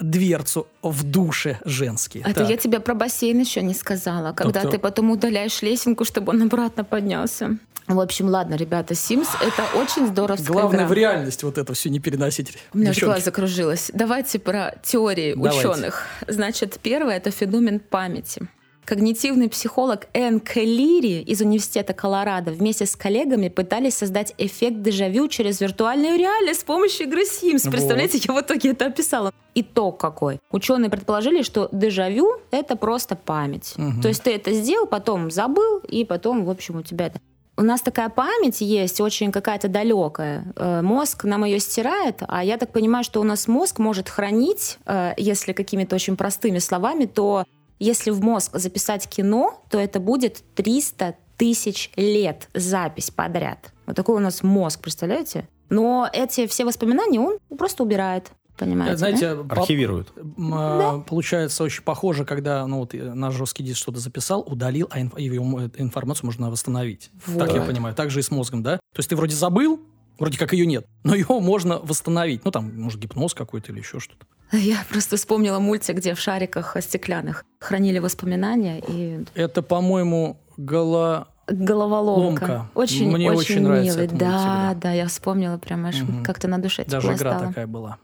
дверцу 0.00 0.66
в 0.82 1.02
душе 1.04 1.58
женские. 1.64 2.22
Это 2.24 2.40
Так. 2.40 2.50
я 2.50 2.56
тебе 2.56 2.80
про 2.80 2.94
бассейн 2.94 3.38
еще 3.40 3.62
не 3.62 3.74
сказала, 3.74 4.32
когда 4.32 4.64
ты 4.64 4.78
потом 4.78 5.10
удаляешь 5.10 5.62
лесенку, 5.62 6.04
чтобы 6.04 6.32
он 6.32 6.42
обратно 6.42 6.84
поднялся. 6.84 7.56
В 7.86 8.00
общем, 8.00 8.28
ладно, 8.28 8.54
ребята, 8.54 8.94
Sims— 8.94 9.28
это 9.42 9.62
очень 9.78 10.06
здоровская 10.06 10.46
Главное 10.48 10.78
игра. 10.80 10.88
в 10.88 10.92
реальность 10.94 11.42
вот 11.42 11.58
это 11.58 11.74
все 11.74 11.90
не 11.90 12.00
переносить. 12.00 12.56
У 12.72 12.78
меня 12.78 12.92
Девчонки. 12.92 13.12
глаз 13.12 13.24
закружилась. 13.24 13.90
Давайте 13.92 14.38
про 14.38 14.74
теории 14.82 15.34
Давайте. 15.34 15.68
ученых. 15.68 16.06
Значит, 16.26 16.78
первое— 16.82 17.16
это 17.18 17.30
феномен 17.30 17.80
памяти. 17.80 18.48
Когнитивный 18.84 19.48
психолог 19.48 20.08
Энн 20.12 20.40
Келлири 20.40 21.22
из 21.22 21.40
Университета 21.40 21.94
Колорадо 21.94 22.50
вместе 22.50 22.84
с 22.84 22.94
коллегами 22.94 23.48
пытались 23.48 23.94
создать 23.94 24.34
эффект 24.36 24.82
дежавю 24.82 25.28
через 25.28 25.60
виртуальную 25.60 26.18
реальность 26.18 26.60
с 26.60 26.64
помощью 26.64 27.06
игры 27.06 27.22
Sims. 27.22 27.70
Представляете, 27.70 28.20
я 28.22 28.34
в 28.34 28.40
итоге 28.40 28.72
это 28.72 28.86
описала. 28.86 29.32
Итог 29.54 29.98
какой? 29.98 30.38
Ученые 30.50 30.90
предположили, 30.90 31.42
что 31.42 31.68
дежавю— 31.72 32.40
это 32.50 32.76
просто 32.76 33.16
память. 33.16 33.72
Мгм. 33.76 34.02
То 34.02 34.08
есть 34.08 34.22
ты 34.22 34.32
это 34.32 34.52
сделал, 34.52 34.86
потом 34.86 35.30
забыл, 35.30 35.78
и 35.88 36.04
потом, 36.04 36.44
в 36.44 36.50
общем, 36.50 36.76
у 36.76 36.82
тебя 36.82 37.06
это... 37.06 37.18
У 37.56 37.62
нас 37.62 37.80
такая 37.82 38.08
память 38.08 38.60
есть, 38.60 39.00
очень 39.00 39.30
какая-то 39.30 39.68
далекая. 39.68 40.52
Э, 40.56 40.82
Мозг 40.82 41.22
нам 41.22 41.44
ее 41.44 41.60
стирает, 41.60 42.16
а 42.26 42.44
я 42.44 42.58
так 42.58 42.72
понимаю, 42.72 43.04
что 43.04 43.20
у 43.20 43.22
нас 43.22 43.46
мозг 43.46 43.78
может 43.78 44.08
хранить, 44.08 44.78
э, 44.86 45.12
если 45.16 45.52
какими-то 45.52 45.94
очень 45.94 46.16
простыми 46.16 46.58
словами, 46.58 47.06
то 47.06 47.44
если 47.78 48.10
в 48.10 48.22
мозг 48.22 48.50
записать 48.54 49.06
кино, 49.08 49.62
то 49.70 49.78
это 49.78 50.00
будет 50.00 50.42
300 50.54 51.16
тысяч 51.36 51.90
лет 51.96 52.48
запись 52.54 53.10
подряд. 53.10 53.72
Вот 53.86 53.96
такой 53.96 54.16
у 54.16 54.20
нас 54.20 54.42
мозг, 54.42 54.80
представляете? 54.80 55.48
Но 55.68 56.08
эти 56.12 56.46
все 56.46 56.64
воспоминания 56.64 57.18
он 57.20 57.38
просто 57.56 57.82
убирает. 57.82 58.30
Понимаете? 58.56 58.92
да? 58.92 58.98
Знаете, 58.98 59.34
по- 59.34 59.56
Архивируют. 59.56 60.12
м, 60.16 60.54
а, 60.54 61.00
получается 61.00 61.64
очень 61.64 61.82
похоже, 61.82 62.24
когда 62.24 62.64
ну, 62.68 62.78
вот, 62.78 62.94
э, 62.94 63.12
наш 63.12 63.34
жесткий 63.34 63.64
диск 63.64 63.78
что-то 63.80 63.98
записал, 63.98 64.42
удалил, 64.46 64.86
а 64.92 65.00
инф- 65.00 65.18
э, 65.18 65.70
информацию 65.82 66.26
можно 66.26 66.50
восстановить. 66.52 67.10
Так 67.36 67.52
я 67.52 67.58
Вот. 67.62 67.66
понимаю. 67.66 67.96
Так 67.96 68.12
же 68.12 68.20
и 68.20 68.22
с 68.22 68.30
мозгом, 68.30 68.62
да? 68.62 68.76
То 68.76 68.98
есть 69.00 69.08
ты 69.10 69.16
вроде 69.16 69.34
забыл, 69.34 69.80
вроде 70.20 70.38
как 70.38 70.52
ее 70.52 70.66
нет, 70.66 70.86
но 71.02 71.14
ее 71.16 71.26
можно 71.40 71.80
восстановить. 71.80 72.44
Ну, 72.44 72.52
там, 72.52 72.80
может, 72.80 73.00
гипноз 73.00 73.34
какой-то 73.34 73.72
или 73.72 73.80
еще 73.80 73.98
что-то. 73.98 74.24
Я 74.56 74.78
просто 74.88 75.16
вспомнила 75.16 75.58
мультик, 75.58 75.96
где 75.96 76.14
в 76.14 76.20
шариках 76.20 76.76
стеклянных 76.80 77.44
хранили 77.60 77.98
воспоминания 77.98 78.82
и 78.86 79.24
Это, 79.34 79.62
по-моему, 79.62 80.38
голо... 80.56 81.28
головоломка. 81.48 82.42
Ломка. 82.42 82.70
Очень, 82.74 83.10
Мне 83.10 83.30
очень 83.30 83.40
очень 83.40 83.62
нравится 83.62 83.92
милый. 83.94 84.06
этот 84.06 84.18
Да, 84.18 84.64
мультик, 84.66 84.82
да, 84.82 84.92
я 84.92 85.06
вспомнила 85.08 85.58
прям 85.58 85.86
аж 85.86 86.00
Мгм. 86.02 86.24
как-то 86.24 86.48
на 86.48 86.58
душе 86.58 86.84
Даже 86.84 87.08
игра 87.14 87.32
стало. 87.32 87.48
такая 87.48 87.66
была. 87.66 87.98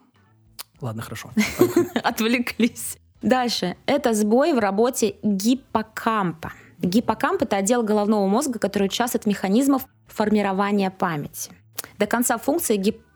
Ладно, 0.80 1.02
хорошо. 1.02 1.30
Отвлеклись. 2.02 2.96
Дальше. 3.22 3.76
Это 3.86 4.14
сбой 4.14 4.52
в 4.54 4.58
работе 4.58 5.16
гиппокампа. 5.22 6.52
Гиппокамп– 6.78 7.42
это 7.42 7.56
отдел 7.56 7.82
головного 7.82 8.26
мозга, 8.26 8.58
который 8.58 8.84
участвует 8.84 9.24
в 9.24 9.26
механизмах 9.28 9.82
формирования 10.06 10.90
памяти. 10.90 11.52
До 11.98 12.06
конца 12.06 12.38
функции 12.38 12.76
гиппокампа 12.76 13.09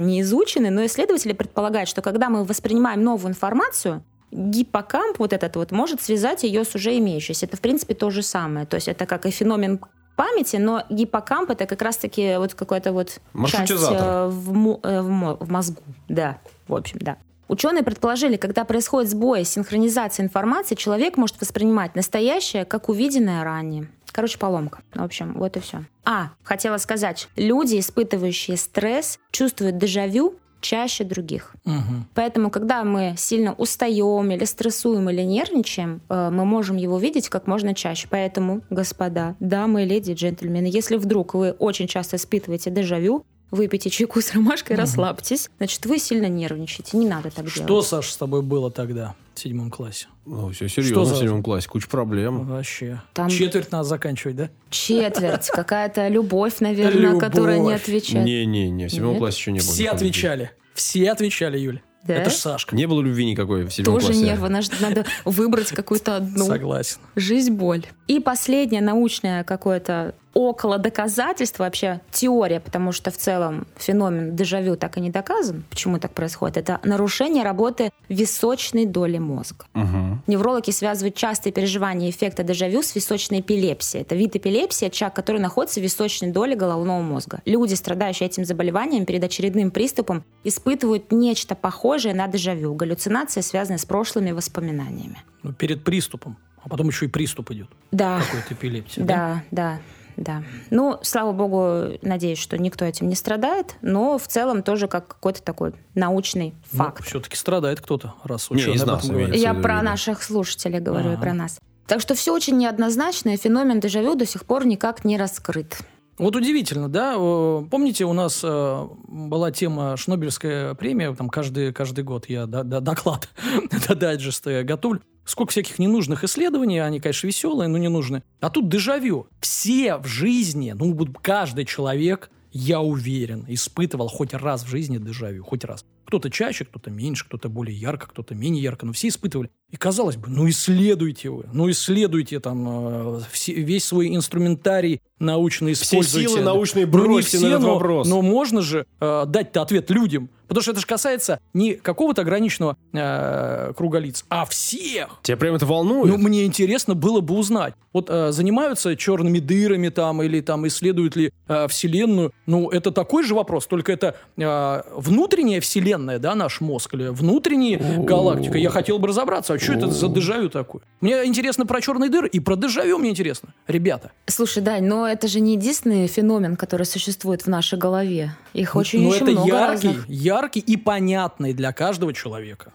не 0.00 0.22
изучены, 0.22 0.70
но 0.70 0.86
исследователи 0.86 1.32
предполагают, 1.32 1.88
что 1.88 2.00
когда 2.00 2.30
мы 2.30 2.44
воспринимаем 2.44 3.02
новую 3.02 3.32
информацию, 3.32 4.02
гиппокамп 4.30 5.18
вот 5.18 5.32
этот 5.32 5.56
вот 5.56 5.72
может 5.72 6.00
связать 6.00 6.42
ее 6.42 6.64
с 6.64 6.74
уже 6.74 6.96
имеющейся. 6.98 7.46
Это, 7.46 7.56
в 7.56 7.60
принципе, 7.60 7.94
то 7.94 8.10
же 8.10 8.22
самое. 8.22 8.66
То 8.66 8.76
есть 8.76 8.88
это 8.88 9.06
как 9.06 9.26
и 9.26 9.30
феномен 9.30 9.80
памяти, 10.16 10.56
но 10.56 10.84
гиппокамп 10.88 11.50
это 11.50 11.66
как 11.66 11.82
раз-таки 11.82 12.36
вот 12.38 12.54
какой-то 12.54 12.92
вот 12.92 13.20
часть 13.46 13.72
э, 13.72 14.28
в, 14.28 14.80
э, 14.82 15.02
в 15.02 15.36
в 15.40 15.50
мозгу. 15.50 15.82
Да, 16.08 16.38
в 16.68 16.74
общем, 16.74 16.98
да. 17.00 17.16
Ученые 17.48 17.84
предположили, 17.84 18.36
когда 18.36 18.64
происходит 18.64 19.10
сбой 19.10 19.44
синхронизации 19.44 20.22
информации, 20.22 20.74
человек 20.74 21.16
может 21.16 21.40
воспринимать 21.40 21.94
настоящее 21.94 22.64
как 22.64 22.88
увиденное 22.88 23.44
ранее. 23.44 23.88
Короче, 24.16 24.38
поломка. 24.38 24.78
В 24.94 25.02
общем, 25.02 25.34
вот 25.34 25.58
и 25.58 25.60
все. 25.60 25.84
А, 26.06 26.30
хотела 26.42 26.78
сказать, 26.78 27.28
люди, 27.36 27.78
испытывающие 27.78 28.56
стресс, 28.56 29.18
чувствуют 29.30 29.76
дежавю 29.76 30.36
чаще 30.62 31.04
других. 31.04 31.54
Мгм. 31.66 32.08
Поэтому, 32.14 32.50
когда 32.50 32.82
мы 32.82 33.12
сильно 33.18 33.52
устаем 33.52 34.30
или 34.30 34.44
стрессуем 34.46 35.10
или 35.10 35.20
нервничаем, 35.20 36.00
э, 36.08 36.30
мы 36.32 36.46
можем 36.46 36.78
его 36.78 36.98
видеть 36.98 37.28
как 37.28 37.46
можно 37.46 37.74
чаще. 37.74 38.08
Поэтому, 38.10 38.62
господа, 38.70 39.36
дамы, 39.38 39.84
леди, 39.84 40.12
джентльмены, 40.12 40.66
если 40.66 40.96
вдруг 40.96 41.34
вы 41.34 41.50
очень 41.50 41.86
часто 41.86 42.16
испытываете 42.16 42.70
дежавю, 42.70 43.26
выпейте 43.50 43.90
чайку 43.90 44.20
с 44.20 44.32
ромашкой, 44.34 44.76
Мгм. 44.76 44.82
расслабьтесь, 44.82 45.48
значит, 45.58 45.84
вы 45.86 45.98
сильно 45.98 46.26
нервничаете. 46.26 46.96
Не 46.96 47.06
надо 47.08 47.30
так 47.30 47.48
Что, 47.48 47.64
делать. 47.66 47.86
Саша, 47.86 48.12
с 48.12 48.16
тобой 48.16 48.42
было 48.42 48.70
тогда 48.70 49.14
в 49.34 49.38
седьмом 49.40 49.70
классе? 49.70 50.06
Ну, 50.24 50.50
все 50.50 50.68
Что 50.68 50.82
серьезно 50.82 51.04
за- 51.04 51.14
в 51.14 51.18
седьмом 51.18 51.42
классе. 51.42 51.68
Куча 51.68 51.88
проблем. 51.88 52.44
Вообще. 52.46 53.00
Там- 53.14 53.28
Четверть 53.28 53.70
надо 53.72 53.84
заканчивать, 53.84 54.36
да? 54.36 54.50
Четверть, 54.70 55.48
какая-то 55.48 56.08
любовь, 56.08 56.60
наверное, 56.60 57.18
которая 57.18 57.58
не 57.58 57.72
отвечает. 57.72 58.24
Не-не-не, 58.24 58.86
в 58.88 58.90
седьмом 58.90 59.18
классе 59.18 59.38
еще 59.38 59.52
не 59.52 59.60
было. 59.60 59.68
Все 59.68 59.90
отвечали. 59.90 60.50
Все 60.74 61.10
отвечали, 61.10 61.58
Юль. 61.58 61.80
Да? 62.04 62.14
Это 62.14 62.30
ж 62.30 62.34
Сашка. 62.34 62.76
Не 62.76 62.86
было 62.86 63.00
любви 63.00 63.24
никакой 63.24 63.64
в 63.64 63.72
седьмом 63.72 63.96
Тоже 63.96 64.12
классе. 64.12 64.22
нервы, 64.24 64.48
наш- 64.48 64.70
надо 64.80 65.04
выбрать 65.24 65.70
какую-то 65.70 66.16
одну. 66.16 66.46
Согласен. 66.46 66.98
Жизнь, 67.16 67.52
боль. 67.52 67.84
И 68.06 68.20
последнее 68.20 68.80
научное 68.80 69.42
какое-то 69.42 70.14
около 70.36 70.76
доказательства, 70.76 71.64
вообще 71.64 72.02
теория, 72.12 72.60
потому 72.60 72.92
что 72.92 73.10
в 73.10 73.16
целом 73.16 73.66
феномен 73.78 74.36
дежавю 74.36 74.76
так 74.76 74.98
и 74.98 75.00
не 75.00 75.08
доказан, 75.08 75.64
почему 75.70 75.98
так 75.98 76.12
происходит, 76.12 76.58
это 76.58 76.78
нарушение 76.84 77.42
работы 77.42 77.90
височной 78.10 78.84
доли 78.84 79.16
мозга. 79.16 79.64
Мгм. 79.72 80.22
Неврологи 80.26 80.72
связывают 80.72 81.14
частые 81.14 81.54
переживания 81.54 82.10
эффекта 82.10 82.42
дежавю 82.42 82.82
с 82.82 82.94
височной 82.94 83.40
эпилепсией. 83.40 84.02
Это 84.02 84.14
вид 84.14 84.36
эпилепсии, 84.36 84.88
очаг, 84.88 85.14
который 85.14 85.40
находится 85.40 85.80
в 85.80 85.82
височной 85.82 86.30
доле 86.30 86.54
головного 86.54 87.00
мозга. 87.00 87.40
Люди, 87.46 87.72
страдающие 87.72 88.26
этим 88.26 88.44
заболеванием, 88.44 89.06
перед 89.06 89.24
очередным 89.24 89.70
приступом 89.70 90.22
испытывают 90.44 91.12
нечто 91.12 91.54
похожее 91.54 92.14
на 92.14 92.28
дежавю. 92.28 92.74
Галлюцинации, 92.74 93.40
связанные 93.40 93.78
с 93.78 93.86
прошлыми 93.86 94.32
воспоминаниями. 94.32 95.22
Ну, 95.42 95.54
перед 95.54 95.82
приступом. 95.82 96.36
А 96.62 96.68
потом 96.68 96.88
еще 96.88 97.06
и 97.06 97.08
приступ 97.08 97.52
идет. 97.52 97.68
Да, 97.90 98.20
Какой-то 98.20 98.52
эпилепсия. 98.52 99.04
Да. 99.04 99.14
да, 99.14 99.42
да, 99.50 99.80
да. 100.16 100.42
Ну, 100.70 100.98
слава 101.02 101.32
богу, 101.32 101.98
надеюсь, 102.02 102.38
что 102.38 102.56
никто 102.58 102.84
этим 102.84 103.08
не 103.08 103.14
страдает, 103.14 103.76
но 103.82 104.18
в 104.18 104.26
целом 104.26 104.62
тоже 104.62 104.88
как 104.88 105.08
какой-то 105.08 105.42
такой 105.42 105.74
научный 105.94 106.54
факт. 106.72 107.04
все-таки 107.04 107.34
Ну, 107.36 107.40
страдает 107.40 107.80
кто-то, 107.80 108.14
раз 108.24 108.50
Не, 108.50 108.56
ученые 108.56 108.76
из 108.76 108.82
об 108.82 108.88
нас. 108.88 109.04
Я 109.34 109.54
про 109.54 109.82
наших 109.82 110.22
слушателей 110.22 110.80
говорю 110.80 111.10
и 111.10 111.14
Ага. 111.14 111.22
про 111.22 111.32
нас. 111.34 111.58
Так 111.86 112.00
что 112.00 112.14
все 112.14 112.34
очень 112.34 112.56
неоднозначно, 112.56 113.30
и 113.30 113.36
феномен 113.36 113.78
дежавю 113.78 114.16
до 114.16 114.26
сих 114.26 114.44
пор 114.44 114.66
никак 114.66 115.04
не 115.04 115.16
раскрыт. 115.16 115.78
Вот 116.18 116.34
удивительно, 116.34 116.88
да? 116.88 117.14
Помните, 117.14 118.04
у 118.06 118.12
нас 118.14 118.40
э, 118.42 118.86
была 119.06 119.50
тема 119.50 119.96
Шнобелевская 119.96 120.74
премия, 120.74 121.14
там 121.14 121.28
каждый, 121.28 121.72
каждый 121.72 122.04
год 122.04 122.28
я 122.28 122.46
до- 122.46 122.64
до- 122.64 122.80
доклад 122.80 123.28
до 123.88 123.94
дайджеста 123.94 124.62
готовлю. 124.64 125.02
Сколько 125.24 125.50
всяких 125.50 125.78
ненужных 125.78 126.24
исследований, 126.24 126.78
они, 126.78 127.00
конечно, 127.00 127.26
веселые, 127.26 127.68
но 127.68 127.78
не 127.78 127.88
нужны. 127.88 128.22
А 128.40 128.48
тут 128.48 128.68
дежавю. 128.68 129.26
Все 129.40 129.96
в 129.98 130.06
жизни, 130.06 130.72
ну, 130.72 130.96
каждый 131.20 131.64
человек, 131.64 132.30
я 132.52 132.80
уверен, 132.80 133.44
испытывал 133.48 134.08
хоть 134.08 134.32
раз 134.32 134.64
в 134.64 134.68
жизни 134.68 134.98
дежавю, 134.98 135.44
хоть 135.44 135.64
раз. 135.64 135.84
Кто-то 136.06 136.30
чаще, 136.30 136.64
кто-то 136.64 136.90
меньше, 136.90 137.26
кто-то 137.26 137.48
более 137.48 137.76
ярко, 137.76 138.06
кто-то 138.06 138.34
менее 138.34 138.62
ярко, 138.62 138.86
но 138.86 138.92
все 138.92 139.08
испытывали. 139.08 139.50
И 139.76 139.78
казалось 139.78 140.16
бы, 140.16 140.28
ну 140.30 140.48
исследуйте 140.48 141.28
вы, 141.28 141.44
ну 141.52 141.70
исследуйте 141.70 142.40
там 142.40 143.18
э, 143.18 143.20
все- 143.30 143.52
весь 143.52 143.84
свой 143.84 144.16
инструментарий 144.16 145.02
научно 145.18 145.70
Все 145.74 145.82
используйте. 146.00 146.28
силы 146.28 146.38
Да. 146.38 146.44
научные 146.46 146.86
Ну, 146.86 146.98
не 146.98 147.04
бросьте 147.04 147.36
на 147.36 147.40
все, 147.40 147.48
этот 147.48 147.60
но- 147.62 147.74
вопрос. 147.74 148.08
Но 148.08 148.22
можно 148.22 148.62
же 148.62 148.86
э, 149.00 149.24
дать-то 149.26 149.60
ответ 149.60 149.90
людям. 149.90 150.30
Потому 150.48 150.62
что 150.62 150.70
это 150.70 150.80
же 150.80 150.86
касается 150.86 151.40
не 151.54 151.74
какого-то 151.74 152.22
ограниченного 152.22 152.76
э, 152.92 153.72
круга 153.76 153.98
лиц, 153.98 154.24
а 154.28 154.44
всех. 154.44 155.18
Тебя 155.22 155.36
прям 155.36 155.56
это 155.56 155.66
волнует? 155.66 156.06
Ну, 156.06 156.18
мне 156.18 156.44
интересно 156.44 156.94
было 156.94 157.20
бы 157.20 157.34
узнать. 157.34 157.74
Вот 157.92 158.08
э, 158.10 158.30
занимаются 158.30 158.94
черными 158.94 159.40
дырами 159.40 159.88
там 159.88 160.22
или 160.22 160.40
там 160.42 160.64
исследуют 160.68 161.16
ли 161.16 161.32
э, 161.48 161.66
Вселенную. 161.68 162.32
Ну, 162.46 162.68
это 162.70 162.92
такой 162.92 163.24
же 163.24 163.34
вопрос, 163.34 163.66
только 163.66 163.90
это 163.92 164.14
э, 164.36 164.82
внутренняя 164.94 165.60
Вселенная, 165.60 166.18
да, 166.20 166.34
наш 166.36 166.60
мозг, 166.60 166.94
или 166.94 167.08
внутренняя 167.08 167.80
галактика. 168.04 168.56
Я 168.58 168.70
хотел 168.70 168.98
бы 169.00 169.08
разобраться, 169.08 169.54
а 169.54 169.58
что 169.66 169.74
это 169.74 169.90
за 169.90 170.08
дежавю 170.08 170.48
такое? 170.48 170.82
Мне 171.00 171.24
интересно 171.26 171.66
про 171.66 171.80
черные 171.80 172.10
дыры 172.10 172.28
и 172.28 172.40
про 172.40 172.56
дежавю 172.56 172.98
мне 172.98 173.10
интересно. 173.10 173.50
Ребята, 173.66 174.10
Слушай, 174.26 174.62
Дань, 174.62 174.84
но 174.84 175.06
это 175.06 175.28
же 175.28 175.40
не 175.40 175.54
единственный 175.54 176.06
феномен, 176.06 176.56
который 176.56 176.86
существует 176.86 177.42
в 177.42 177.46
нашей 177.48 177.78
голове. 177.78 178.32
Их 178.54 178.76
очень 178.76 179.02
но 179.02 179.08
очень 179.10 179.24
Ну, 179.26 179.32
это 179.32 179.40
много 179.40 179.48
яркий, 179.56 179.86
разных. 179.88 180.08
яркий 180.08 180.60
и 180.60 180.76
понятный 180.76 181.52
для 181.52 181.72
каждого 181.72 182.12
человека. 182.12 182.72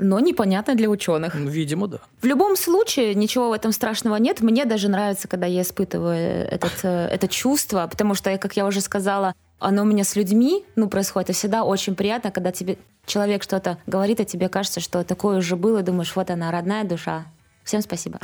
Но 0.00 0.18
непонятно 0.18 0.74
для 0.74 0.88
ученых. 0.90 1.34
Ну, 1.36 1.48
Видимо, 1.48 1.86
да. 1.86 1.98
В 2.20 2.26
любом 2.26 2.56
случае, 2.56 3.14
ничего 3.14 3.50
в 3.50 3.52
этом 3.52 3.70
страшного 3.70 4.16
нет. 4.16 4.40
Мне 4.40 4.64
даже 4.64 4.88
нравится, 4.88 5.28
когда 5.28 5.46
я 5.46 5.62
испытываю 5.62 6.46
этот, 6.48 6.72
э, 6.82 7.06
это 7.12 7.28
чувство, 7.28 7.86
потому 7.88 8.14
что, 8.14 8.36
как 8.38 8.56
я 8.56 8.66
уже 8.66 8.80
сказала, 8.80 9.34
оно 9.58 9.82
у 9.82 9.84
меня 9.84 10.04
с 10.04 10.16
людьми 10.16 10.64
ну, 10.76 10.88
происходит. 10.88 11.30
И 11.30 11.32
всегда 11.32 11.64
очень 11.64 11.94
приятно, 11.94 12.30
когда 12.30 12.52
тебе 12.52 12.78
человек 13.06 13.42
что-то 13.42 13.78
говорит, 13.86 14.20
а 14.20 14.24
тебе 14.24 14.48
кажется, 14.48 14.80
что 14.80 15.04
такое 15.04 15.38
уже 15.38 15.56
было, 15.56 15.78
и 15.78 15.82
думаешь, 15.82 16.14
вот 16.16 16.30
она, 16.30 16.50
родная 16.50 16.84
душа. 16.84 17.26
Всем 17.64 17.80
спасибо. 17.80 18.18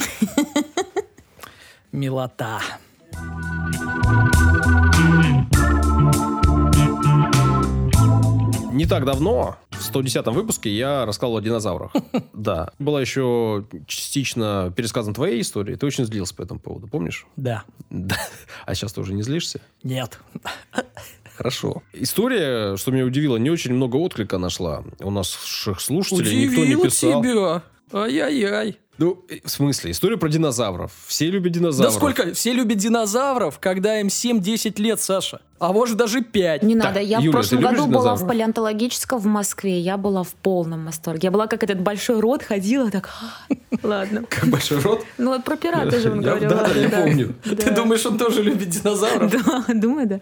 Милота. 1.93 2.61
Не 8.73 8.87
так 8.87 9.05
давно 9.05 9.57
в 9.71 9.83
110 9.83 10.27
выпуске 10.27 10.71
я 10.71 11.05
рассказал 11.05 11.37
о 11.37 11.41
динозаврах. 11.41 11.93
Да. 12.33 12.71
Была 12.79 13.01
еще 13.01 13.67
частично 13.87 14.73
пересказана 14.75 15.15
твоей 15.15 15.43
истории. 15.43 15.75
Ты 15.75 15.85
очень 15.85 16.07
злился 16.07 16.35
по 16.35 16.43
этому 16.43 16.61
поводу, 16.61 16.87
помнишь? 16.87 17.27
Да. 17.37 17.65
Да. 17.91 18.17
А 18.65 18.75
сейчас 18.75 18.93
ты 18.93 19.01
уже 19.01 19.13
не 19.13 19.23
злишься? 19.23 19.61
Нет. 19.83 20.19
Хорошо. 21.41 21.83
История, 21.95 22.77
что 22.77 22.91
меня 22.91 23.07
удивило, 23.07 23.39
не 23.39 23.49
очень 23.49 23.73
много 23.73 23.97
отклика 23.97 24.37
нашла. 24.37 24.85
У 24.99 25.11
наших 25.11 25.81
слушателей 25.81 26.45
никто 26.45 26.57
не 26.67 26.75
Удивил 26.75 26.83
писал. 26.83 27.23
тебя. 27.23 27.63
Ай-яй-яй. 27.99 28.77
Ну, 28.99 29.25
в 29.43 29.49
смысле, 29.49 29.93
история 29.93 30.19
про 30.19 30.29
динозавров. 30.29 30.93
Все 31.07 31.31
любят 31.31 31.53
динозавров. 31.53 31.95
Да 31.95 31.99
сколько? 31.99 32.35
Все 32.35 32.53
любят 32.53 32.77
динозавров, 32.77 33.59
когда 33.59 33.99
им 34.01 34.09
7-10 34.09 34.79
лет, 34.83 35.01
Саша. 35.01 35.41
А 35.61 35.73
может 35.73 35.97
даже 35.99 36.23
5. 36.23 36.63
Не 36.63 36.75
Так, 36.75 36.85
надо, 36.87 37.01
я 37.01 37.19
Юля, 37.19 37.29
в 37.31 37.33
прошлом 37.33 37.61
году 37.61 37.77
была 37.87 37.87
в 37.87 37.91
динозавров? 38.03 38.29
палеонтологическом 38.29 39.19
в 39.21 39.27
Москве, 39.27 39.79
я 39.79 39.97
была 39.99 40.23
в 40.23 40.33
полном 40.35 40.87
восторге. 40.87 41.21
Я 41.25 41.31
была 41.31 41.47
как 41.47 41.63
этот 41.63 41.81
большой 41.81 42.19
рот, 42.21 42.43
ходила 42.43 42.91
так, 42.91 43.11
«А, 43.11 43.57
ладно. 43.87 44.25
Как 44.29 44.49
большой 44.49 44.81
рот. 44.81 45.05
Ну, 45.19 45.31
вот 45.31 45.45
про 45.45 45.57
пирата 45.57 46.01
же 46.01 46.11
он 46.13 46.21
Я- 46.21 46.29
говорил. 46.37 46.49
да, 46.51 46.67
я 46.75 46.89
помню. 46.89 47.35
Ты 47.45 47.71
думаешь, 47.75 48.05
он 48.07 48.17
тоже 48.19 48.43
любит 48.43 48.71
динозавров? 48.71 49.31
Да, 49.47 49.65
думаю, 49.75 50.07
да. 50.09 50.21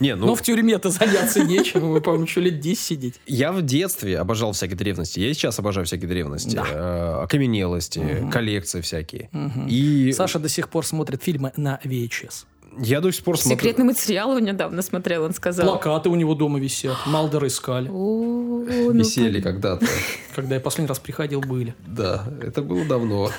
Не, 0.00 0.16
ну, 0.16 0.26
Ну, 0.26 0.34
в 0.34 0.42
тюрьме-то 0.42 0.90
заняться 0.90 1.44
нечем. 1.44 1.86
Мы, 1.86 2.00
по-моему, 2.00 2.24
еще 2.26 2.40
лет 2.40 2.58
10 2.60 2.80
сидеть. 2.84 3.20
я 3.26 3.52
в 3.52 3.62
детстве 3.62 4.18
обожал 4.18 4.52
всякие 4.52 4.76
древности. 4.76 5.20
Я 5.20 5.32
сейчас 5.32 5.58
обожаю 5.58 5.86
всякие 5.86 6.08
древности. 6.08 6.60
Э, 6.72 7.22
окаменелости, 7.22 8.28
коллекции 8.32 8.80
всякие. 8.80 9.30
И 9.68 10.12
Саша 10.12 10.38
до 10.40 10.48
сих 10.48 10.68
пор 10.68 10.84
смотрит 10.84 11.22
фильмы 11.22 11.52
на 11.56 11.78
VHS. 11.84 12.46
Я 12.78 13.00
до 13.00 13.10
сих 13.10 13.24
пор 13.24 13.38
смотрю... 13.38 13.58
Секретный 13.58 13.84
материал 13.84 14.30
он 14.30 14.44
недавно 14.44 14.82
смотрел, 14.82 15.24
он 15.24 15.34
сказал. 15.34 15.66
Плакаты 15.66 16.08
у 16.08 16.14
него 16.14 16.34
дома 16.34 16.58
висят. 16.58 16.96
Малдер 17.06 17.46
искали. 17.46 17.88
Висели 17.88 19.40
когда-то. 19.40 19.86
Когда 20.34 20.54
я 20.56 20.60
последний 20.60 20.88
раз 20.88 20.98
приходил, 20.98 21.40
были. 21.40 21.74
Да, 21.86 22.24
это 22.42 22.62
было 22.62 22.84
давно. 22.84 23.30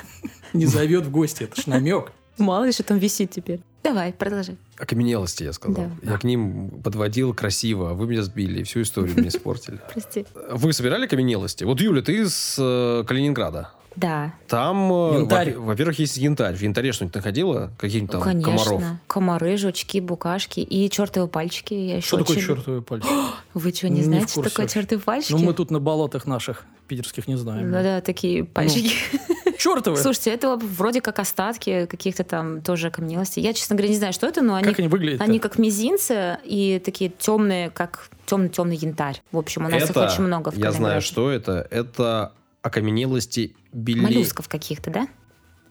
Не 0.54 0.66
зовет 0.66 1.06
в 1.06 1.12
гости, 1.12 1.44
это 1.44 1.60
ж 1.60 1.68
намек. 1.68 2.12
Мало 2.38 2.66
ли, 2.66 2.72
что 2.72 2.84
там 2.84 2.98
висит 2.98 3.32
теперь. 3.32 3.60
Давай, 3.84 4.14
продолжи. 4.14 4.56
Окаменелости, 4.78 5.44
я 5.44 5.54
сказал. 5.54 5.92
Да. 6.02 6.12
Я 6.12 6.18
к 6.18 6.24
ним 6.24 6.82
подводил 6.84 7.34
красиво, 7.34 7.92
а 7.92 7.94
вы 7.94 8.08
меня 8.08 8.24
сбили, 8.24 8.62
и 8.62 8.64
всю 8.64 8.82
историю 8.82 9.16
мне 9.18 9.28
испортили. 9.28 9.80
Прости. 9.94 10.26
Вы 10.52 10.74
собирали 10.74 11.06
окаменелости? 11.06 11.64
Вот, 11.64 11.82
Юля, 11.82 12.02
ты 12.02 12.22
из 12.22 12.56
э, 12.58 13.04
Калининграда. 13.06 13.72
Да, 13.96 14.34
Там, 14.48 14.92
э, 14.92 15.20
Янтарь. 15.20 15.54
во- 15.56 15.66
во-первых, 15.68 16.00
есть 16.00 16.18
янтарь. 16.18 16.56
В 16.56 16.62
янтаре 16.62 16.92
что-нибудь 16.92 17.16
находила? 17.16 17.72
Каких-нибудь 17.78 18.12
там 18.12 18.22
конечно. 18.22 18.52
комаров? 18.52 18.84
Комары, 19.08 19.58
жучки, 19.58 20.00
букашки 20.00 20.62
и 20.62 20.90
чертовы 20.90 21.28
пальчики. 21.28 21.74
Я 21.74 21.98
еще 21.98 22.08
Что 22.08 22.18
такое 22.18 22.38
очень- 22.38 22.48
чертовы 22.48 22.82
пальцы? 22.82 23.08
Вы 23.54 23.72
что, 23.72 23.90
не 23.90 23.96
Не 23.98 24.02
в 24.02 24.06
знаете, 24.06 24.28
что 24.28 24.36
курсе 24.36 24.50
такое 24.50 24.66
вообще. 24.66 24.80
чертовы 24.80 25.02
пальчики? 25.02 25.32
Ну, 25.34 25.38
мы 25.40 25.54
тут 25.54 25.70
на 25.72 25.80
болотах 25.80 26.26
наших 26.26 26.66
питерских 26.88 27.28
не 27.28 27.36
знаем. 27.38 27.70
Ну 27.70 27.84
да, 27.84 28.02
такие 28.02 28.44
пальчики. 28.44 28.92
Чертовы! 29.60 29.96
Слушайте, 29.98 30.32
это 30.32 30.58
вроде 30.58 31.00
как 31.00 31.20
остатки 31.20 31.86
каких-то 31.86 32.24
там 32.24 32.62
тоже 32.62 32.88
окаменелостей. 32.88 33.42
Я, 33.42 33.54
честно 33.54 33.76
говоря, 33.76 33.90
не 33.92 33.98
знаю, 33.98 34.12
что 34.12 34.28
это, 34.28 34.42
но 34.42 34.56
они, 34.56 34.66
Как 34.68 34.80
они 34.80 34.88
выглядят? 34.88 35.22
они 35.22 35.40
как 35.40 35.58
мизинцы 35.58 36.38
и 36.44 36.82
такие 36.84 37.10
темные, 37.18 37.70
как 37.70 38.10
темный-темный 38.26 38.76
янтарь. 38.76 39.22
В 39.32 39.38
общем, 39.38 39.66
у 39.66 39.70
нас 39.70 39.84
их 39.84 39.92
Это, 39.92 40.06
очень 40.08 40.24
много 40.24 40.50
в 40.50 40.56
я 40.58 40.72
знаю, 40.72 41.00
Калининграде. 41.02 41.06
что 41.06 41.30
это. 41.32 41.68
Это 41.70 42.32
окаменелости 42.64 43.56
бели... 43.72 44.00
Моллюсков 44.00 44.50
каких-то, 44.50 44.90
да? 44.90 45.08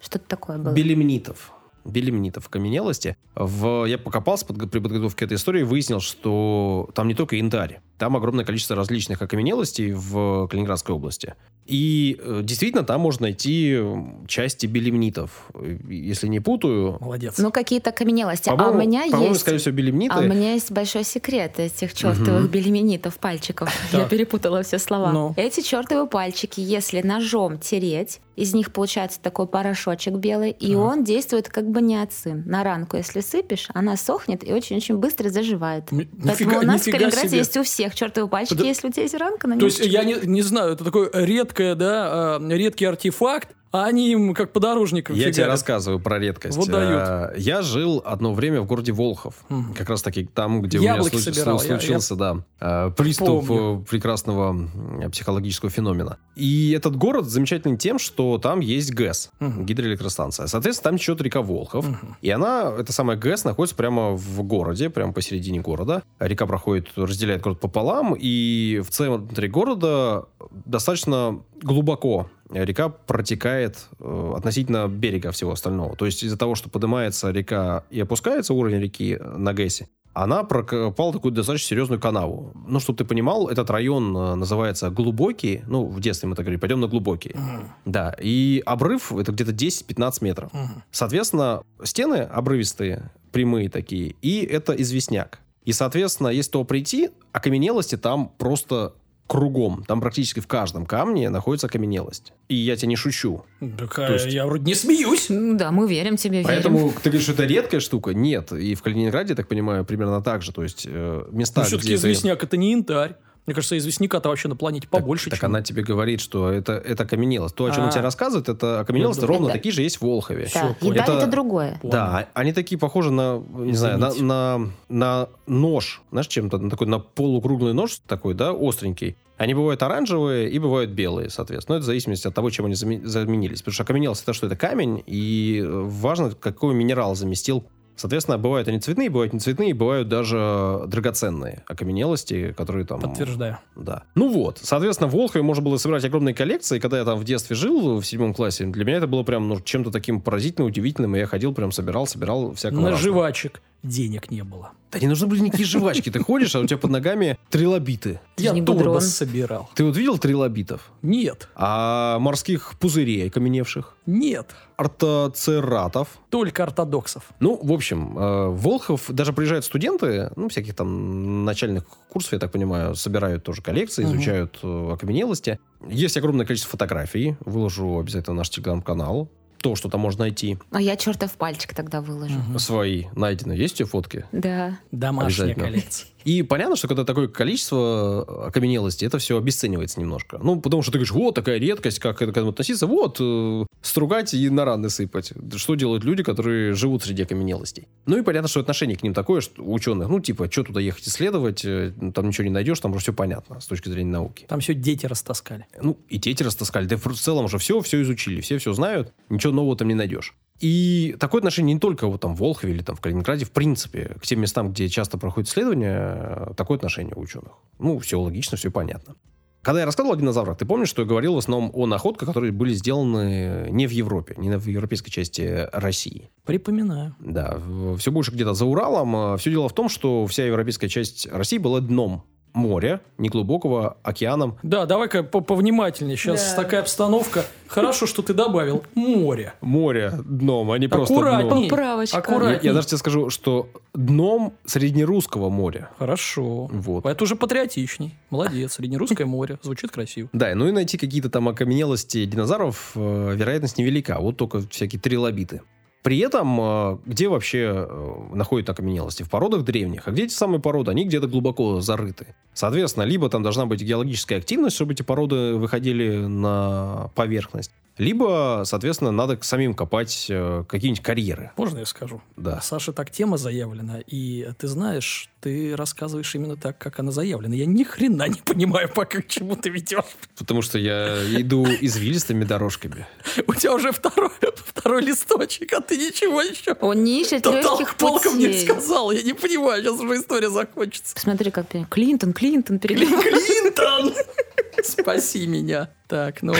Что-то 0.00 0.26
такое 0.28 0.58
было. 0.58 0.72
белемнитов. 0.72 1.52
Белемнитов 1.84 2.46
окаменелости. 2.46 3.16
В... 3.34 3.84
Я 3.84 3.98
покопался 3.98 4.46
под... 4.46 4.70
при 4.70 4.78
подготовке 4.80 5.24
этой 5.24 5.36
истории, 5.36 5.62
выяснил, 5.62 6.00
что 6.00 6.90
там 6.94 7.08
не 7.08 7.14
только 7.14 7.36
янтарь. 7.36 7.80
Там 7.98 8.16
огромное 8.16 8.44
количество 8.44 8.74
различных 8.74 9.22
окаменелостей 9.22 9.92
в 9.92 10.48
Калининградской 10.48 10.94
области. 10.94 11.34
И 11.66 12.20
э, 12.20 12.40
действительно, 12.42 12.82
там 12.82 13.00
можно 13.00 13.26
найти 13.26 13.78
части 14.26 14.66
белемнитов. 14.66 15.48
Если 15.88 16.26
не 16.26 16.40
путаю, 16.40 16.98
Молодец. 17.00 17.38
Ну, 17.38 17.52
какие-то 17.52 17.90
окаменелости. 17.90 18.48
А 18.48 18.54
у 18.54 18.74
меня 18.74 19.04
по-моему, 19.04 19.28
есть... 19.30 19.42
скорее 19.42 19.58
всего, 19.58 19.74
белемниты. 19.74 20.14
А 20.14 20.18
у 20.18 20.22
меня 20.22 20.54
есть 20.54 20.72
большой 20.72 21.04
секрет 21.04 21.58
этих 21.58 21.94
чертовых 21.94 22.50
белеменитов 22.50 23.18
пальчиков. 23.18 23.72
Я 23.92 24.08
перепутала 24.08 24.62
все 24.62 24.78
слова. 24.78 25.12
Ну. 25.12 25.34
Эти 25.36 25.60
чертовы 25.60 26.08
пальчики, 26.08 26.60
если 26.60 27.00
ножом 27.02 27.58
тереть, 27.58 28.20
из 28.36 28.54
них 28.54 28.72
получается 28.72 29.20
такой 29.20 29.46
порошочек 29.46 30.14
белый, 30.14 30.50
и 30.50 30.74
он 30.74 31.04
действует 31.04 31.48
как 31.48 31.70
баниацин. 31.70 32.44
На 32.46 32.64
ранку, 32.64 32.96
если 32.96 33.20
сыпешь, 33.20 33.68
она 33.74 33.96
сохнет 33.96 34.46
и 34.46 34.52
очень-очень 34.52 34.96
быстро 34.96 35.28
заживает. 35.28 35.92
М- 35.92 36.08
Поэтому 36.24 36.50
нифига- 36.52 36.58
у 36.60 36.62
нас 36.62 36.82
в 36.82 36.84
Калининграде 36.90 37.28
себе. 37.28 37.38
есть 37.38 37.56
у 37.56 37.62
всех 37.62 37.94
чертовы 37.94 38.28
пальчики, 38.28 38.58
Подо- 38.60 38.66
если 38.66 38.88
у 38.88 38.90
тебя 38.90 39.02
есть 39.02 39.14
ранка 39.14 39.46
на. 39.48 39.58
То 39.58 39.66
есть, 39.66 39.80
я 39.80 40.04
не, 40.04 40.16
не 40.24 40.42
знаю, 40.42 40.72
это 40.72 40.84
такой 40.84 41.10
редкое, 41.12 41.74
да, 41.74 42.38
э, 42.40 42.56
редкий 42.56 42.84
артефакт, 42.86 43.48
а 43.72 43.86
они 43.86 44.12
им 44.12 44.34
как 44.34 44.52
подорожником 44.52 45.16
Я 45.16 45.24
тебе 45.24 45.32
фигарят. 45.32 45.50
рассказываю 45.52 45.98
про 46.00 46.18
редкость. 46.18 46.56
Вот 46.56 46.68
дают. 46.68 47.02
А, 47.04 47.32
Я 47.36 47.62
жил 47.62 48.02
одно 48.04 48.32
время 48.34 48.60
в 48.60 48.66
городе 48.66 48.92
Волхов. 48.92 49.34
Мгм. 49.48 49.74
Как 49.74 49.88
раз 49.88 50.02
таки 50.02 50.24
там, 50.26 50.62
где 50.62 50.78
Яблоки 50.78 51.14
у 51.14 51.18
меня 51.18 51.22
случ- 51.24 51.34
собирал, 51.34 51.56
слу- 51.56 51.62
я- 51.68 51.78
случился, 51.80 52.14
да, 52.16 52.44
а, 52.60 52.90
приступ 52.90 53.46
помню. 53.46 53.80
э, 53.82 53.90
прекрасного 53.90 54.68
психологического 55.10 55.70
феномена. 55.70 56.18
И 56.36 56.72
этот 56.72 56.96
город 56.96 57.26
замечательный 57.26 57.76
тем, 57.76 57.98
что 57.98 58.38
там 58.38 58.60
есть 58.60 58.92
ГЭС, 58.94 59.30
Мгм. 59.40 59.64
гидроэлектростанция. 59.66 60.46
Соответственно, 60.46 60.90
там 60.92 60.98
течет 60.98 61.20
река 61.22 61.42
Волхов. 61.42 61.86
И 62.20 62.30
она, 62.30 62.72
эта 62.78 62.92
самая 62.92 63.16
ГЭС, 63.16 63.44
находится 63.44 63.74
прямо 63.76 64.10
в 64.12 64.42
городе, 64.42 64.90
прямо 64.90 65.12
посередине 65.12 65.60
города. 65.60 66.02
Река 66.18 66.46
проходит, 66.46 66.88
разделяет 66.96 67.42
город 67.42 67.60
пополам, 67.60 68.14
и 68.18 68.80
в 68.84 68.90
центре 68.90 69.48
города 69.48 70.26
достаточно 70.66 71.40
глубоко 71.62 72.28
река 72.52 72.88
протекает 72.88 73.86
э, 73.98 74.32
относительно 74.36 74.88
берега 74.88 75.32
всего 75.32 75.52
остального. 75.52 75.96
То 75.96 76.06
есть 76.06 76.22
из-за 76.22 76.36
того, 76.36 76.54
что 76.54 76.70
поднимается 76.70 77.30
река 77.30 77.84
и 77.90 78.00
опускается 78.00 78.54
уровень 78.54 78.80
реки 78.80 79.18
на 79.20 79.52
ГЭСе, 79.52 79.88
она 80.14 80.44
прокопала 80.44 81.12
такую 81.12 81.32
достаточно 81.32 81.68
серьезную 81.68 82.00
канаву. 82.00 82.52
Ну, 82.66 82.80
чтобы 82.80 82.98
ты 82.98 83.04
понимал, 83.04 83.48
этот 83.48 83.70
район 83.70 84.16
э, 84.16 84.34
называется 84.34 84.90
Глубокий. 84.90 85.62
Ну, 85.66 85.86
в 85.86 86.00
детстве 86.00 86.28
мы 86.28 86.36
так 86.36 86.44
говорили, 86.44 86.60
пойдем 86.60 86.80
на 86.80 86.86
Глубокий. 86.86 87.32
Мгм. 87.34 87.72
Да, 87.86 88.14
и 88.20 88.62
обрыв 88.66 89.12
это 89.12 89.32
где-то 89.32 89.52
10-15 89.52 90.18
метров. 90.20 90.52
Мгм. 90.52 90.82
Соответственно, 90.90 91.62
стены 91.82 92.16
обрывистые, 92.16 93.10
прямые 93.30 93.70
такие, 93.70 94.14
и 94.20 94.44
это 94.44 94.72
известняк. 94.74 95.40
И, 95.64 95.72
соответственно, 95.72 96.28
если 96.28 96.50
то 96.50 96.64
прийти, 96.64 97.10
окаменелости 97.32 97.96
там 97.96 98.32
просто 98.36 98.94
кругом. 99.26 99.84
Там 99.86 100.00
практически 100.00 100.40
в 100.40 100.46
каждом 100.46 100.84
камне 100.84 101.30
находится 101.30 101.66
окаменелость. 101.66 102.32
И 102.48 102.54
я 102.54 102.76
тебе 102.76 102.88
не 102.88 102.96
шучу. 102.96 103.44
Так, 103.78 103.94
То 103.94 104.06
а 104.06 104.10
есть- 104.12 104.26
я 104.26 104.44
вроде 104.46 104.64
не 104.64 104.74
смеюсь. 104.74 105.26
Ну 105.30 105.56
да, 105.56 105.70
мы 105.70 105.88
верим 105.88 106.16
тебе, 106.16 106.38
верим. 106.38 106.48
Поэтому 106.48 106.92
ты 107.02 107.08
говоришь, 107.10 107.22
что 107.22 107.32
это 107.32 107.44
редкая 107.44 107.80
штука? 107.80 108.12
Нет. 108.12 108.52
И 108.52 108.74
в 108.74 108.82
Калининграде, 108.82 109.30
я 109.30 109.36
так 109.36 109.48
понимаю, 109.48 109.84
примерно 109.84 110.20
так 110.22 110.42
же. 110.42 110.52
То 110.52 110.62
есть 110.62 110.86
э, 110.86 111.24
места, 111.30 111.60
Но 111.62 111.66
все-таки 111.66 111.94
известняк 111.94 112.42
это 112.42 112.56
не 112.56 112.72
янтарь. 112.72 113.16
Мне 113.46 113.54
кажется, 113.54 113.76
известняка-то 113.76 114.28
вообще 114.28 114.48
на 114.48 114.54
планете 114.54 114.86
побольше, 114.86 115.28
так, 115.28 115.40
чем... 115.40 115.50
она 115.50 115.62
тебе 115.62 115.82
говорит, 115.82 116.20
что 116.20 116.50
это, 116.50 116.74
это 116.74 117.02
окаменелость. 117.02 117.56
То, 117.56 117.64
о 117.64 117.70
чем 117.72 117.82
А. 117.82 117.86
он 117.86 117.90
тебе 117.90 118.02
рассказывает, 118.02 118.48
это 118.48 118.80
окаменелости 118.80 119.22
Я 119.22 119.26
ровно 119.26 119.38
думаю, 119.46 119.52
такие 119.52 119.72
же 119.72 119.82
есть 119.82 119.96
в 119.96 120.02
Волхове. 120.02 120.48
Да, 120.54 120.76
Это- 120.80 121.12
это 121.12 121.26
другое. 121.26 121.78
Понял. 121.82 121.92
Да, 121.92 122.28
они 122.34 122.52
такие 122.52 122.78
похожи 122.78 123.10
на, 123.10 123.42
не 123.56 123.74
знаю, 123.74 123.98
на, 123.98 124.08
Извините. 124.10 124.24
на, 124.24 124.68
на 124.88 125.28
нож, 125.48 126.02
знаешь, 126.12 126.28
чем-то, 126.28 126.58
на 126.58 126.70
такой, 126.70 126.86
на 126.86 127.00
полукруглый 127.00 127.72
нож 127.74 128.00
такой, 128.06 128.34
да, 128.34 128.52
остренький. 128.52 129.16
Они 129.38 129.54
бывают 129.54 129.82
оранжевые 129.82 130.48
и 130.48 130.58
бывают 130.60 130.92
белые, 130.92 131.28
соответственно. 131.28 131.74
Но 131.74 131.78
это 131.78 131.82
в 131.82 131.86
зависимости 131.86 132.28
от 132.28 132.34
того, 132.34 132.48
чем 132.50 132.66
они 132.66 132.74
заме- 132.74 133.04
заменились. 133.04 133.60
Потому 133.60 133.72
что 133.74 133.82
окаменелость 133.82 134.22
это 134.22 134.34
что? 134.34 134.46
Это 134.46 134.54
камень, 134.54 135.02
и 135.04 135.60
э, 135.64 135.68
важно, 135.68 136.30
какой 136.30 136.74
минерал 136.74 137.16
заместил. 137.16 137.64
Соответственно, 137.96 138.38
бывают 138.38 138.68
они 138.68 138.80
цветные, 138.80 139.10
бывают 139.10 139.32
не 139.32 139.38
цветные, 139.38 139.74
бывают 139.74 140.08
даже 140.08 140.82
драгоценные 140.86 141.62
окаменелости, 141.66 142.52
которые 142.52 142.84
там... 142.86 143.00
Подтверждаю. 143.00 143.58
Да. 143.76 144.02
Ну 144.14 144.28
вот, 144.32 144.58
соответственно, 144.62 145.08
в 145.08 145.12
Волхове 145.14 145.42
можно 145.42 145.62
было 145.62 145.76
собирать 145.76 146.04
огромные 146.04 146.34
коллекции. 146.34 146.78
Когда 146.78 146.98
я 146.98 147.04
там 147.04 147.18
в 147.18 147.24
детстве 147.24 147.54
жил, 147.56 148.00
в 148.00 148.04
седьмом 148.04 148.34
классе, 148.34 148.64
для 148.64 148.84
меня 148.84 148.98
это 148.98 149.06
было 149.06 149.22
прям 149.22 149.48
ну, 149.48 149.60
чем-то 149.60 149.90
таким 149.90 150.20
поразительным, 150.20 150.68
удивительным. 150.68 151.16
И 151.16 151.18
я 151.18 151.26
ходил, 151.26 151.54
прям 151.54 151.72
собирал, 151.72 152.06
собирал 152.06 152.54
всякого 152.54 152.80
На 152.80 152.90
разного. 152.90 153.12
жвачек 153.14 153.62
денег 153.82 154.30
не 154.30 154.42
было. 154.44 154.72
Да 154.92 154.98
не 155.00 155.06
нужны 155.08 155.26
были 155.26 155.40
никакие 155.40 155.66
жвачки. 155.66 156.10
Ты 156.10 156.20
ходишь, 156.22 156.54
а 156.54 156.60
у 156.60 156.66
тебя 156.66 156.76
под 156.78 156.90
ногами 156.90 157.38
трилобиты. 157.50 158.20
Ты 158.36 158.44
Я 158.44 158.52
турбо 158.62 159.00
собирал. 159.00 159.70
Ты 159.74 159.84
вот 159.84 159.96
видел 159.96 160.18
трилобитов? 160.18 160.92
Нет, 161.00 161.48
А 161.54 162.18
морских 162.18 162.74
пузырей 162.78 163.28
окаменевших? 163.28 163.96
нет. 164.06 164.50
Ортоцератов? 164.76 166.08
Только 166.30 166.64
ортодоксов. 166.64 167.22
Ну, 167.40 167.58
в 167.62 167.72
общем, 167.72 168.18
э, 168.18 168.48
в 168.48 168.60
Волхов 168.62 169.04
даже 169.08 169.32
приезжают 169.32 169.64
студенты, 169.64 170.30
ну, 170.36 170.48
всяких 170.48 170.74
там 170.74 171.44
начальных 171.44 171.84
курсов, 172.08 172.32
я 172.32 172.38
так 172.38 172.50
понимаю, 172.52 172.94
собирают 172.96 173.44
тоже 173.44 173.62
коллекции, 173.62 174.04
Мгм. 174.04 174.14
изучают 174.16 174.58
э, 174.62 174.92
окаменелости. 174.92 175.58
Есть 175.88 176.16
огромное 176.16 176.44
количество 176.46 176.72
фотографий, 176.72 177.36
выложу 177.44 177.98
обязательно 177.98 178.34
в 178.34 178.38
наш 178.38 178.50
телеграм-канал. 178.50 179.30
То, 179.62 179.76
что 179.76 179.88
там 179.88 180.00
можно 180.00 180.24
найти. 180.24 180.58
А 180.72 180.80
я 180.80 180.96
чертов 180.96 181.32
пальчик 181.32 181.72
тогда 181.74 182.00
выложу. 182.00 182.34
Мгм. 182.34 182.58
Свои 182.58 183.04
найдены. 183.14 183.52
Есть 183.52 183.74
у 183.74 183.76
тебя 183.78 183.86
фотки? 183.86 184.26
Да. 184.32 184.78
Домашняя 184.90 185.54
коллекция. 185.54 186.08
И 186.24 186.42
понятно, 186.42 186.76
что 186.76 186.88
когда 186.88 187.04
такое 187.04 187.28
количество 187.28 188.46
окаменелости, 188.46 189.04
это 189.04 189.18
все 189.18 189.38
обесценивается 189.38 190.00
немножко. 190.00 190.38
Ну, 190.42 190.60
потому 190.60 190.82
что 190.82 190.92
ты 190.92 190.98
говоришь, 190.98 191.12
вот 191.12 191.34
такая 191.34 191.58
редкость, 191.58 191.98
как 191.98 192.22
это 192.22 192.32
к 192.32 192.36
этому 192.36 192.50
относиться, 192.50 192.86
вот, 192.86 193.16
э, 193.20 193.64
стругать 193.80 194.34
и 194.34 194.48
на 194.50 194.64
раны 194.64 194.90
сыпать. 194.90 195.32
Что 195.56 195.74
делают 195.74 196.04
люди, 196.04 196.22
которые 196.22 196.74
живут 196.74 197.04
среди 197.04 197.22
окаменелостей? 197.22 197.88
Ну 198.06 198.18
и 198.18 198.22
понятно, 198.22 198.48
что 198.48 198.60
отношение 198.60 198.96
к 198.96 199.02
ним 199.02 199.14
такое, 199.14 199.40
что 199.40 199.62
ученых, 199.62 200.08
ну, 200.08 200.20
типа, 200.20 200.50
что 200.50 200.64
туда 200.64 200.80
ехать 200.80 201.06
исследовать, 201.08 201.64
э, 201.64 201.92
там 202.14 202.28
ничего 202.28 202.44
не 202.44 202.50
найдешь, 202.50 202.80
там 202.80 202.92
уже 202.92 203.00
все 203.00 203.12
понятно 203.12 203.60
с 203.60 203.66
точки 203.66 203.88
зрения 203.88 204.12
науки. 204.12 204.46
Там 204.48 204.60
все 204.60 204.74
дети 204.74 205.06
растаскали. 205.06 205.66
Ну, 205.80 205.98
и 206.08 206.18
дети 206.18 206.42
растаскали. 206.42 206.86
Да 206.86 206.96
в 206.96 207.14
целом 207.14 207.46
уже 207.46 207.58
все, 207.58 207.80
все 207.80 208.02
изучили, 208.02 208.40
все 208.40 208.58
все 208.58 208.72
знают, 208.72 209.12
ничего 209.28 209.52
нового 209.52 209.76
там 209.76 209.88
не 209.88 209.94
найдешь. 209.94 210.34
И 210.62 211.16
такое 211.18 211.40
отношение 211.40 211.74
не 211.74 211.80
только 211.80 212.06
вот 212.06 212.20
там 212.20 212.36
в 212.36 212.38
Волхове 212.38 212.72
или 212.72 212.82
там 212.82 212.94
в 212.94 213.00
Калининграде, 213.00 213.44
в 213.44 213.50
принципе, 213.50 214.14
к 214.20 214.22
тем 214.24 214.40
местам, 214.40 214.72
где 214.72 214.88
часто 214.88 215.18
проходят 215.18 215.50
исследования, 215.50 216.54
такое 216.56 216.76
отношение 216.76 217.14
у 217.16 217.20
ученых. 217.20 217.52
Ну, 217.80 217.98
все 217.98 218.20
логично, 218.20 218.56
все 218.56 218.70
понятно. 218.70 219.16
Когда 219.62 219.80
я 219.80 219.86
рассказывал 219.86 220.14
о 220.14 220.18
динозаврах, 220.18 220.58
ты 220.58 220.64
помнишь, 220.64 220.88
что 220.88 221.02
я 221.02 221.08
говорил 221.08 221.34
в 221.34 221.38
основном 221.38 221.72
о 221.74 221.86
находках, 221.86 222.28
которые 222.28 222.52
были 222.52 222.74
сделаны 222.74 223.68
не 223.70 223.88
в 223.88 223.90
Европе, 223.90 224.34
не 224.38 224.56
в 224.56 224.66
европейской 224.68 225.10
части 225.10 225.68
России. 225.72 226.30
Припоминаю. 226.44 227.16
Да, 227.18 227.60
все 227.98 228.12
больше 228.12 228.30
где-то 228.30 228.54
за 228.54 228.64
Уралом. 228.64 229.36
Все 229.38 229.50
дело 229.50 229.68
в 229.68 229.74
том, 229.74 229.88
что 229.88 230.26
вся 230.26 230.46
европейская 230.46 230.88
часть 230.88 231.28
России 231.30 231.58
была 231.58 231.80
дном 231.80 232.24
моря, 232.52 233.00
неглубокого, 233.18 233.96
океаном. 234.02 234.58
Да, 234.62 234.86
давай-ка 234.86 235.22
повнимательнее. 235.22 236.16
Сейчас 236.16 236.50
Да. 236.54 236.62
такая 236.62 236.80
обстановка. 236.82 237.44
Хорошо, 237.66 238.06
что 238.06 238.20
ты 238.22 238.34
добавил. 238.34 238.84
Море. 238.94 239.54
Море 239.62 240.12
дном, 240.24 240.70
а 240.70 240.78
не 240.78 240.88
просто 240.88 241.14
Аккуратней. 241.14 241.48
дном. 241.48 241.68
Поправочка. 241.68 242.16
Я, 242.16 242.22
Аккуратней. 242.22 242.68
я 242.68 242.74
даже 242.74 242.88
тебе 242.88 242.98
скажу, 242.98 243.30
что 243.30 243.68
дном 243.94 244.52
среднерусского 244.66 245.48
моря. 245.48 245.88
Хорошо. 245.98 246.66
Вот. 246.70 247.06
Это 247.06 247.24
уже 247.24 247.36
патриотичней. 247.36 248.14
Молодец. 248.30 248.74
Среднерусское 248.74 249.26
море. 249.26 249.58
Звучит 249.62 249.90
красиво. 249.90 250.28
Да, 250.34 250.54
ну 250.54 250.68
и 250.68 250.72
найти 250.72 250.98
какие-то 250.98 251.30
там 251.30 251.48
окаменелости 251.48 252.24
динозавров 252.26 252.92
э, 252.94 253.32
вероятность 253.36 253.78
невелика. 253.78 254.18
Вот 254.20 254.36
только 254.36 254.60
всякие 254.68 255.00
трилобиты. 255.00 255.62
При 256.02 256.18
этом, 256.18 256.58
э, 256.60 256.98
где 257.06 257.28
вообще 257.28 257.86
э, 257.88 258.34
находят 258.34 258.68
окаменелости? 258.68 259.22
В 259.22 259.30
породах 259.30 259.62
древних. 259.62 260.08
А 260.08 260.10
где 260.10 260.24
эти 260.24 260.32
самые 260.32 260.60
породы? 260.60 260.90
Они 260.90 261.04
где-то 261.04 261.28
глубоко 261.28 261.80
зарыты. 261.80 262.34
Соответственно, 262.54 263.04
либо 263.04 263.28
там 263.28 263.44
должна 263.44 263.66
быть 263.66 263.82
геологическая 263.82 264.38
активность, 264.38 264.74
чтобы 264.74 264.94
эти 264.94 265.02
породы 265.02 265.54
выходили 265.54 266.26
на 266.26 267.10
поверхность, 267.14 267.70
либо, 268.02 268.62
соответственно, 268.66 269.12
надо 269.12 269.38
самим 269.42 269.74
копать 269.74 270.26
э, 270.28 270.64
какие-нибудь 270.68 271.02
карьеры. 271.02 271.52
Можно 271.56 271.78
я 271.78 271.86
скажу? 271.86 272.20
Да. 272.36 272.60
Саша, 272.60 272.92
так 272.92 273.10
тема 273.10 273.36
заявлена, 273.36 274.00
и 274.06 274.48
ты 274.58 274.66
знаешь, 274.66 275.30
ты 275.40 275.76
рассказываешь 275.76 276.34
именно 276.34 276.56
так, 276.56 276.78
как 276.78 276.98
она 276.98 277.12
заявлена. 277.12 277.54
Я 277.54 277.64
ни 277.66 277.84
хрена 277.84 278.28
не 278.28 278.40
понимаю, 278.40 278.88
пока 278.94 279.22
к 279.22 279.28
чему 279.28 279.54
ты 279.54 279.70
ведешь. 279.70 280.04
Потому 280.36 280.62
что 280.62 280.78
я 280.78 281.22
иду 281.40 281.64
извилистыми 281.64 282.42
дорожками. 282.42 283.06
У 283.46 283.54
тебя 283.54 283.72
уже 283.74 283.92
второй, 283.92 284.30
второй 284.56 285.02
листочек, 285.02 285.72
а 285.72 285.80
ты 285.80 285.96
ничего 285.96 286.42
еще 286.42 286.76
Он 286.80 287.04
не 287.04 287.22
ищет 287.22 287.46
легких 287.46 287.94
тол- 287.94 288.20
толком 288.20 288.36
не 288.36 288.52
сказал. 288.52 289.12
Я 289.12 289.22
не 289.22 289.32
понимаю, 289.32 289.80
сейчас 289.80 290.00
уже 290.00 290.16
история 290.16 290.50
закончится. 290.50 291.14
Смотри, 291.16 291.52
как 291.52 291.68
Клинтон, 291.88 292.32
Клинтон 292.32 292.80
перебил. 292.80 293.20
Клинтон! 293.20 294.12
Спаси 294.82 295.46
меня. 295.46 295.88
Так, 296.08 296.42
ну... 296.42 296.54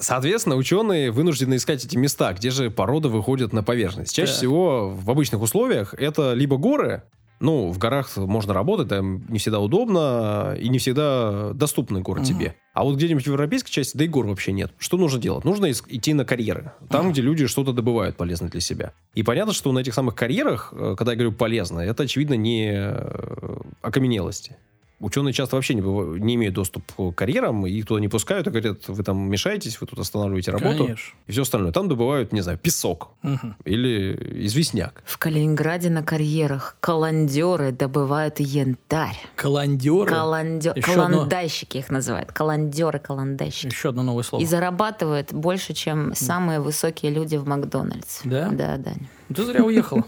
Соответственно, 0.00 0.56
ученые 0.56 1.10
вынуждены 1.10 1.56
искать 1.56 1.84
эти 1.84 1.96
места, 1.96 2.32
где 2.32 2.50
же 2.50 2.70
породы 2.70 3.08
выходят 3.08 3.52
на 3.52 3.62
поверхность. 3.62 4.14
Чаще 4.14 4.32
Так. 4.32 4.38
всего 4.38 4.90
в 4.90 5.10
обычных 5.10 5.42
условиях 5.42 5.94
это 5.94 6.32
либо 6.32 6.56
горы, 6.56 7.02
ну, 7.38 7.70
в 7.70 7.78
горах 7.78 8.16
можно 8.16 8.52
работать, 8.52 8.88
там 8.88 9.24
не 9.28 9.38
всегда 9.38 9.60
удобно 9.60 10.54
и 10.60 10.68
не 10.68 10.78
всегда 10.78 11.52
доступный 11.54 12.00
город 12.02 12.24
Мгм. 12.24 12.28
тебе. 12.28 12.54
А 12.74 12.84
вот 12.84 12.96
где-нибудь 12.96 13.24
в 13.24 13.26
европейской 13.28 13.70
части, 13.70 13.96
да 13.96 14.04
и 14.04 14.08
гор 14.08 14.26
вообще 14.26 14.52
нет. 14.52 14.72
Что 14.78 14.96
нужно 14.98 15.18
делать? 15.20 15.44
Нужно 15.44 15.70
идти 15.70 16.12
на 16.14 16.24
карьеры. 16.24 16.72
Там, 16.90 17.12
где 17.12 17.22
люди 17.22 17.46
что-то 17.46 17.72
добывают 17.72 18.16
полезное 18.16 18.50
для 18.50 18.60
себя. 18.60 18.92
И 19.14 19.22
понятно, 19.22 19.52
что 19.54 19.72
на 19.72 19.78
этих 19.80 19.94
самых 19.94 20.14
карьерах, 20.14 20.72
э, 20.76 20.94
когда 20.96 21.12
я 21.12 21.16
говорю 21.18 21.32
полезно, 21.32 21.80
это, 21.80 22.02
очевидно, 22.02 22.34
не 22.34 22.72
э, 22.74 23.56
окаменелости. 23.82 24.56
Ученые 25.00 25.32
часто 25.32 25.56
вообще 25.56 25.72
не, 25.74 25.80
не 25.80 26.34
имеют 26.34 26.54
доступ 26.54 26.84
к 26.94 27.12
карьерам, 27.12 27.66
их 27.66 27.86
туда 27.86 28.00
не 28.00 28.08
пускают, 28.08 28.46
и 28.46 28.50
говорят, 28.50 28.86
вы 28.86 29.02
там 29.02 29.18
мешаетесь, 29.30 29.80
вы 29.80 29.86
тут 29.86 29.98
останавливаете 29.98 30.50
работу, 30.50 30.84
Конечно. 30.84 31.14
и 31.26 31.32
все 31.32 31.42
остальное. 31.42 31.72
Там 31.72 31.88
добывают, 31.88 32.32
не 32.32 32.42
знаю, 32.42 32.58
песок 32.58 33.08
Мгм. 33.22 33.56
или 33.64 34.44
известняк. 34.46 35.02
В 35.06 35.16
Калининграде 35.16 35.88
на 35.88 36.02
карьерах 36.02 36.76
каландеры 36.80 37.72
добывают 37.72 38.40
янтарь. 38.40 39.16
Каландеры. 39.36 40.06
Каландер... 40.06 40.76
Еще 40.76 40.92
одно. 40.92 41.04
Каландайщики 41.04 41.78
их 41.78 41.88
называют. 41.90 42.32
Каландеры, 42.32 42.98
каландайщики. 42.98 43.72
Еще 43.72 43.88
одно 43.88 44.02
новое 44.02 44.22
слово. 44.22 44.42
И 44.42 44.46
зарабатывают 44.46 45.32
больше, 45.32 45.72
чем 45.72 46.14
самые 46.14 46.60
высокие 46.60 47.10
люди 47.10 47.36
в 47.36 47.46
Макдональдсе. 47.48 48.20
Да? 48.24 48.48
Да, 48.50 48.76
да. 48.76 48.92
Ты 49.34 49.44
зря 49.44 49.64
уехала. 49.64 50.04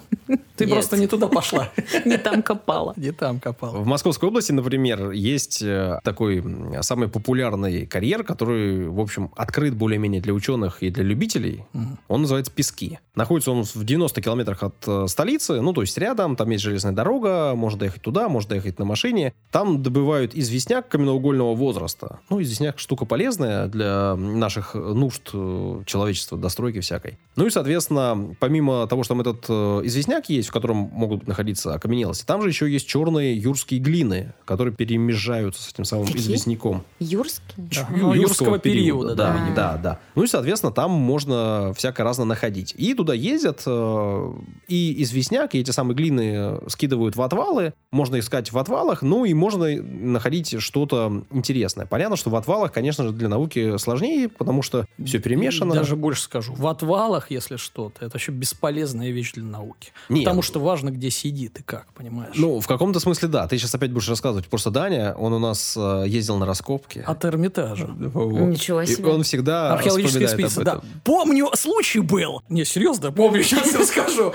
Ты 0.56 0.66
просто 0.68 0.98
не 0.98 1.06
туда 1.06 1.28
пошла. 1.28 1.70
Не 2.04 2.18
там 2.18 2.42
копала. 2.42 2.92
Не 2.96 3.12
там 3.12 3.38
копала. 3.40 3.78
В 3.78 3.86
Московской 3.86 4.28
области, 4.28 4.50
например, 4.52 4.81
есть 4.86 5.62
э, 5.62 5.98
такой 6.04 6.44
самый 6.82 7.08
популярный 7.08 7.86
карьер, 7.86 8.24
который, 8.24 8.88
в 8.88 9.00
общем, 9.00 9.30
открыт 9.36 9.74
более-менее 9.74 10.20
для 10.20 10.32
ученых 10.32 10.82
и 10.82 10.90
для 10.90 11.04
любителей. 11.04 11.64
Он 12.08 12.22
называется 12.22 12.52
Пески. 12.52 12.98
Находится 13.14 13.50
он 13.50 13.64
в 13.64 13.84
90 13.84 14.20
километрах 14.22 14.62
от 14.62 14.74
э, 14.86 15.06
столицы, 15.08 15.60
ну, 15.60 15.72
то 15.72 15.82
есть 15.82 15.96
рядом, 15.98 16.36
там 16.36 16.50
есть 16.50 16.64
железная 16.64 16.92
дорога, 16.92 17.54
можно 17.54 17.80
доехать 17.80 18.02
туда, 18.02 18.28
можно 18.28 18.50
доехать 18.50 18.78
на 18.78 18.84
машине. 18.84 19.34
Там 19.50 19.82
добывают 19.82 20.34
известняк 20.34 20.88
каменноугольного 20.88 21.54
возраста. 21.54 22.20
Ну, 22.30 22.40
известняк 22.42 22.78
штука 22.78 23.04
полезная 23.04 23.68
для 23.68 24.16
наших 24.16 24.74
нужд 24.74 25.30
э, 25.32 25.82
человечества, 25.86 26.38
достройки 26.38 26.80
всякой. 26.80 27.18
Ну 27.36 27.46
и, 27.46 27.50
соответственно, 27.50 28.34
помимо 28.38 28.86
того, 28.86 29.02
что 29.02 29.14
там 29.14 29.20
этот 29.20 29.50
известняк 29.86 30.28
есть, 30.28 30.48
в 30.48 30.52
котором 30.52 30.90
могут 30.92 31.26
находиться 31.26 31.74
окаменелости, 31.74 32.24
там 32.24 32.42
же 32.42 32.48
еще 32.48 32.70
есть 32.70 32.86
черные 32.86 33.36
юрские 33.36 33.80
глины, 33.80 34.32
которые 34.44 34.71
перемежаются 34.72 35.62
с 35.62 35.68
этим 35.72 35.84
самым 35.84 36.06
Какие? 36.06 36.22
известняком. 36.22 36.84
Юрский? 36.98 37.42
Да. 37.56 37.88
Ю- 37.94 37.96
Ну, 38.08 38.14
юрского 38.14 38.58
периода, 38.58 39.14
да, 39.14 39.32
да. 39.32 39.54
да, 39.54 39.76
да. 39.78 39.98
Ну 40.14 40.24
и, 40.24 40.26
соответственно, 40.26 40.72
там 40.72 40.90
можно 40.90 41.72
всяко 41.76 42.04
разно 42.04 42.24
находить. 42.24 42.74
И 42.76 42.94
туда 42.94 43.14
ездят, 43.14 43.62
э, 43.66 44.32
и 44.68 45.02
известняк, 45.02 45.54
и 45.54 45.58
эти 45.60 45.70
самые 45.70 45.94
глины 45.96 46.60
скидывают 46.68 47.16
в 47.16 47.22
отвалы. 47.22 47.74
Можно 47.90 48.18
искать 48.18 48.52
в 48.52 48.58
отвалах, 48.58 49.02
ну 49.02 49.24
и 49.24 49.34
можно 49.34 49.66
находить 49.82 50.60
что-то 50.60 51.24
интересное. 51.30 51.86
Понятно, 51.86 52.16
что 52.16 52.30
в 52.30 52.36
отвалах, 52.36 52.72
конечно 52.72 53.04
же, 53.04 53.12
для 53.12 53.28
науки 53.28 53.76
сложнее, 53.78 54.28
потому 54.28 54.62
что 54.62 54.86
все 55.04 55.18
перемешано. 55.18 55.74
Даже 55.74 55.96
больше 55.96 56.22
скажу. 56.22 56.54
В 56.54 56.66
отвалах, 56.66 57.30
если 57.30 57.56
что-то, 57.56 58.04
это 58.04 58.14
вообще 58.14 58.32
бесполезная 58.32 59.10
вещь 59.10 59.32
для 59.32 59.44
науки. 59.44 59.92
Нет. 60.08 60.24
Потому 60.24 60.42
что 60.42 60.60
важно, 60.60 60.90
где 60.90 61.10
сидит 61.10 61.60
и 61.60 61.62
как, 61.62 61.86
понимаешь? 61.94 62.34
Ну, 62.36 62.60
в 62.60 62.66
каком-то 62.66 63.00
смысле, 63.00 63.28
да. 63.28 63.46
Ты 63.48 63.58
сейчас 63.58 63.74
опять 63.74 63.92
будешь 63.92 64.08
рассказывать. 64.08 64.46
Просто 64.62 64.80
Даня, 64.80 65.14
он 65.18 65.32
у 65.32 65.40
нас 65.40 65.76
э, 65.76 66.04
ездил 66.06 66.38
на 66.38 66.46
раскопки. 66.46 67.02
От 67.04 67.24
Эрмитажа. 67.24 67.86
Вот. 67.86 68.48
Ничего 68.48 68.82
И 68.82 68.86
себе. 68.86 69.08
он 69.08 69.24
всегда 69.24 69.76
экспедиция, 69.82 70.60
об 70.60 70.64
да. 70.64 70.80
Помню, 71.02 71.48
случай 71.54 71.98
был. 71.98 72.42
Не, 72.48 72.64
серьезно, 72.64 73.10
помню, 73.10 73.42
сейчас 73.42 73.74
расскажу. 73.74 74.32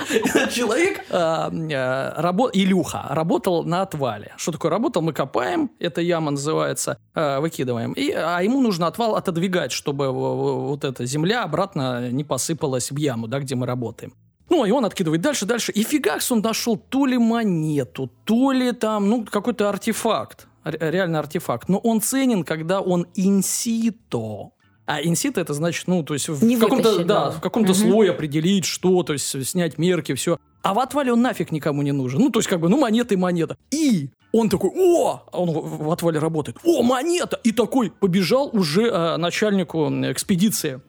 Человек, 0.52 1.00
а, 1.10 1.50
рабо- 1.50 2.50
Илюха, 2.52 3.06
работал 3.10 3.64
на 3.64 3.84
отвале. 3.84 4.34
Что 4.36 4.52
такое 4.52 4.70
работал? 4.70 5.02
Мы 5.02 5.14
копаем, 5.14 5.72
эта 5.80 6.02
яма 6.02 6.32
называется, 6.32 6.98
выкидываем. 7.16 7.94
И, 7.94 8.12
а 8.12 8.42
ему 8.42 8.60
нужно 8.62 8.88
отвал 8.88 9.16
отодвигать, 9.16 9.72
чтобы 9.72 10.12
вот 10.12 10.84
эта 10.84 11.06
земля 11.06 11.44
обратно 11.44 12.10
не 12.12 12.26
посыпалась 12.26 12.92
в 12.92 12.98
яму, 12.98 13.28
да, 13.28 13.40
где 13.40 13.56
мы 13.56 13.66
работаем. 13.66 14.14
Ну, 14.50 14.66
и 14.66 14.72
он 14.72 14.86
откидывает 14.86 15.22
дальше, 15.22 15.46
дальше. 15.46 15.72
И 15.74 15.84
фигакс 15.84 16.32
он 16.32 16.40
нашел 16.42 16.78
то 16.78 17.06
ли 17.06 17.18
монету, 17.18 18.10
то 18.26 18.52
ли 18.52 18.72
там, 18.72 19.10
ну, 19.10 19.26
какой-то 19.26 19.68
артефакт. 19.70 20.48
Ре- 20.64 20.92
Реально 20.92 21.20
артефакт. 21.20 21.70
Но 21.70 21.78
он 21.80 22.02
ценен, 22.02 22.44
когда 22.44 22.80
он 22.82 23.08
инсито. 23.16 24.52
А 24.86 25.02
инсито 25.02 25.42
это 25.42 25.54
значит, 25.54 25.88
ну, 25.88 26.02
то 26.04 26.14
есть 26.14 26.30
в 26.30 26.44
Не 26.46 26.56
каком-то, 26.58 26.90
вытащили. 26.92 27.08
да, 27.08 27.32
в 27.32 27.42
каком-то 27.42 27.74
Мгм. 27.74 27.80
слое 27.82 28.12
определить, 28.12 28.64
что, 28.66 29.04
то 29.04 29.14
есть 29.14 29.46
снять 29.48 29.78
мерки, 29.78 30.14
все. 30.14 30.38
А 30.64 30.74
в 30.74 30.80
отвале 30.80 31.12
он 31.12 31.22
нафиг 31.22 31.52
никому 31.52 31.82
не 31.82 31.92
нужен. 31.92 32.20
Ну, 32.22 32.30
то 32.30 32.40
есть, 32.40 32.48
как 32.50 32.60
бы, 32.62 32.70
ну, 32.70 32.78
монета 32.80 33.14
и 33.14 33.18
монета. 33.18 33.58
И 33.70 34.10
он 34.32 34.50
такой, 34.50 34.72
о! 34.74 35.24
А 35.32 35.40
Он 35.40 35.50
в 35.52 35.84
в 35.86 35.92
отвале 35.92 36.20
работает. 36.20 36.58
О, 36.64 36.84
монета! 36.84 37.38
И 37.44 37.52
такой 37.52 37.92
побежал 37.92 38.50
уже 38.54 38.84
э, 38.84 39.18
начальнику 39.18 39.88
экспедиции 40.12 40.82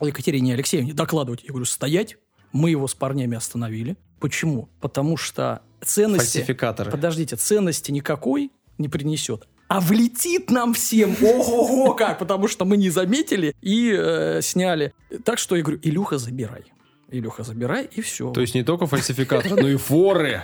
Екатерине 0.00 0.54
Алексеевне 0.54 0.92
докладывать. 0.92 1.42
Я 1.44 1.50
говорю, 1.50 1.66
стоять. 1.66 2.16
Мы 2.56 2.70
его 2.70 2.88
с 2.88 2.94
парнями 2.94 3.36
остановили. 3.36 3.96
Почему? 4.18 4.70
Потому 4.80 5.18
что 5.18 5.60
ценности... 5.82 6.38
Фальсификаторы. 6.38 6.90
Подождите, 6.90 7.36
ценности 7.36 7.90
никакой 7.90 8.50
не 8.78 8.88
принесет. 8.88 9.46
А 9.68 9.80
влетит 9.80 10.50
нам 10.50 10.72
всем, 10.72 11.16
ого-го 11.20 11.94
как, 11.94 12.18
потому 12.18 12.48
что 12.48 12.64
мы 12.64 12.76
не 12.76 12.88
заметили 12.88 13.54
и 13.60 13.92
э, 13.94 14.40
сняли. 14.40 14.94
Так 15.24 15.38
что 15.38 15.56
я 15.56 15.62
говорю, 15.62 15.80
Илюха, 15.82 16.18
забирай. 16.18 16.64
Илюха, 17.10 17.42
забирай, 17.42 17.84
и 17.84 18.00
все. 18.00 18.32
То 18.32 18.40
есть 18.40 18.54
не 18.54 18.62
только 18.62 18.86
фальсификаторы, 18.86 19.60
но 19.60 19.68
и 19.68 19.76
форы. 19.76 20.42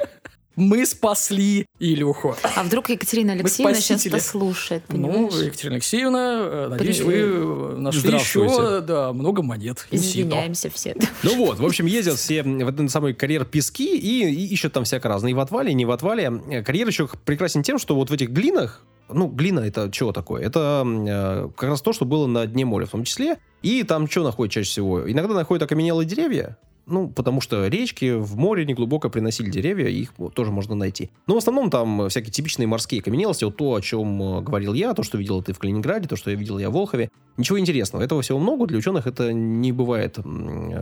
Мы 0.56 0.84
спасли 0.86 1.66
Илюху. 1.78 2.36
А 2.56 2.62
вдруг 2.62 2.90
Екатерина 2.90 3.32
Алексеевна 3.32 3.74
сейчас 3.74 4.06
это 4.06 4.20
слушает, 4.20 4.82
Ну, 4.88 5.08
понимаешь? 5.08 5.34
Екатерина 5.46 5.74
Алексеевна, 5.76 6.38
э, 6.40 6.68
надеюсь, 6.68 6.98
При- 6.98 7.04
вы 7.04 7.14
э, 7.14 7.76
нашли 7.78 8.12
еще 8.12 8.80
да, 8.80 9.12
много 9.12 9.42
монет. 9.42 9.86
Извиняемся 9.90 10.70
все. 10.70 10.94
Ну 11.22 11.36
вот, 11.36 11.58
в 11.58 11.64
общем, 11.64 11.86
ездят 11.86 12.16
все 12.18 12.42
в 12.42 12.68
этот 12.68 12.90
самый 12.90 13.14
карьер 13.14 13.44
пески 13.44 13.96
и, 13.96 14.28
и 14.30 14.46
ищут 14.52 14.72
там 14.72 14.84
всяко 14.84 15.08
разное. 15.08 15.30
И 15.30 15.34
в 15.34 15.40
отвале, 15.40 15.70
и 15.70 15.74
не 15.74 15.84
в 15.84 15.90
отвале. 15.90 16.30
Э, 16.50 16.62
Карьер 16.62 16.86
еще 16.86 17.08
прекрасен 17.24 17.62
тем, 17.62 17.78
что 17.78 17.94
вот 17.94 18.10
в 18.10 18.12
этих 18.12 18.30
глинах, 18.30 18.82
ну, 19.08 19.28
глина 19.28 19.60
это 19.60 19.90
чего 19.90 20.12
такое? 20.12 20.42
Это 20.42 20.84
э, 20.86 21.48
как 21.56 21.70
раз 21.70 21.80
то, 21.82 21.92
что 21.92 22.04
было 22.04 22.26
на 22.26 22.46
дне 22.46 22.64
моря 22.64 22.86
в 22.86 22.90
том 22.90 23.04
числе. 23.04 23.38
И 23.62 23.82
там 23.84 24.08
что 24.10 24.22
находят 24.22 24.52
чаще 24.52 24.68
всего? 24.68 25.10
Иногда 25.10 25.34
находят 25.34 25.62
окаменелые 25.62 26.06
деревья, 26.06 26.56
ну, 26.86 27.08
потому 27.08 27.40
что 27.40 27.66
речки 27.66 28.14
в 28.16 28.36
море 28.36 28.64
неглубоко 28.64 29.08
приносили 29.08 29.50
деревья, 29.50 29.88
их 29.88 30.12
тоже 30.34 30.50
можно 30.50 30.74
найти. 30.74 31.10
Но 31.26 31.34
в 31.34 31.38
основном 31.38 31.70
там 31.70 32.08
всякие 32.08 32.32
типичные 32.32 32.66
морские 32.66 33.00
окаменелости, 33.00 33.44
вот 33.44 33.56
то, 33.56 33.74
о 33.74 33.80
чем 33.80 34.22
э, 34.22 34.40
говорил 34.42 34.74
я, 34.74 34.94
то, 34.94 35.02
что 35.02 35.18
видел 35.18 35.42
ты 35.42 35.52
в 35.52 35.58
Калининграде, 35.58 36.08
то, 36.08 36.16
что 36.16 36.30
я 36.30 36.36
видел 36.36 36.58
я 36.58 36.70
в 36.70 36.72
Волхове. 36.72 37.10
Ничего 37.36 37.58
интересного. 37.58 38.02
Этого 38.02 38.20
всего 38.22 38.38
много. 38.38 38.66
Для 38.66 38.78
ученых 38.78 39.06
это 39.06 39.32
не 39.32 39.72
бывает 39.72 40.18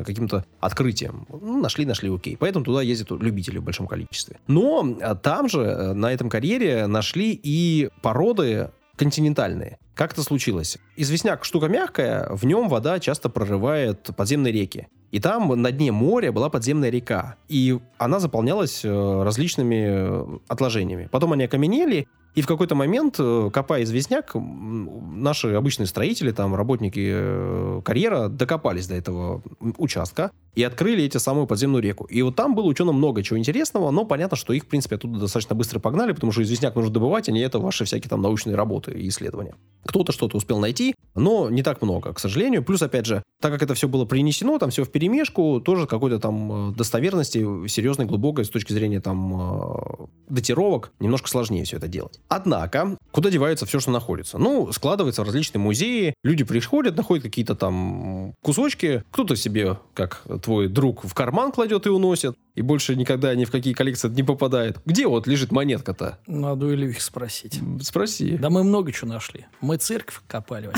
каким-то 0.04 0.44
открытием. 0.58 1.26
Ну, 1.30 1.60
нашли, 1.60 1.84
нашли, 1.84 2.12
окей. 2.12 2.36
Поэтому 2.36 2.64
туда 2.64 2.82
ездят 2.82 3.10
любители 3.12 3.58
в 3.58 3.62
большом 3.62 3.86
количестве. 3.86 4.38
Но 4.48 4.96
а, 5.00 5.14
там 5.14 5.48
же, 5.48 5.60
э, 5.60 5.92
на 5.92 6.12
этом 6.12 6.28
карьере, 6.28 6.86
нашли 6.86 7.38
и 7.40 7.88
породы 8.02 8.70
континентальные. 8.96 9.78
Как 10.00 10.14
это 10.14 10.22
случилось? 10.22 10.78
Известняк 10.96 11.44
штука 11.44 11.68
мягкая, 11.68 12.26
в 12.30 12.46
нем 12.46 12.70
вода 12.70 12.98
часто 13.00 13.28
прорывает 13.28 14.08
подземные 14.16 14.50
реки. 14.50 14.88
И 15.10 15.20
там 15.20 15.60
на 15.60 15.70
дне 15.72 15.92
моря 15.92 16.32
была 16.32 16.48
подземная 16.48 16.88
река. 16.88 17.36
И 17.48 17.78
она 17.98 18.18
заполнялась 18.18 18.82
э, 18.82 19.22
различными 19.22 19.84
э, 19.88 20.38
отложениями. 20.48 21.10
Потом 21.12 21.34
они 21.34 21.44
окаменели, 21.44 22.08
и 22.34 22.40
в 22.40 22.46
какой-то 22.46 22.74
момент, 22.74 23.16
э, 23.18 23.50
копая 23.52 23.82
известняк, 23.82 24.34
наши 24.34 25.48
обычные 25.48 25.86
строители, 25.86 26.32
там, 26.32 26.54
работники 26.54 27.82
карьера 27.82 28.28
докопались 28.28 28.86
до 28.86 28.94
этого 28.94 29.42
участка 29.76 30.30
и 30.54 30.62
открыли 30.62 31.04
эти 31.04 31.18
самую 31.18 31.46
подземную 31.46 31.82
реку. 31.82 32.04
И 32.04 32.22
вот 32.22 32.36
там 32.36 32.54
было 32.54 32.66
ученым 32.66 32.96
много 32.96 33.22
чего 33.22 33.38
интересного, 33.38 33.90
но 33.90 34.04
понятно, 34.04 34.36
что 34.36 34.52
их, 34.52 34.64
в 34.64 34.66
принципе, 34.66 34.96
оттуда 34.96 35.18
достаточно 35.20 35.54
быстро 35.54 35.78
погнали, 35.78 36.12
потому 36.12 36.32
что 36.32 36.42
известняк 36.42 36.74
нужно 36.74 36.92
добывать, 36.92 37.28
а 37.28 37.32
не 37.32 37.40
это 37.40 37.58
ваши 37.58 37.84
всякие 37.84 38.08
там 38.08 38.22
научные 38.22 38.56
работы 38.56 38.92
и 38.92 39.08
исследования. 39.08 39.54
Кто-то 39.84 40.12
что-то 40.12 40.36
успел 40.36 40.58
найти, 40.58 40.94
но 41.14 41.50
не 41.50 41.62
так 41.62 41.82
много, 41.82 42.12
к 42.12 42.18
сожалению. 42.18 42.62
Плюс, 42.62 42.82
опять 42.82 43.06
же, 43.06 43.22
так 43.40 43.52
как 43.52 43.62
это 43.62 43.74
все 43.74 43.88
было 43.88 44.04
принесено, 44.04 44.58
там 44.58 44.70
все 44.70 44.84
в 44.84 44.90
перемешку, 44.90 45.60
тоже 45.60 45.86
какой-то 45.86 46.18
там 46.18 46.70
э, 46.70 46.74
достоверности 46.74 47.38
серьезной, 47.66 48.06
глубокой 48.06 48.44
с 48.44 48.50
точки 48.50 48.72
зрения 48.72 49.00
там 49.00 49.40
э, 49.40 50.06
датировок, 50.28 50.92
немножко 51.00 51.28
сложнее 51.28 51.64
все 51.64 51.78
это 51.78 51.88
делать. 51.88 52.20
Однако, 52.28 52.96
куда 53.10 53.30
девается 53.30 53.66
все, 53.66 53.80
что 53.80 53.90
находится? 53.90 54.38
Ну, 54.38 54.70
складывается 54.72 55.22
в 55.22 55.26
различные 55.26 55.60
музеи, 55.60 56.14
люди 56.22 56.44
приходят, 56.44 56.96
находят 56.96 57.24
какие-то 57.24 57.54
там 57.54 58.34
кусочки, 58.42 59.02
кто-то 59.10 59.36
себе, 59.36 59.78
как 59.94 60.22
твой 60.40 60.68
друг, 60.68 61.04
в 61.04 61.14
карман 61.14 61.52
кладет 61.52 61.86
и 61.86 61.90
уносит, 61.90 62.34
и 62.54 62.62
больше 62.62 62.96
никогда 62.96 63.34
ни 63.34 63.44
в 63.44 63.50
какие 63.50 63.72
коллекции 63.74 64.08
не 64.08 64.22
попадает. 64.22 64.78
Где 64.84 65.06
вот 65.06 65.26
лежит 65.26 65.52
монетка-то? 65.52 66.18
Надо 66.26 66.66
у 66.66 66.72
Ильюхи 66.72 67.00
спросить. 67.00 67.60
Спроси. 67.82 68.36
Да 68.38 68.50
мы 68.50 68.64
много 68.64 68.92
чего 68.92 69.08
нашли. 69.08 69.46
Мы 69.60 69.76
церковь 69.76 70.20
копали. 70.26 70.70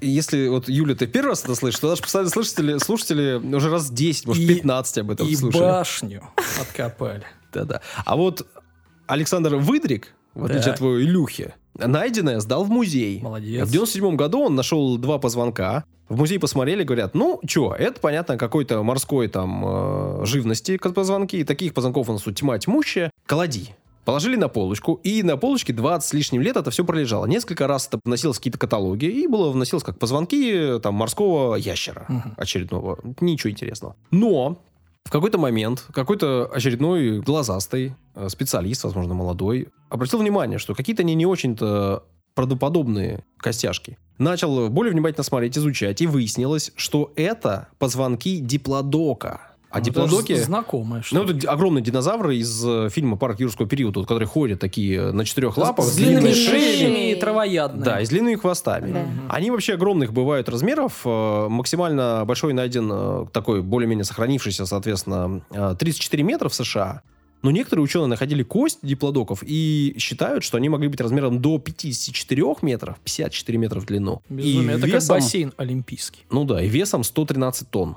Если 0.00 0.46
вот, 0.48 0.68
Юля, 0.68 0.94
ты 0.94 1.06
первый 1.08 1.30
раз 1.30 1.42
это 1.42 1.54
слышишь, 1.56 1.80
то 1.80 1.88
наши 1.90 2.02
постоянные 2.02 2.30
слушатели, 2.30 2.78
слушатели 2.78 3.34
уже 3.54 3.68
раз 3.68 3.90
10, 3.90 4.26
может, 4.28 4.42
И- 4.42 4.46
15 4.54 4.98
об 4.98 5.10
этом 5.10 5.26
И 5.26 5.34
слушали. 5.34 5.60
башню 5.62 6.22
откопали. 6.60 7.24
Да-да. 7.52 7.80
А 8.04 8.16
вот 8.16 8.46
Александр 9.08 9.56
Выдрик, 9.56 10.14
в 10.34 10.44
отличие 10.44 10.64
Так. 10.64 10.72
от 10.74 10.78
твоего 10.78 11.00
Илюхи, 11.02 11.54
найденное 11.78 12.40
сдал 12.40 12.64
в 12.64 12.70
музей. 12.70 13.20
Молодец. 13.22 13.66
В 13.66 13.70
97 13.72 14.16
году 14.16 14.40
он 14.44 14.54
нашел 14.54 14.96
два 14.98 15.18
позвонка. 15.18 15.84
В 16.08 16.18
музей 16.18 16.38
посмотрели, 16.38 16.82
говорят, 16.82 17.14
ну, 17.14 17.40
что, 17.46 17.74
это, 17.74 17.98
понятно, 18.00 18.36
какой-то 18.36 18.82
морской 18.82 19.28
там 19.28 19.62
э, 19.64 20.26
живности 20.26 20.76
позвонки. 20.76 21.42
Таких 21.44 21.72
позвонков 21.72 22.08
у 22.10 22.12
нас 22.12 22.22
тут 22.22 22.36
тьма 22.36 22.58
тьмущая. 22.58 23.10
Клади. 23.26 23.70
Положили 24.04 24.34
на 24.34 24.48
полочку, 24.48 24.98
и 25.04 25.22
на 25.22 25.36
полочке 25.36 25.72
20 25.72 26.08
с 26.08 26.12
лишним 26.12 26.42
лет 26.42 26.56
это 26.56 26.72
все 26.72 26.84
пролежало. 26.84 27.26
Несколько 27.26 27.68
раз 27.68 27.86
это 27.86 28.00
вносилось 28.04 28.38
какие-то 28.38 28.58
каталоги, 28.58 29.04
и 29.04 29.28
было 29.28 29.50
вносилось 29.50 29.84
как 29.84 29.98
позвонки 29.98 30.80
там 30.82 30.94
морского 30.96 31.54
ящера 31.54 32.04
Мгм. 32.08 32.34
очередного. 32.36 32.98
Ничего 33.20 33.50
интересного. 33.52 33.94
Но 34.10 34.58
в 35.04 35.10
какой-то 35.10 35.38
момент 35.38 35.84
какой-то 35.92 36.50
очередной 36.52 37.20
глазастый 37.20 37.94
э, 38.14 38.28
специалист, 38.28 38.84
возможно, 38.84 39.14
молодой, 39.14 39.68
обратил 39.88 40.18
внимание, 40.18 40.58
что 40.58 40.74
какие-то 40.74 41.02
они 41.02 41.14
не 41.14 41.26
очень-то 41.26 42.04
правдоподобные 42.34 43.24
костяшки. 43.36 43.98
Начал 44.18 44.68
более 44.68 44.92
внимательно 44.92 45.24
смотреть, 45.24 45.58
изучать, 45.58 46.00
и 46.00 46.06
выяснилось, 46.06 46.72
что 46.76 47.12
это 47.16 47.68
позвонки 47.78 48.38
диплодока. 48.38 49.51
А 49.72 49.78
Ну, 49.78 49.84
диплодоки... 49.84 50.32
даже 50.34 50.44
Знакомое. 50.44 51.02
Ну, 51.12 51.24
это 51.24 51.50
огромные 51.50 51.82
динозавры 51.82 52.36
из 52.36 52.62
э, 52.64 52.90
фильма 52.90 53.16
«Парк 53.16 53.40
юрского 53.40 53.66
периода», 53.66 54.00
вот, 54.00 54.06
которые 54.06 54.28
ходят 54.28 54.60
такие 54.60 55.12
на 55.12 55.24
четырех 55.24 55.56
лапах. 55.56 55.86
С 55.86 55.96
длинными 55.96 56.30
длинными 56.32 56.34
шеями 56.34 57.12
и 57.12 57.14
травоядными. 57.14 57.84
Да, 57.84 58.00
и 58.00 58.04
с 58.04 58.10
длинными 58.10 58.36
хвостами. 58.36 58.92
Да. 58.92 59.06
Они 59.30 59.50
вообще 59.50 59.74
огромных 59.74 60.12
бывают 60.12 60.48
размеров. 60.50 61.00
Э, 61.06 61.48
Максимально 61.48 62.24
большой 62.26 62.52
найден 62.52 62.90
э, 62.92 63.26
такой 63.32 63.62
более-менее 63.62 64.04
сохранившийся, 64.04 64.66
соответственно, 64.66 65.42
э, 65.50 65.74
34 65.78 66.22
метра 66.22 66.48
в 66.50 66.54
США. 66.54 67.02
Но 67.42 67.50
некоторые 67.50 67.82
ученые 67.82 68.06
находили 68.06 68.42
кость 68.44 68.78
диплодоков 68.82 69.42
и 69.44 69.94
считают, 69.98 70.44
что 70.44 70.58
они 70.58 70.68
могли 70.68 70.86
быть 70.88 71.00
размером 71.00 71.40
до 71.40 71.58
54 71.58 72.56
метров, 72.62 72.98
54 73.02 73.58
метра 73.58 73.80
в 73.80 73.86
длину. 73.86 74.22
Безумие. 74.28 74.76
И 74.76 74.78
Это 74.78 74.86
весом- 74.86 75.16
как 75.16 75.24
бассейн 75.24 75.52
олимпийский. 75.56 76.20
Ну 76.30 76.44
да, 76.44 76.62
и 76.62 76.68
весом 76.68 77.02
113 77.02 77.68
тонн. 77.68 77.96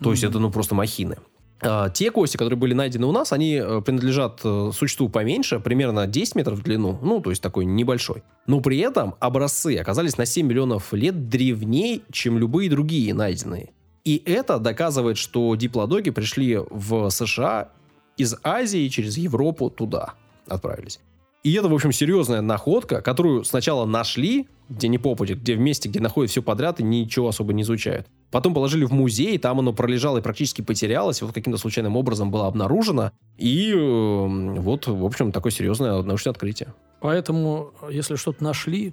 То 0.00 0.10
есть 0.10 0.24
это 0.24 0.38
ну 0.38 0.50
просто 0.50 0.74
махины. 0.74 1.16
А, 1.60 1.88
те 1.88 2.10
кости, 2.10 2.36
которые 2.36 2.58
были 2.58 2.74
найдены 2.74 3.06
у 3.06 3.12
нас, 3.12 3.32
они 3.32 3.54
э, 3.54 3.80
принадлежат 3.80 4.40
э, 4.44 4.70
существу 4.74 5.08
поменьше, 5.08 5.58
примерно 5.58 6.06
10 6.06 6.34
метров 6.34 6.58
в 6.58 6.62
длину, 6.62 6.98
ну, 7.00 7.20
то 7.20 7.30
есть 7.30 7.42
такой 7.42 7.64
небольшой. 7.64 8.22
Но 8.46 8.60
при 8.60 8.78
этом 8.78 9.14
образцы 9.20 9.76
оказались 9.78 10.18
на 10.18 10.26
7 10.26 10.46
миллионов 10.46 10.92
лет 10.92 11.28
древнее, 11.28 12.02
чем 12.12 12.38
любые 12.38 12.68
другие 12.68 13.14
найденные. 13.14 13.70
И 14.04 14.22
это 14.24 14.58
доказывает, 14.58 15.16
что 15.16 15.54
диплодоги 15.56 16.10
пришли 16.10 16.58
в 16.70 17.08
США 17.10 17.70
из 18.16 18.36
Азии 18.42 18.88
через 18.88 19.16
Европу 19.16 19.70
туда 19.70 20.14
отправились. 20.46 21.00
И 21.46 21.52
это, 21.52 21.68
в 21.68 21.74
общем, 21.74 21.92
серьезная 21.92 22.40
находка, 22.40 23.00
которую 23.00 23.44
сначала 23.44 23.84
нашли, 23.86 24.48
где 24.68 24.88
не 24.88 24.98
попади, 24.98 25.34
где 25.34 25.54
в 25.54 25.60
месте, 25.60 25.88
где 25.88 26.00
находят 26.00 26.28
все 26.32 26.42
подряд 26.42 26.80
и 26.80 26.82
ничего 26.82 27.28
особо 27.28 27.52
не 27.52 27.62
изучают. 27.62 28.08
Потом 28.32 28.52
положили 28.52 28.84
в 28.84 28.90
музей, 28.90 29.38
там 29.38 29.60
оно 29.60 29.72
пролежало 29.72 30.18
и 30.18 30.22
практически 30.22 30.62
потерялось, 30.62 31.22
вот 31.22 31.32
каким-то 31.32 31.56
случайным 31.56 31.96
образом 31.96 32.32
было 32.32 32.48
обнаружено. 32.48 33.12
И 33.38 33.70
э, 33.72 33.76
вот, 33.76 34.88
в 34.88 35.04
общем, 35.04 35.30
такое 35.30 35.52
серьезное 35.52 36.02
научное 36.02 36.32
открытие. 36.32 36.74
Поэтому, 37.00 37.70
если 37.92 38.16
что-то 38.16 38.42
нашли, 38.42 38.92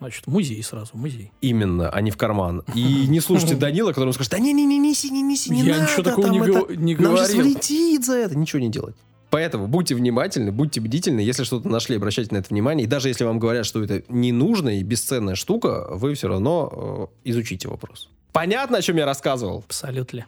значит, 0.00 0.26
музей 0.26 0.60
сразу, 0.64 0.90
музей. 0.94 1.30
Именно, 1.42 1.90
а 1.90 2.00
не 2.00 2.10
в 2.10 2.16
карман. 2.16 2.64
И 2.74 3.06
не 3.06 3.20
слушайте 3.20 3.54
Данила, 3.56 3.92
который 3.92 4.12
скажет, 4.14 4.32
да 4.32 4.40
не-не-не, 4.40 4.78
неси, 4.78 5.10
не 5.10 5.22
неси, 5.22 5.52
не 5.52 5.62
Я 5.62 5.74
надо, 5.76 5.82
ничего 5.84 6.02
такого 6.02 6.26
там 6.26 6.32
не, 6.32 6.40
это- 6.40 6.50
го- 6.60 6.74
не 6.74 6.96
Нам 6.96 7.16
же 7.16 7.22
говорил. 7.34 7.42
слетит 7.44 8.04
за 8.04 8.14
это. 8.14 8.36
Ничего 8.36 8.58
не 8.58 8.68
делать. 8.68 8.96
Поэтому 9.30 9.66
будьте 9.66 9.94
внимательны, 9.94 10.52
будьте 10.52 10.80
бдительны. 10.80 11.20
Если 11.20 11.44
что-то 11.44 11.68
нашли, 11.68 11.96
обращайте 11.96 12.34
на 12.34 12.38
это 12.38 12.48
внимание. 12.48 12.84
И 12.84 12.88
даже 12.88 13.08
если 13.08 13.24
вам 13.24 13.38
говорят, 13.38 13.66
что 13.66 13.82
это 13.82 14.02
ненужная 14.08 14.76
и 14.76 14.82
бесценная 14.82 15.34
штука, 15.34 15.86
вы 15.90 16.14
все 16.14 16.28
равно 16.28 17.10
э, 17.24 17.30
изучите 17.30 17.68
вопрос. 17.68 18.08
Понятно, 18.32 18.78
о 18.78 18.82
чем 18.82 18.96
я 18.96 19.04
рассказывал? 19.04 19.64
Абсолютно. 19.66 20.26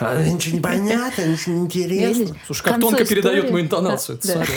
А, 0.00 0.20
ничего 0.24 0.56
не 0.56 0.60
понятно, 0.60 1.22
ничего 1.22 1.54
не 1.54 1.68
Видишь? 1.68 2.34
Слушай, 2.46 2.64
как 2.64 2.80
тонко 2.80 3.04
передает 3.04 3.44
истории- 3.44 3.52
мою 3.52 3.64
интонацию. 3.64 4.18
Да, 4.22 4.34
да. 4.34 4.44
Смотри. 4.44 4.54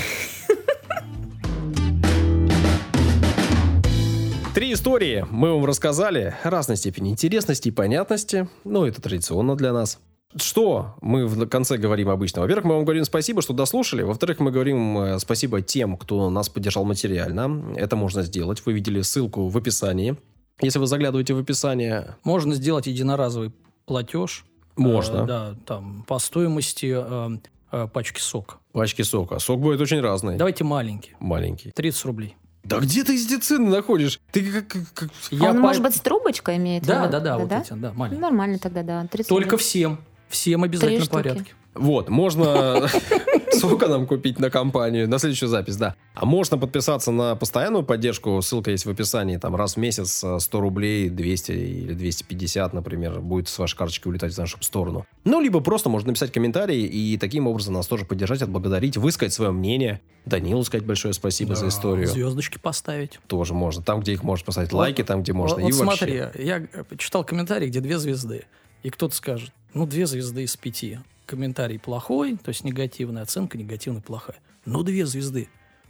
Три 4.56 4.74
истории 4.74 5.24
мы 5.30 5.54
вам 5.54 5.66
рассказали 5.66 6.34
разной 6.42 6.78
степени 6.78 7.12
интересности 7.12 7.68
и 7.68 7.72
понятности. 7.72 8.50
Ну, 8.64 8.86
это 8.86 9.00
традиционно 9.00 9.56
для 9.56 9.72
нас. 9.72 10.00
Что 10.42 10.96
мы 11.02 11.26
в 11.26 11.48
конце 11.48 11.78
говорим 11.78 12.10
обычно? 12.10 12.42
Во-первых, 12.42 12.66
мы 12.66 12.76
вам 12.76 12.84
говорим 12.86 13.04
спасибо, 13.06 13.42
что 13.42 13.54
дослушали. 13.54 14.04
Во-вторых, 14.04 14.40
мы 14.40 14.52
говорим 14.52 14.98
э, 15.00 15.20
спасибо 15.20 15.62
тем, 15.62 15.98
кто 15.98 16.30
нас 16.30 16.50
поддержал 16.50 16.86
материально. 16.86 17.74
Это 17.76 17.96
можно 17.96 18.22
сделать. 18.24 18.66
Вы 18.66 18.74
видели 18.74 19.02
ссылку 19.02 19.48
в 19.48 19.58
описании. 19.58 20.16
Если 20.62 20.80
вы 20.80 20.88
заглядываете 20.88 21.34
в 21.34 21.40
описание, 21.40 22.16
Можно 22.24 22.56
сделать 22.56 22.88
единоразовый 22.88 23.52
платеж. 23.86 24.46
можно. 24.76 25.18
Э, 25.24 25.26
да, 25.26 25.56
там, 25.66 26.04
по 26.08 26.18
стоимости 26.20 26.94
э, 26.98 27.38
э, 27.72 27.88
пачки 27.94 28.20
сока. 28.20 28.56
Пачки 28.74 29.02
сока. 29.04 29.40
Сок 29.40 29.60
будет 29.60 29.80
очень 29.82 30.02
разный. 30.02 30.36
Давайте 30.38 30.64
маленький. 30.64 31.16
Маленький. 31.20 31.72
30 31.72 32.06
рублей. 32.06 32.36
Да 32.64 32.80
где 32.80 33.04
ты 33.06 33.16
эти 33.16 33.40
цены 33.40 33.70
находишь? 33.70 34.20
Ты 34.32 34.52
как... 34.52 34.68
как- 34.94 35.10
А 35.32 35.36
Я 35.36 35.50
он, 35.52 35.58
по- 35.58 35.62
может 35.62 35.82
быть, 35.82 35.96
с 35.96 36.00
трубочкой 36.02 36.58
имеет? 36.58 36.84
Да, 36.84 37.04
виду? 37.04 37.12
да, 37.14 37.20
да, 37.22 37.38
вот 37.38 37.48
да? 37.48 37.62
эти, 37.62 37.70
да, 37.74 37.90
Ну, 37.92 37.94
маленькие. 37.94 38.20
Нормально 38.22 38.60
тогда, 38.60 38.84
да. 38.84 39.08
30 39.08 39.30
Только 39.30 39.52
рублей. 39.52 39.64
всем. 39.64 40.00
Всем 40.30 40.64
обязательно 40.64 41.06
в 41.06 41.10
порядке. 41.10 41.54
Вот, 41.78 42.10
можно... 42.10 42.88
Сколько 43.52 43.88
нам 43.88 44.06
купить 44.06 44.40
на 44.40 44.50
компанию? 44.50 45.08
На 45.08 45.20
следующую 45.20 45.50
запись, 45.50 45.78
да. 45.78 45.96
А 46.14 46.26
можно 46.26 46.58
подписаться 46.58 47.12
на 47.12 47.36
постоянную 47.36 47.84
поддержку. 47.84 48.40
Ссылка 48.42 48.72
есть 48.72 48.86
в 48.86 48.90
описании. 48.90 49.38
Там 49.38 49.56
раз 49.56 49.76
в 49.76 49.78
месяц 49.78 50.24
э, 50.24 50.40
100 50.40 50.60
рублей, 50.60 51.10
200 51.10 51.52
или 51.52 51.94
250, 51.94 52.74
например, 52.74 53.20
будет 53.20 53.48
с 53.48 53.58
вашей 53.58 53.78
карточки 53.78 54.08
улетать 54.08 54.34
в 54.34 54.38
нашу 54.38 54.62
сторону. 54.62 55.06
Ну, 55.24 55.42
либо 55.42 55.60
просто 55.60 55.90
можно 55.90 56.10
написать 56.10 56.32
комментарий 56.32 56.86
и 56.86 57.18
таким 57.18 57.48
образом 57.48 57.74
нас 57.74 57.88
тоже 57.88 58.06
поддержать, 58.06 58.42
отблагодарить, 58.42 58.98
высказать 58.98 59.34
свое 59.34 59.52
мнение. 59.52 60.02
Данилу 60.26 60.64
сказать 60.64 60.86
большое 60.86 61.14
спасибо 61.14 61.56
за 61.56 61.70
историю. 61.70 62.08
Звездочки 62.08 62.58
поставить. 62.58 63.20
Тоже 63.28 63.54
можно. 63.54 63.82
Там, 63.82 64.02
где 64.02 64.14
их 64.14 64.24
можно 64.24 64.46
поставить 64.46 64.74
лайки, 64.74 65.04
там, 65.04 65.24
где 65.24 65.34
можно. 65.34 65.62
Вот, 65.62 65.70
и 65.70 65.72
вот 65.72 65.86
вообще. 65.86 65.98
смотри, 65.98 66.46
я 66.46 66.58
э, 66.58 66.84
читал 66.98 67.24
комментарий, 67.24 67.70
где 67.70 67.80
две 67.80 67.98
звезды. 67.98 68.46
И 68.84 68.90
кто-то 68.90 69.16
скажет, 69.16 69.52
ну, 69.74 69.86
две 69.86 70.08
звезды 70.08 70.44
из 70.44 70.56
пяти. 70.56 71.00
Комментарий 71.26 71.78
плохой, 71.80 72.38
то 72.38 72.50
есть 72.50 72.64
негативная 72.64 73.24
оценка, 73.24 73.58
негативная 73.58 74.02
плохая. 74.02 74.38
Ну, 74.66 74.84
две 74.84 75.06
звезды. 75.06 75.50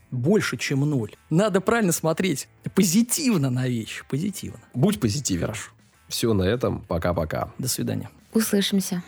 Больше, 0.10 0.58
чем 0.58 0.82
ноль. 0.82 1.16
Надо 1.30 1.62
правильно 1.62 1.92
смотреть 1.92 2.48
позитивно 2.74 3.50
на 3.50 3.68
вещи. 3.68 4.04
Позитивно. 4.10 4.60
Будь 4.74 5.00
позитивен. 5.00 5.42
Хорошо. 5.42 5.72
Все 6.08 6.34
на 6.34 6.44
этом. 6.44 6.82
Пока-пока. 6.88 7.52
До 7.58 7.68
свидания. 7.68 8.10
Услышимся. 8.34 9.04